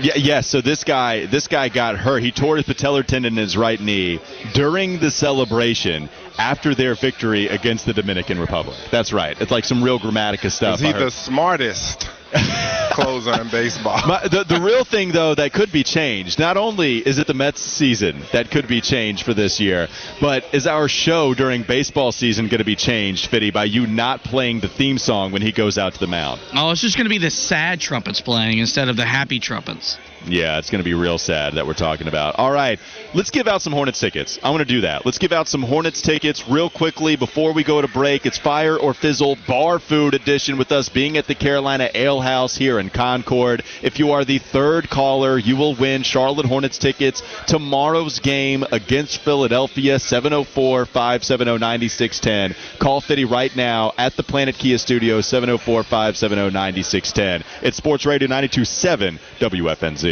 Yeah, 0.00 0.16
yeah. 0.16 0.40
So 0.40 0.60
this 0.60 0.84
guy, 0.84 1.26
this 1.26 1.48
guy 1.48 1.68
got 1.68 1.96
hurt. 1.96 2.22
He 2.22 2.32
tore 2.32 2.56
his 2.56 2.66
patellar 2.66 3.04
tendon 3.04 3.34
in 3.34 3.42
his 3.42 3.56
right 3.56 3.80
knee 3.80 4.20
during 4.54 4.98
the 4.98 5.10
celebration 5.10 6.08
after 6.38 6.74
their 6.74 6.94
victory 6.94 7.48
against 7.48 7.86
the 7.86 7.92
Dominican 7.92 8.38
Republic. 8.38 8.76
That's 8.90 9.12
right. 9.12 9.38
It's 9.40 9.50
like 9.50 9.64
some 9.64 9.82
real 9.82 9.98
Gramatica 9.98 10.50
stuff. 10.50 10.76
Is 10.76 10.80
he 10.80 10.92
the 10.92 11.10
smartest? 11.10 12.08
closer 12.92 13.30
on 13.30 13.48
baseball. 13.48 14.00
My, 14.06 14.26
the, 14.28 14.44
the 14.44 14.60
real 14.60 14.84
thing, 14.84 15.12
though, 15.12 15.34
that 15.34 15.52
could 15.52 15.72
be 15.72 15.82
changed, 15.82 16.38
not 16.38 16.56
only 16.56 16.98
is 16.98 17.18
it 17.18 17.26
the 17.26 17.34
Mets 17.34 17.60
season 17.60 18.22
that 18.32 18.50
could 18.50 18.68
be 18.68 18.80
changed 18.80 19.24
for 19.24 19.34
this 19.34 19.60
year, 19.60 19.88
but 20.20 20.44
is 20.52 20.66
our 20.66 20.88
show 20.88 21.34
during 21.34 21.62
baseball 21.62 22.12
season 22.12 22.48
going 22.48 22.58
to 22.58 22.64
be 22.64 22.76
changed, 22.76 23.26
Fitty, 23.26 23.50
by 23.50 23.64
you 23.64 23.86
not 23.86 24.22
playing 24.24 24.60
the 24.60 24.68
theme 24.68 24.98
song 24.98 25.32
when 25.32 25.42
he 25.42 25.52
goes 25.52 25.78
out 25.78 25.94
to 25.94 26.00
the 26.00 26.06
mound? 26.06 26.40
Oh, 26.54 26.70
it's 26.70 26.80
just 26.80 26.96
going 26.96 27.06
to 27.06 27.10
be 27.10 27.18
the 27.18 27.30
sad 27.30 27.80
trumpets 27.80 28.20
playing 28.20 28.58
instead 28.58 28.88
of 28.88 28.96
the 28.96 29.06
happy 29.06 29.40
trumpets. 29.40 29.98
Yeah, 30.26 30.58
it's 30.58 30.70
going 30.70 30.78
to 30.78 30.84
be 30.84 30.94
real 30.94 31.18
sad 31.18 31.54
that 31.54 31.66
we're 31.66 31.74
talking 31.74 32.06
about. 32.06 32.36
All 32.36 32.52
right, 32.52 32.78
let's 33.12 33.30
give 33.30 33.48
out 33.48 33.60
some 33.60 33.72
Hornets 33.72 33.98
tickets. 33.98 34.38
I 34.42 34.50
want 34.50 34.60
to 34.60 34.64
do 34.64 34.82
that. 34.82 35.04
Let's 35.04 35.18
give 35.18 35.32
out 35.32 35.48
some 35.48 35.62
Hornets 35.62 36.00
tickets 36.00 36.48
real 36.48 36.70
quickly 36.70 37.16
before 37.16 37.52
we 37.52 37.64
go 37.64 37.82
to 37.82 37.88
break. 37.88 38.24
It's 38.24 38.38
Fire 38.38 38.76
or 38.76 38.94
Fizzle 38.94 39.36
Bar 39.48 39.80
Food 39.80 40.14
Edition 40.14 40.58
with 40.58 40.70
us 40.70 40.88
being 40.88 41.16
at 41.16 41.26
the 41.26 41.34
Carolina 41.34 41.90
Ale 41.92 42.20
House 42.20 42.56
here 42.56 42.78
in 42.78 42.88
Concord. 42.88 43.64
If 43.82 43.98
you 43.98 44.12
are 44.12 44.24
the 44.24 44.38
third 44.38 44.88
caller, 44.88 45.38
you 45.38 45.56
will 45.56 45.74
win 45.74 46.04
Charlotte 46.04 46.46
Hornets 46.46 46.78
tickets 46.78 47.22
tomorrow's 47.46 48.20
game 48.20 48.64
against 48.70 49.22
Philadelphia, 49.22 49.98
704 49.98 50.86
570 50.86 51.58
9610. 51.58 52.54
Call 52.78 53.00
Fitty 53.00 53.24
right 53.24 53.54
now 53.56 53.92
at 53.98 54.16
the 54.16 54.22
Planet 54.22 54.54
Kia 54.54 54.78
Studio, 54.78 55.20
704 55.20 55.82
570 55.82 56.50
9610. 56.52 57.44
It's 57.62 57.76
Sports 57.76 58.06
Radio 58.06 58.28
927 58.28 59.18
WFNZ. 59.40 60.11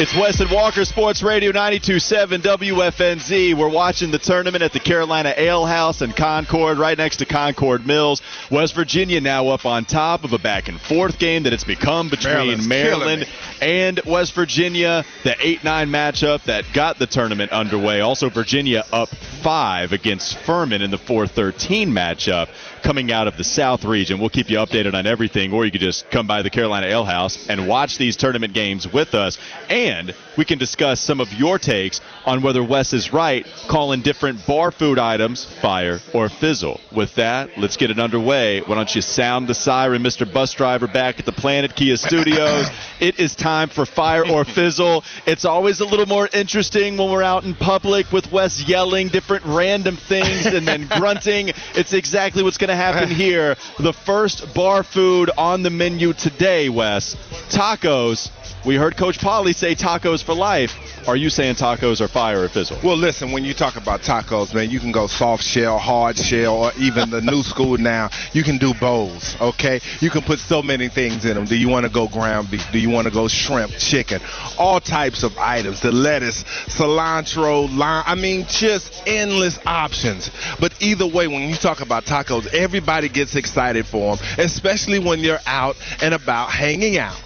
It's 0.00 0.16
Wes 0.16 0.40
and 0.40 0.50
Walker 0.50 0.86
Sports 0.86 1.22
Radio 1.22 1.52
92.7 1.52 2.40
WFNZ. 2.40 3.52
We're 3.52 3.68
watching 3.68 4.10
the 4.10 4.18
tournament 4.18 4.62
at 4.62 4.72
the 4.72 4.80
Carolina 4.80 5.34
Ale 5.36 5.66
House 5.66 6.00
in 6.00 6.14
Concord, 6.14 6.78
right 6.78 6.96
next 6.96 7.18
to 7.18 7.26
Concord 7.26 7.86
Mills. 7.86 8.22
West 8.50 8.74
Virginia 8.74 9.20
now 9.20 9.48
up 9.48 9.66
on 9.66 9.84
top 9.84 10.24
of 10.24 10.32
a 10.32 10.38
back 10.38 10.68
and 10.68 10.80
forth 10.80 11.18
game 11.18 11.42
that 11.42 11.52
it's 11.52 11.64
become 11.64 12.08
between 12.08 12.32
Maryland's 12.32 12.66
Maryland 12.66 13.26
and 13.60 14.00
West 14.06 14.34
Virginia. 14.34 15.04
The 15.22 15.36
8 15.38 15.64
9 15.64 15.88
matchup 15.90 16.44
that 16.44 16.64
got 16.72 16.98
the 16.98 17.06
tournament 17.06 17.52
underway. 17.52 18.00
Also, 18.00 18.30
Virginia 18.30 18.86
up 18.90 19.10
five 19.42 19.92
against 19.92 20.38
Furman 20.38 20.80
in 20.80 20.90
the 20.90 20.96
4 20.96 21.26
13 21.26 21.90
matchup 21.90 22.48
coming 22.82 23.12
out 23.12 23.26
of 23.26 23.36
the 23.36 23.44
South 23.44 23.84
region. 23.84 24.18
We'll 24.18 24.30
keep 24.30 24.50
you 24.50 24.58
updated 24.58 24.94
on 24.94 25.06
everything, 25.06 25.52
or 25.52 25.64
you 25.64 25.70
could 25.70 25.80
just 25.80 26.10
come 26.10 26.26
by 26.26 26.42
the 26.42 26.50
Carolina 26.50 26.86
Ale 26.86 27.04
House 27.04 27.48
and 27.48 27.68
watch 27.68 27.98
these 27.98 28.16
tournament 28.16 28.54
games 28.54 28.90
with 28.90 29.14
us. 29.14 29.38
And 29.68 30.14
we 30.36 30.44
can 30.44 30.58
discuss 30.58 31.00
some 31.00 31.20
of 31.20 31.32
your 31.32 31.58
takes 31.58 32.00
on 32.24 32.42
whether 32.42 32.62
Wes 32.62 32.92
is 32.92 33.12
right 33.12 33.46
calling 33.68 34.02
different 34.02 34.46
bar 34.46 34.70
food 34.70 34.98
items 34.98 35.44
fire 35.60 36.00
or 36.14 36.28
fizzle. 36.28 36.80
With 36.94 37.14
that, 37.16 37.50
let's 37.58 37.76
get 37.76 37.90
it 37.90 37.98
underway. 37.98 38.60
Why 38.60 38.74
don't 38.74 38.94
you 38.94 39.02
sound 39.02 39.48
the 39.48 39.54
siren, 39.54 40.02
Mr. 40.02 40.30
Bus 40.30 40.52
Driver, 40.52 40.86
back 40.86 41.18
at 41.18 41.26
the 41.26 41.32
Planet 41.32 41.74
Kia 41.74 41.96
Studios? 41.96 42.68
it 43.00 43.18
is 43.18 43.34
time 43.34 43.68
for 43.68 43.84
fire 43.84 44.26
or 44.26 44.44
fizzle. 44.44 45.04
It's 45.26 45.44
always 45.44 45.80
a 45.80 45.84
little 45.84 46.06
more 46.06 46.28
interesting 46.32 46.96
when 46.96 47.10
we're 47.10 47.22
out 47.22 47.44
in 47.44 47.54
public 47.54 48.10
with 48.12 48.30
Wes 48.32 48.66
yelling 48.66 49.08
different 49.08 49.44
random 49.44 49.96
things 49.96 50.46
and 50.46 50.66
then 50.66 50.88
grunting. 50.96 51.50
It's 51.74 51.92
exactly 51.92 52.42
what's 52.42 52.58
going 52.58 52.68
to 52.68 52.69
happen 52.74 53.10
here. 53.14 53.56
The 53.78 53.92
first 53.92 54.54
bar 54.54 54.82
food 54.82 55.30
on 55.36 55.62
the 55.62 55.70
menu 55.70 56.12
today, 56.12 56.68
Wes, 56.68 57.14
tacos. 57.50 58.30
We 58.66 58.76
heard 58.76 58.94
Coach 58.94 59.18
Polly 59.18 59.54
say 59.54 59.74
tacos 59.74 60.22
for 60.22 60.34
life. 60.34 60.76
Are 61.08 61.16
you 61.16 61.30
saying 61.30 61.54
tacos 61.54 62.02
are 62.02 62.08
fire 62.08 62.42
or 62.42 62.48
fizzle? 62.48 62.78
Well, 62.84 62.96
listen, 62.96 63.32
when 63.32 63.42
you 63.42 63.54
talk 63.54 63.76
about 63.76 64.02
tacos, 64.02 64.54
man, 64.54 64.68
you 64.68 64.78
can 64.78 64.92
go 64.92 65.06
soft 65.06 65.42
shell, 65.42 65.78
hard 65.78 66.18
shell, 66.18 66.64
or 66.64 66.72
even 66.78 67.08
the 67.08 67.22
new 67.22 67.42
school 67.42 67.78
now. 67.78 68.10
You 68.34 68.42
can 68.42 68.58
do 68.58 68.74
bowls, 68.74 69.34
okay? 69.40 69.80
You 70.00 70.10
can 70.10 70.20
put 70.20 70.40
so 70.40 70.60
many 70.60 70.88
things 70.88 71.24
in 71.24 71.36
them. 71.36 71.46
Do 71.46 71.56
you 71.56 71.70
want 71.70 71.86
to 71.86 71.92
go 71.92 72.06
ground 72.06 72.50
beef? 72.50 72.70
Do 72.70 72.78
you 72.78 72.90
want 72.90 73.06
to 73.06 73.12
go 73.12 73.28
shrimp, 73.28 73.72
chicken? 73.78 74.20
All 74.58 74.78
types 74.78 75.22
of 75.22 75.38
items. 75.38 75.80
The 75.80 75.90
lettuce, 75.90 76.44
cilantro, 76.44 77.74
lime. 77.74 78.04
I 78.06 78.14
mean, 78.14 78.44
just 78.46 79.02
endless 79.06 79.58
options. 79.64 80.30
But 80.60 80.74
either 80.82 81.06
way, 81.06 81.28
when 81.28 81.48
you 81.48 81.56
talk 81.56 81.80
about 81.80 82.04
tacos, 82.04 82.46
everybody 82.52 83.08
gets 83.08 83.36
excited 83.36 83.86
for 83.86 84.16
them, 84.16 84.26
especially 84.36 84.98
when 84.98 85.20
you're 85.20 85.40
out 85.46 85.76
and 86.02 86.12
about 86.12 86.50
hanging 86.50 86.98
out. 86.98 87.16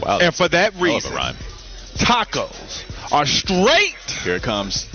Wow. 0.00 0.18
And 0.20 0.34
for 0.34 0.48
that 0.48 0.72
hell 0.74 0.82
of 0.96 1.04
a 1.04 1.08
reason, 1.08 1.12
tacos 1.96 3.12
are 3.12 3.26
straight 3.26 3.94
Here 4.22 4.36
it 4.36 4.42
comes. 4.42 4.86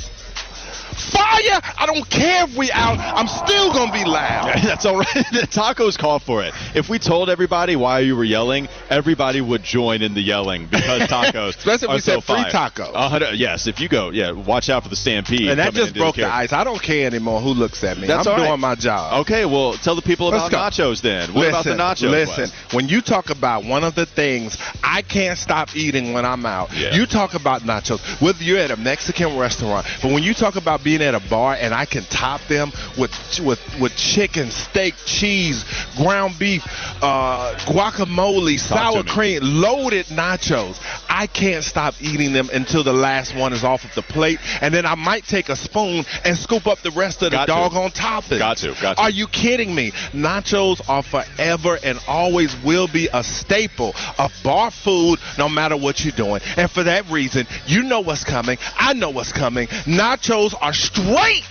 Fire. 0.93 1.59
I 1.77 1.85
don't 1.85 2.07
care 2.09 2.45
if 2.45 2.55
we 2.57 2.71
out. 2.71 2.97
I'm 2.99 3.27
still 3.27 3.71
gonna 3.73 3.91
be 3.91 4.05
loud. 4.05 4.53
That's 4.63 4.85
all 4.85 4.97
right. 4.97 5.07
the 5.31 5.47
tacos 5.49 5.97
call 5.97 6.19
for 6.19 6.43
it. 6.43 6.53
If 6.75 6.89
we 6.89 6.99
told 6.99 7.29
everybody 7.29 7.75
why 7.75 7.99
you 7.99 8.15
were 8.15 8.23
yelling, 8.23 8.67
everybody 8.89 9.41
would 9.41 9.63
join 9.63 10.01
in 10.01 10.13
the 10.13 10.21
yelling 10.21 10.67
because 10.67 11.01
tacos. 11.09 11.57
Especially 11.57 11.87
if 11.89 11.93
we 11.93 11.99
so 11.99 12.19
said 12.19 12.23
free 12.23 12.51
fire. 12.51 12.69
tacos. 12.69 12.91
A 12.93 13.09
hundred- 13.09 13.35
yes, 13.35 13.67
if 13.67 13.79
you 13.79 13.89
go, 13.89 14.09
yeah, 14.11 14.31
watch 14.31 14.69
out 14.69 14.83
for 14.83 14.89
the 14.89 14.95
stampede. 14.95 15.49
And 15.49 15.59
that 15.59 15.73
just 15.73 15.95
broke 15.95 16.15
the 16.15 16.21
the 16.21 16.27
ice. 16.33 16.53
I 16.53 16.63
don't 16.63 16.81
care 16.81 17.07
anymore 17.07 17.41
who 17.41 17.49
looks 17.49 17.83
at 17.83 17.97
me. 17.97 18.07
That's 18.07 18.27
I'm 18.27 18.39
right. 18.39 18.47
doing 18.47 18.59
my 18.59 18.75
job. 18.75 19.21
Okay, 19.21 19.45
well, 19.45 19.73
tell 19.73 19.95
the 19.95 20.01
people 20.01 20.29
Let's 20.29 20.47
about 20.47 20.75
go. 20.75 20.83
nachos 20.83 21.01
then. 21.01 21.33
What 21.33 21.49
about 21.49 21.63
the 21.65 21.75
listen, 21.75 22.07
nachos? 22.07 22.11
Listen, 22.11 22.49
when 22.71 22.87
you 22.89 23.01
talk 23.01 23.29
about 23.29 23.65
one 23.65 23.83
of 23.83 23.95
the 23.95 24.05
things 24.05 24.57
I 24.83 25.01
can't 25.01 25.37
stop 25.37 25.75
eating 25.75 26.13
when 26.13 26.25
I'm 26.25 26.45
out, 26.45 26.71
Yeah. 26.73 26.93
you 26.95 27.05
talk 27.05 27.33
about 27.33 27.61
nachos. 27.63 27.99
Whether 28.21 28.43
you're 28.43 28.59
at 28.59 28.71
a 28.71 28.77
Mexican 28.77 29.37
restaurant, 29.37 29.85
but 30.01 30.11
when 30.11 30.23
you 30.23 30.33
talk 30.33 30.55
about 30.55 30.82
being 30.83 31.01
at 31.01 31.15
a 31.15 31.19
bar 31.29 31.55
and 31.59 31.73
I 31.73 31.85
can 31.85 32.03
top 32.03 32.41
them 32.47 32.71
with 32.97 33.11
with 33.39 33.59
with 33.79 33.95
chicken, 33.95 34.51
steak, 34.51 34.95
cheese, 35.05 35.65
ground 35.97 36.37
beef, 36.37 36.63
uh, 37.01 37.55
guacamole, 37.65 38.59
sour 38.59 39.03
cream, 39.03 39.39
loaded 39.41 40.05
nachos, 40.07 40.79
I 41.09 41.27
can't 41.27 41.63
stop 41.63 41.93
eating 42.01 42.33
them 42.33 42.49
until 42.51 42.83
the 42.83 42.93
last 42.93 43.35
one 43.35 43.53
is 43.53 43.63
off 43.63 43.85
of 43.85 43.93
the 43.93 44.01
plate, 44.01 44.39
and 44.61 44.73
then 44.73 44.85
I 44.85 44.95
might 44.95 45.25
take 45.25 45.49
a 45.49 45.55
spoon 45.55 46.05
and 46.25 46.35
scoop 46.35 46.65
up 46.65 46.79
the 46.79 46.91
rest 46.91 47.21
of 47.21 47.31
the 47.31 47.37
Got 47.37 47.45
to. 47.45 47.51
doggone 47.51 47.91
toppings. 47.91 48.39
Got 48.39 48.57
to, 48.57 48.75
got 48.81 48.97
to. 48.97 49.03
Are 49.03 49.09
you 49.11 49.27
kidding 49.27 49.73
me? 49.73 49.91
Nachos 50.11 50.81
are 50.89 51.03
forever 51.03 51.77
and 51.83 51.99
always 52.07 52.55
will 52.63 52.87
be 52.87 53.09
a 53.13 53.23
staple 53.23 53.93
of 54.17 54.33
bar 54.43 54.71
food 54.71 55.19
no 55.37 55.47
matter 55.47 55.77
what 55.77 56.03
you're 56.03 56.15
doing. 56.15 56.41
And 56.57 56.69
for 56.69 56.83
that 56.83 57.09
reason, 57.11 57.45
you 57.67 57.83
know 57.83 57.99
what's 57.99 58.23
coming. 58.23 58.57
I 58.77 58.93
know 58.93 59.11
what's 59.11 59.31
coming. 59.31 59.67
Nachos 59.85 60.55
are 60.59 60.72
straight. 60.73 61.43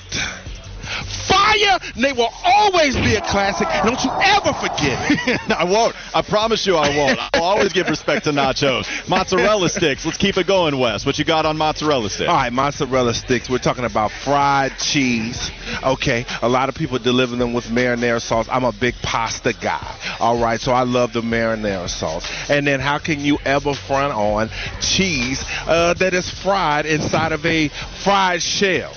Fire! 1.27 1.79
And 1.95 2.05
they 2.05 2.13
will 2.13 2.33
always 2.45 2.97
be 2.97 3.15
a 3.15 3.21
classic. 3.21 3.69
Don't 3.85 4.03
you 4.05 4.11
ever 4.11 4.53
forget 4.53 4.99
it. 5.29 5.51
I 5.51 5.65
won't. 5.65 5.95
I 6.15 6.23
promise 6.23 6.67
you 6.67 6.77
I 6.77 6.95
won't. 6.97 7.19
I'll 7.35 7.43
always 7.43 7.73
give 7.73 7.89
respect 7.89 8.25
to 8.25 8.31
nachos. 8.31 8.87
Mozzarella 9.09 9.69
sticks. 9.69 10.05
Let's 10.05 10.19
keep 10.19 10.37
it 10.37 10.47
going, 10.47 10.79
Wes. 10.79 11.07
What 11.07 11.19
you 11.19 11.25
got 11.25 11.47
on 11.47 11.57
mozzarella 11.57 12.11
sticks? 12.11 12.29
All 12.29 12.35
right, 12.35 12.53
mozzarella 12.53 13.15
sticks. 13.15 13.49
We're 13.49 13.59
talking 13.59 13.85
about 13.85 14.11
fried 14.11 14.77
cheese. 14.79 15.51
Okay, 15.83 16.27
a 16.43 16.49
lot 16.49 16.69
of 16.69 16.75
people 16.75 16.99
deliver 16.99 17.37
them 17.37 17.53
with 17.53 17.67
marinara 17.67 18.21
sauce. 18.21 18.49
I'm 18.51 18.65
a 18.65 18.73
big 18.73 18.95
pasta 19.03 19.55
guy. 19.55 19.97
All 20.21 20.39
right, 20.39 20.61
so 20.61 20.73
I 20.73 20.83
love 20.83 21.13
the 21.13 21.23
marinara 21.23 21.89
sauce. 21.89 22.29
And 22.51 22.67
then 22.67 22.81
how 22.81 22.99
can 22.99 23.21
you 23.21 23.39
ever 23.45 23.75
front 23.75 24.13
on 24.13 24.51
cheese 24.81 25.43
uh, 25.67 25.95
that 25.95 26.13
is 26.13 26.29
fried 26.29 26.87
inside 26.87 27.33
of 27.33 27.47
a 27.47 27.69
fried 28.03 28.43
shell? 28.43 28.93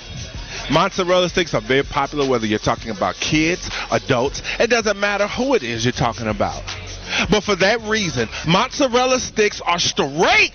Mozzarella 0.70 1.28
sticks 1.28 1.54
are 1.54 1.60
very 1.60 1.82
popular 1.84 2.28
whether 2.28 2.46
you're 2.46 2.58
talking 2.58 2.90
about 2.90 3.14
kids, 3.16 3.70
adults. 3.90 4.42
It 4.58 4.68
doesn't 4.68 4.98
matter 4.98 5.26
who 5.26 5.54
it 5.54 5.62
is 5.62 5.84
you're 5.84 5.92
talking 5.92 6.28
about. 6.28 6.62
But 7.30 7.42
for 7.42 7.56
that 7.56 7.80
reason, 7.82 8.28
mozzarella 8.46 9.20
sticks 9.20 9.60
are 9.60 9.78
straight. 9.78 10.52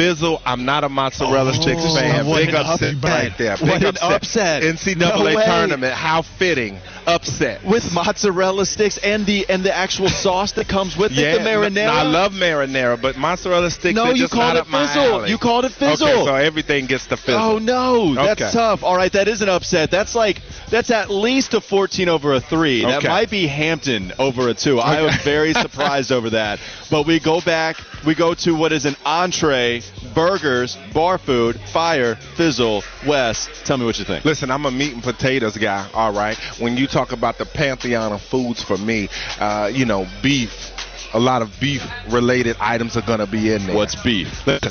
Fizzle, 0.00 0.40
I'm 0.46 0.64
not 0.64 0.82
a 0.82 0.88
mozzarella 0.88 1.50
oh, 1.50 1.60
sticks 1.60 1.82
Oh, 1.84 1.94
fan. 1.94 2.26
what 2.26 2.46
Big 2.46 2.54
upset 2.54 2.94
upset. 2.94 3.04
right 3.04 3.36
there. 3.36 3.56
Big 3.58 3.68
What 3.68 3.82
an 3.84 3.96
upset. 4.00 4.62
NCAA 4.62 4.96
No 4.96 5.44
tournament. 5.44 5.92
How 5.92 6.22
fitting. 6.22 6.78
Upset. 7.06 7.64
with 7.64 7.92
mozzarella 7.92 8.64
sticks 8.66 8.96
and 8.98 9.26
the 9.26 9.48
and 9.48 9.64
the 9.64 9.74
actual 9.74 10.08
sauce 10.08 10.52
that 10.52 10.68
comes 10.68 10.96
with 10.96 11.12
yeah, 11.12 11.34
it, 11.34 11.38
the 11.38 11.44
marinara. 11.48 11.88
I 11.88 12.02
love 12.02 12.32
marinara, 12.32 13.00
but 13.00 13.16
mozzarella 13.16 13.70
sticks. 13.70 13.94
No, 13.96 14.10
you 14.10 14.16
just 14.16 14.32
called 14.32 14.56
it 14.56 14.66
fizzle. 14.66 15.26
You 15.28 15.36
called 15.38 15.64
it 15.64 15.72
fizzle. 15.72 16.06
Okay, 16.08 16.24
so 16.24 16.34
everything 16.34 16.86
gets 16.86 17.06
the 17.06 17.16
fizzle. 17.16 17.40
Oh 17.40 17.58
no, 17.58 18.14
that's 18.14 18.40
Okay. 18.40 18.50
tough. 18.52 18.82
All 18.84 18.96
right, 18.96 19.12
that 19.12 19.28
is 19.28 19.42
an 19.42 19.48
upset. 19.48 19.90
That's 19.90 20.14
like 20.14 20.40
that's 20.70 20.90
at 20.90 21.10
least 21.10 21.52
a 21.54 21.60
14 21.60 22.08
over 22.08 22.34
a 22.34 22.40
three. 22.40 22.82
That 22.84 23.02
might 23.02 23.30
be 23.30 23.46
Hampton 23.46 24.12
over 24.18 24.48
a 24.48 24.54
two. 24.54 24.78
I 24.78 25.02
was 25.02 25.16
very 25.16 25.52
surprised 25.64 26.12
over 26.12 26.30
that. 26.30 26.60
But 26.90 27.06
we 27.06 27.18
go 27.18 27.40
back. 27.40 27.76
We 28.06 28.14
go 28.14 28.34
to 28.34 28.54
what 28.54 28.72
is 28.72 28.84
an 28.86 28.96
entree, 29.04 29.82
burgers, 30.14 30.76
bar 30.92 31.18
food, 31.18 31.60
fire, 31.72 32.16
fizzle. 32.36 32.82
Wes, 33.06 33.48
tell 33.64 33.76
me 33.76 33.84
what 33.84 33.98
you 33.98 34.04
think. 34.04 34.24
Listen, 34.24 34.50
I'm 34.50 34.66
a 34.66 34.70
meat 34.70 34.92
and 34.94 35.02
potatoes 35.02 35.56
guy. 35.56 35.88
All 35.94 36.12
right. 36.12 36.36
When 36.58 36.76
you 36.76 36.86
talk 36.86 37.12
about 37.12 37.38
the 37.38 37.46
pantheon 37.46 38.12
of 38.12 38.22
foods 38.22 38.62
for 38.62 38.76
me, 38.76 39.08
uh, 39.38 39.70
you 39.72 39.84
know, 39.84 40.06
beef. 40.22 40.72
A 41.12 41.18
lot 41.18 41.42
of 41.42 41.58
beef-related 41.58 42.56
items 42.60 42.96
are 42.96 43.02
going 43.02 43.18
to 43.18 43.26
be 43.26 43.52
in 43.52 43.66
there. 43.66 43.74
What's 43.74 44.00
beef? 44.00 44.46
Listen, 44.46 44.70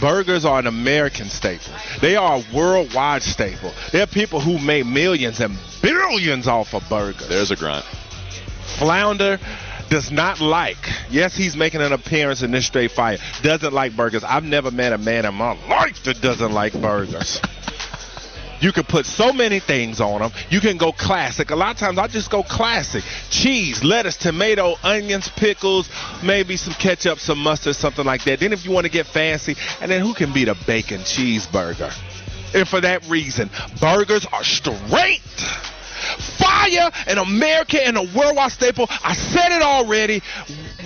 burgers 0.00 0.44
are 0.44 0.58
an 0.58 0.66
American 0.66 1.28
staple. 1.28 1.72
They 2.00 2.16
are 2.16 2.38
a 2.38 2.44
worldwide 2.52 3.22
staple. 3.22 3.72
There 3.92 4.02
are 4.02 4.08
people 4.08 4.40
who 4.40 4.58
make 4.58 4.86
millions 4.86 5.38
and 5.38 5.56
billions 5.80 6.48
off 6.48 6.74
of 6.74 6.82
burgers. 6.88 7.28
There's 7.28 7.52
a 7.52 7.56
grunt. 7.56 7.84
Flounder 8.78 9.38
does 9.88 10.10
not 10.10 10.40
like. 10.40 10.76
Yes, 11.10 11.36
he's 11.36 11.56
making 11.56 11.80
an 11.80 11.92
appearance 11.92 12.42
in 12.42 12.50
this 12.50 12.66
straight 12.66 12.92
fire. 12.92 13.18
Doesn't 13.42 13.72
like 13.72 13.96
burgers. 13.96 14.24
I've 14.24 14.44
never 14.44 14.70
met 14.70 14.92
a 14.92 14.98
man 14.98 15.24
in 15.24 15.34
my 15.34 15.52
life 15.68 16.02
that 16.04 16.20
doesn't 16.20 16.52
like 16.52 16.72
burgers. 16.74 17.40
You 18.60 18.72
can 18.72 18.84
put 18.84 19.06
so 19.06 19.32
many 19.32 19.60
things 19.60 20.00
on 20.00 20.20
them. 20.20 20.32
You 20.50 20.60
can 20.60 20.78
go 20.78 20.90
classic. 20.90 21.50
A 21.50 21.56
lot 21.56 21.70
of 21.70 21.76
times 21.78 21.98
I 21.98 22.08
just 22.08 22.30
go 22.30 22.42
classic. 22.42 23.04
Cheese, 23.30 23.84
lettuce, 23.84 24.16
tomato, 24.16 24.74
onions, 24.82 25.28
pickles, 25.28 25.88
maybe 26.24 26.56
some 26.56 26.74
ketchup, 26.74 27.20
some 27.20 27.38
mustard, 27.38 27.76
something 27.76 28.04
like 28.04 28.24
that. 28.24 28.40
Then 28.40 28.52
if 28.52 28.64
you 28.64 28.72
want 28.72 28.86
to 28.86 28.90
get 28.90 29.06
fancy, 29.06 29.54
and 29.80 29.90
then 29.90 30.00
who 30.00 30.12
can 30.12 30.32
beat 30.32 30.48
a 30.48 30.56
bacon 30.66 31.00
cheeseburger? 31.02 31.94
And 32.54 32.66
for 32.66 32.80
that 32.80 33.08
reason, 33.08 33.50
burgers 33.80 34.26
are 34.26 34.42
straight 34.42 35.20
fire, 36.16 36.90
an 37.06 37.18
America 37.18 37.84
and 37.84 37.96
a 37.96 38.02
worldwide 38.02 38.52
staple. 38.52 38.86
I 38.90 39.14
said 39.14 39.52
it 39.52 39.62
already. 39.62 40.22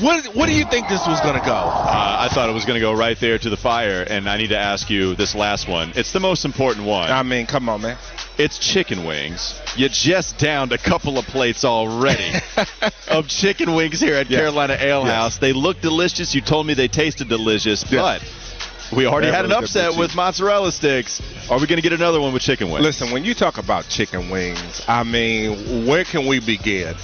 What, 0.01 0.35
what 0.35 0.47
do 0.47 0.53
you 0.55 0.64
think 0.64 0.89
this 0.89 1.07
was 1.07 1.20
going 1.20 1.39
to 1.39 1.45
go? 1.45 1.53
Uh, 1.55 2.16
I 2.20 2.29
thought 2.33 2.49
it 2.49 2.53
was 2.53 2.64
going 2.64 2.75
to 2.75 2.81
go 2.81 2.93
right 2.93 3.18
there 3.18 3.39
to 3.39 3.51
the 3.51 3.57
fire, 3.57 4.03
and 4.03 4.29
I 4.29 4.37
need 4.39 4.49
to 4.49 4.59
ask 4.59 4.89
you 4.91 5.14
this 5.14 5.35
last 5.35 5.68
one. 5.68 5.93
It's 5.95 6.12
the 6.12 6.20
most 6.20 6.45
important 6.45 6.87
one. 6.87 7.11
I 7.11 7.23
mean, 7.23 7.47
come 7.47 7.68
on, 7.68 7.83
man. 7.83 7.99
It's 8.39 8.59
chicken 8.59 9.05
wings. 9.05 9.61
You 9.77 9.89
just 9.91 10.39
downed 10.39 10.73
a 10.73 10.79
couple 10.79 11.18
of 11.18 11.27
plates 11.27 11.64
already 11.66 12.33
of 13.09 13.29
chicken 13.29 13.75
wings 13.75 14.01
here 14.01 14.14
at 14.14 14.31
Yes. 14.31 14.41
Carolina 14.41 14.77
Ale 14.81 15.03
Yes. 15.05 15.11
House. 15.14 15.39
They 15.39 15.53
look 15.53 15.81
delicious. 15.83 16.35
You 16.35 16.41
told 16.41 16.66
me 16.66 16.73
they 16.75 16.89
tasted 16.89 17.29
delicious, 17.29 17.85
Yes. 17.91 18.01
but 18.01 18.23
we 18.95 19.07
already 19.07 19.28
had 19.32 19.45
an 19.45 19.53
upset 19.53 19.97
with 19.97 20.12
with 20.12 20.16
mozzarella 20.16 20.70
sticks. 20.72 21.22
Are 21.51 21.59
we 21.59 21.66
going 21.66 21.76
to 21.76 21.82
get 21.82 21.93
another 21.93 22.20
one 22.20 22.32
with 22.32 22.43
chicken 22.43 22.70
wings? 22.70 22.84
Listen, 22.84 23.12
when 23.12 23.24
you 23.24 23.34
talk 23.34 23.59
about 23.59 23.88
chicken 23.88 24.30
wings, 24.30 24.82
I 24.86 25.05
mean, 25.05 25.86
where 25.86 26.05
can 26.05 26.26
we 26.26 26.40
begin? 26.40 26.95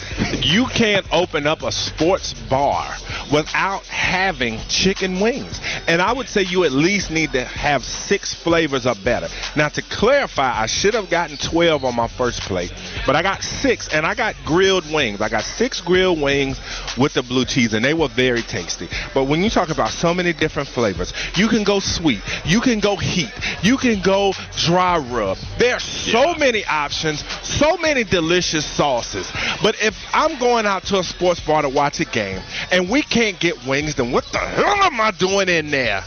You 0.42 0.66
can't 0.66 1.06
open 1.12 1.46
up 1.46 1.62
a 1.62 1.72
sports 1.72 2.34
bar 2.34 2.94
without 3.32 3.84
having 3.84 4.58
chicken 4.68 5.20
wings. 5.20 5.60
And 5.86 6.02
I 6.02 6.12
would 6.12 6.28
say 6.28 6.42
you 6.42 6.64
at 6.64 6.72
least 6.72 7.10
need 7.10 7.32
to 7.32 7.44
have 7.44 7.84
six 7.84 8.34
flavors 8.34 8.86
or 8.86 8.94
better. 8.94 9.28
Now, 9.56 9.68
to 9.68 9.82
clarify, 9.82 10.60
I 10.60 10.66
should 10.66 10.94
have 10.94 11.08
gotten 11.08 11.36
12 11.36 11.84
on 11.84 11.96
my 11.96 12.08
first 12.08 12.40
plate, 12.42 12.72
but 13.06 13.16
I 13.16 13.22
got 13.22 13.42
six, 13.42 13.88
and 13.88 14.06
I 14.06 14.14
got 14.14 14.34
grilled 14.44 14.90
wings. 14.92 15.20
I 15.20 15.28
got 15.28 15.44
six 15.44 15.80
grilled 15.80 16.20
wings 16.20 16.60
with 16.96 17.14
the 17.14 17.22
blue 17.22 17.44
cheese, 17.44 17.74
and 17.74 17.84
they 17.84 17.94
were 17.94 18.08
very 18.08 18.42
tasty. 18.42 18.88
But 19.14 19.24
when 19.24 19.42
you 19.42 19.50
talk 19.50 19.70
about 19.70 19.90
so 19.90 20.12
many 20.12 20.32
different 20.32 20.68
flavors, 20.68 21.12
you 21.36 21.48
can 21.48 21.64
go 21.64 21.77
sweet, 21.80 22.20
you 22.44 22.60
can 22.60 22.80
go 22.80 22.96
heat, 22.96 23.32
you 23.62 23.76
can 23.76 24.00
go 24.00 24.32
dry 24.56 24.98
rub. 24.98 25.38
There 25.58 25.74
are 25.74 25.80
so 25.80 26.34
many 26.34 26.64
options, 26.64 27.24
so 27.42 27.76
many 27.76 28.04
delicious 28.04 28.64
sauces. 28.64 29.30
But 29.62 29.76
if 29.82 29.96
I'm 30.12 30.38
going 30.38 30.66
out 30.66 30.84
to 30.84 30.98
a 30.98 31.04
sports 31.04 31.40
bar 31.40 31.62
to 31.62 31.68
watch 31.68 32.00
a 32.00 32.04
game 32.04 32.42
and 32.70 32.88
we 32.88 33.02
can't 33.02 33.38
get 33.38 33.66
wings, 33.66 33.94
then 33.94 34.12
what 34.12 34.24
the 34.32 34.38
hell 34.38 34.82
am 34.82 35.00
I 35.00 35.10
doing 35.12 35.48
in 35.48 35.70
there? 35.70 36.02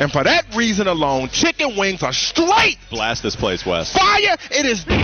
And 0.00 0.12
for 0.12 0.22
that 0.22 0.54
reason 0.54 0.86
alone, 0.86 1.28
chicken 1.30 1.76
wings 1.76 2.02
are 2.02 2.12
straight 2.12 2.78
Blast 2.90 3.22
this 3.22 3.34
place, 3.34 3.66
Wes. 3.66 3.92
fire. 3.92 4.36
It 4.50 4.64
is 4.64 4.84
the 4.84 4.94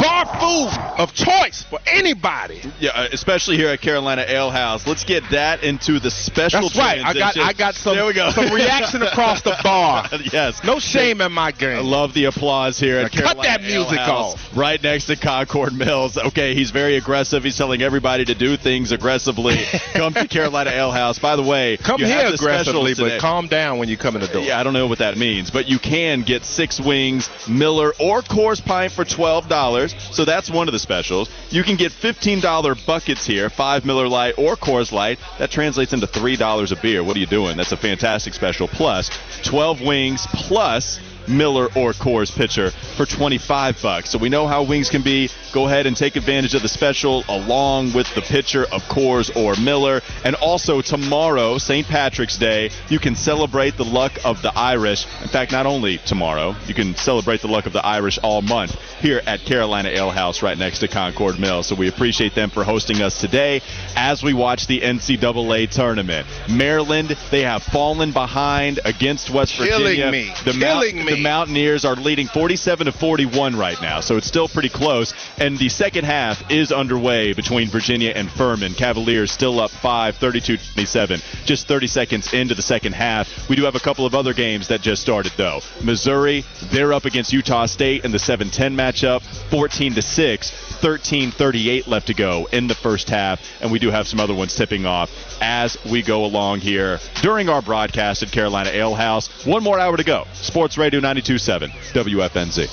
bar 0.00 0.26
food 0.40 1.00
of 1.00 1.12
choice 1.12 1.64
for 1.68 1.78
anybody. 1.86 2.62
Yeah, 2.78 2.90
uh, 2.90 3.08
especially 3.12 3.56
here 3.56 3.68
at 3.68 3.80
Carolina 3.80 4.24
Ale 4.28 4.50
House. 4.50 4.86
Let's 4.86 5.04
get 5.04 5.24
that 5.30 5.64
into 5.64 5.98
the 5.98 6.10
special. 6.10 6.62
That's 6.62 6.76
right. 6.76 7.04
I 7.04 7.14
got. 7.14 7.36
I 7.36 7.52
got 7.52 7.74
some 7.74 7.96
There 7.96 8.06
we 8.06 8.12
go. 8.14 8.30
some 8.30 8.52
reaction 8.52 9.02
across 9.02 9.42
the 9.42 9.56
bar. 9.62 10.08
yes. 10.32 10.62
No 10.64 10.78
shame 10.78 11.20
in 11.20 11.32
my 11.32 11.50
game. 11.50 11.78
I 11.78 11.82
love 11.82 12.14
the 12.14 12.26
applause 12.26 12.78
here 12.78 12.98
at 12.98 13.14
Now 13.14 13.22
cut 13.22 13.42
that 13.42 13.62
music 13.62 13.98
Ale 13.98 14.04
House, 14.04 14.34
off. 14.34 14.56
Right 14.56 14.80
next 14.82 15.06
to 15.06 15.16
Concord 15.16 15.72
Mills. 15.72 16.16
Okay, 16.16 16.54
he's 16.54 16.70
very 16.70 16.96
aggressive. 16.96 17.42
He's 17.42 17.56
telling 17.56 17.82
everybody 17.82 18.24
to 18.26 18.34
do 18.34 18.56
things 18.56 18.92
aggressively. 18.92 19.56
Come 19.94 20.14
to 20.14 20.28
Carolina 20.28 20.70
Ale 20.70 20.92
House. 20.92 21.18
By 21.18 21.34
the 21.36 21.42
way, 21.42 21.76
Come 21.76 22.00
here 22.00 22.30
aggressively, 22.32 22.94
but 22.94 23.20
calm 23.20 23.48
down 23.48 23.79
when 23.80 23.88
you 23.88 23.96
come 23.96 24.14
in 24.14 24.20
the 24.20 24.28
door. 24.28 24.42
Yeah, 24.42 24.60
I 24.60 24.62
don't 24.62 24.72
know 24.72 24.86
what 24.86 24.98
that 24.98 25.16
means, 25.16 25.50
but 25.50 25.68
you 25.68 25.80
can 25.80 26.22
get 26.22 26.44
six 26.44 26.80
wings, 26.80 27.28
Miller, 27.48 27.92
or 27.98 28.22
Coors 28.22 28.64
Pint 28.64 28.92
for 28.92 29.04
$12. 29.04 30.14
So 30.14 30.24
that's 30.24 30.48
one 30.48 30.68
of 30.68 30.72
the 30.72 30.78
specials. 30.78 31.28
You 31.48 31.64
can 31.64 31.76
get 31.76 31.90
$15 31.90 32.86
buckets 32.86 33.26
here, 33.26 33.50
five 33.50 33.84
Miller 33.84 34.06
Light 34.06 34.34
or 34.38 34.54
Coors 34.54 34.92
Light. 34.92 35.18
That 35.38 35.50
translates 35.50 35.92
into 35.92 36.06
$3 36.06 36.70
a 36.70 36.76
beer. 36.80 37.02
What 37.02 37.16
are 37.16 37.20
you 37.20 37.26
doing? 37.26 37.56
That's 37.56 37.72
a 37.72 37.76
fantastic 37.76 38.34
special. 38.34 38.68
Plus, 38.68 39.10
12 39.42 39.80
wings 39.80 40.26
plus 40.32 41.00
Miller 41.28 41.66
or 41.76 41.92
Coors 41.92 42.34
pitcher 42.34 42.70
for 42.96 43.06
25 43.06 43.80
bucks. 43.82 44.10
So 44.10 44.18
we 44.18 44.28
know 44.28 44.46
how 44.46 44.62
wings 44.62 44.90
can 44.90 45.02
be. 45.02 45.30
Go 45.52 45.66
ahead 45.66 45.86
and 45.86 45.96
take 45.96 46.16
advantage 46.16 46.54
of 46.54 46.62
the 46.62 46.68
special 46.68 47.24
along 47.28 47.92
with 47.92 48.12
the 48.14 48.22
pitcher 48.22 48.64
of 48.64 48.82
Coors 48.82 49.34
or 49.36 49.60
Miller. 49.60 50.00
And 50.24 50.34
also 50.36 50.80
tomorrow, 50.80 51.58
St. 51.58 51.86
Patrick's 51.86 52.36
Day, 52.36 52.70
you 52.88 52.98
can 52.98 53.14
celebrate 53.14 53.76
the 53.76 53.84
luck 53.84 54.12
of 54.24 54.42
the 54.42 54.52
Irish. 54.56 55.06
In 55.22 55.28
fact, 55.28 55.52
not 55.52 55.66
only 55.66 55.98
tomorrow, 55.98 56.54
you 56.66 56.74
can 56.74 56.94
celebrate 56.96 57.40
the 57.40 57.48
luck 57.48 57.66
of 57.66 57.72
the 57.72 57.84
Irish 57.84 58.18
all 58.22 58.42
month 58.42 58.76
here 59.00 59.22
at 59.26 59.40
Carolina 59.40 59.88
Ale 59.88 60.10
House 60.10 60.42
right 60.42 60.56
next 60.56 60.80
to 60.80 60.88
Concord 60.88 61.38
Mill. 61.38 61.62
So 61.62 61.74
we 61.74 61.88
appreciate 61.88 62.34
them 62.34 62.50
for 62.50 62.64
hosting 62.64 63.02
us 63.02 63.20
today 63.20 63.62
as 63.96 64.22
we 64.22 64.34
watch 64.34 64.66
the 64.66 64.80
NCAA 64.80 65.70
tournament. 65.70 66.26
Maryland, 66.48 67.16
they 67.30 67.42
have 67.42 67.62
fallen 67.62 68.12
behind 68.12 68.80
against 68.84 69.30
West 69.30 69.56
Virginia. 69.56 69.94
Killing 69.96 70.10
me. 70.10 70.34
The 70.44 70.52
Killing 70.52 71.04
me. 71.04 71.19
Mountaineers 71.22 71.84
are 71.84 71.96
leading 71.96 72.26
47 72.26 72.86
to 72.86 72.92
41 72.92 73.56
right 73.56 73.80
now, 73.80 74.00
so 74.00 74.16
it's 74.16 74.26
still 74.26 74.48
pretty 74.48 74.68
close. 74.68 75.14
And 75.38 75.58
the 75.58 75.68
second 75.68 76.04
half 76.04 76.50
is 76.50 76.72
underway 76.72 77.32
between 77.32 77.68
Virginia 77.68 78.10
and 78.10 78.30
Furman. 78.30 78.74
Cavaliers 78.74 79.30
still 79.30 79.60
up 79.60 79.70
5, 79.70 80.16
32 80.16 80.56
27. 80.56 81.20
Just 81.44 81.68
30 81.68 81.86
seconds 81.86 82.32
into 82.32 82.54
the 82.54 82.62
second 82.62 82.94
half. 82.94 83.48
We 83.48 83.56
do 83.56 83.64
have 83.64 83.74
a 83.74 83.80
couple 83.80 84.06
of 84.06 84.14
other 84.14 84.32
games 84.34 84.68
that 84.68 84.80
just 84.80 85.02
started, 85.02 85.32
though. 85.36 85.60
Missouri, 85.82 86.44
they're 86.70 86.92
up 86.92 87.04
against 87.04 87.32
Utah 87.32 87.66
State 87.66 88.04
in 88.04 88.12
the 88.12 88.18
7 88.18 88.50
10 88.50 88.76
matchup, 88.76 89.22
14 89.50 89.94
to 89.94 90.02
6. 90.02 90.70
13 90.80 91.30
38 91.30 91.86
left 91.86 92.06
to 92.06 92.14
go 92.14 92.48
in 92.52 92.66
the 92.66 92.74
first 92.74 93.10
half, 93.10 93.40
and 93.60 93.70
we 93.70 93.78
do 93.78 93.90
have 93.90 94.08
some 94.08 94.18
other 94.18 94.34
ones 94.34 94.54
tipping 94.54 94.86
off 94.86 95.10
as 95.42 95.76
we 95.84 96.02
go 96.02 96.24
along 96.24 96.60
here 96.60 96.98
during 97.20 97.48
our 97.50 97.60
broadcast 97.60 98.22
at 98.22 98.32
Carolina 98.32 98.70
Ale 98.70 98.94
House. 98.94 99.46
One 99.46 99.62
more 99.62 99.78
hour 99.78 99.96
to 99.96 100.04
go. 100.04 100.26
Sports 100.32 100.78
Radio 100.78 100.99
92.7 101.00 101.70
WFNZ. 101.94 102.68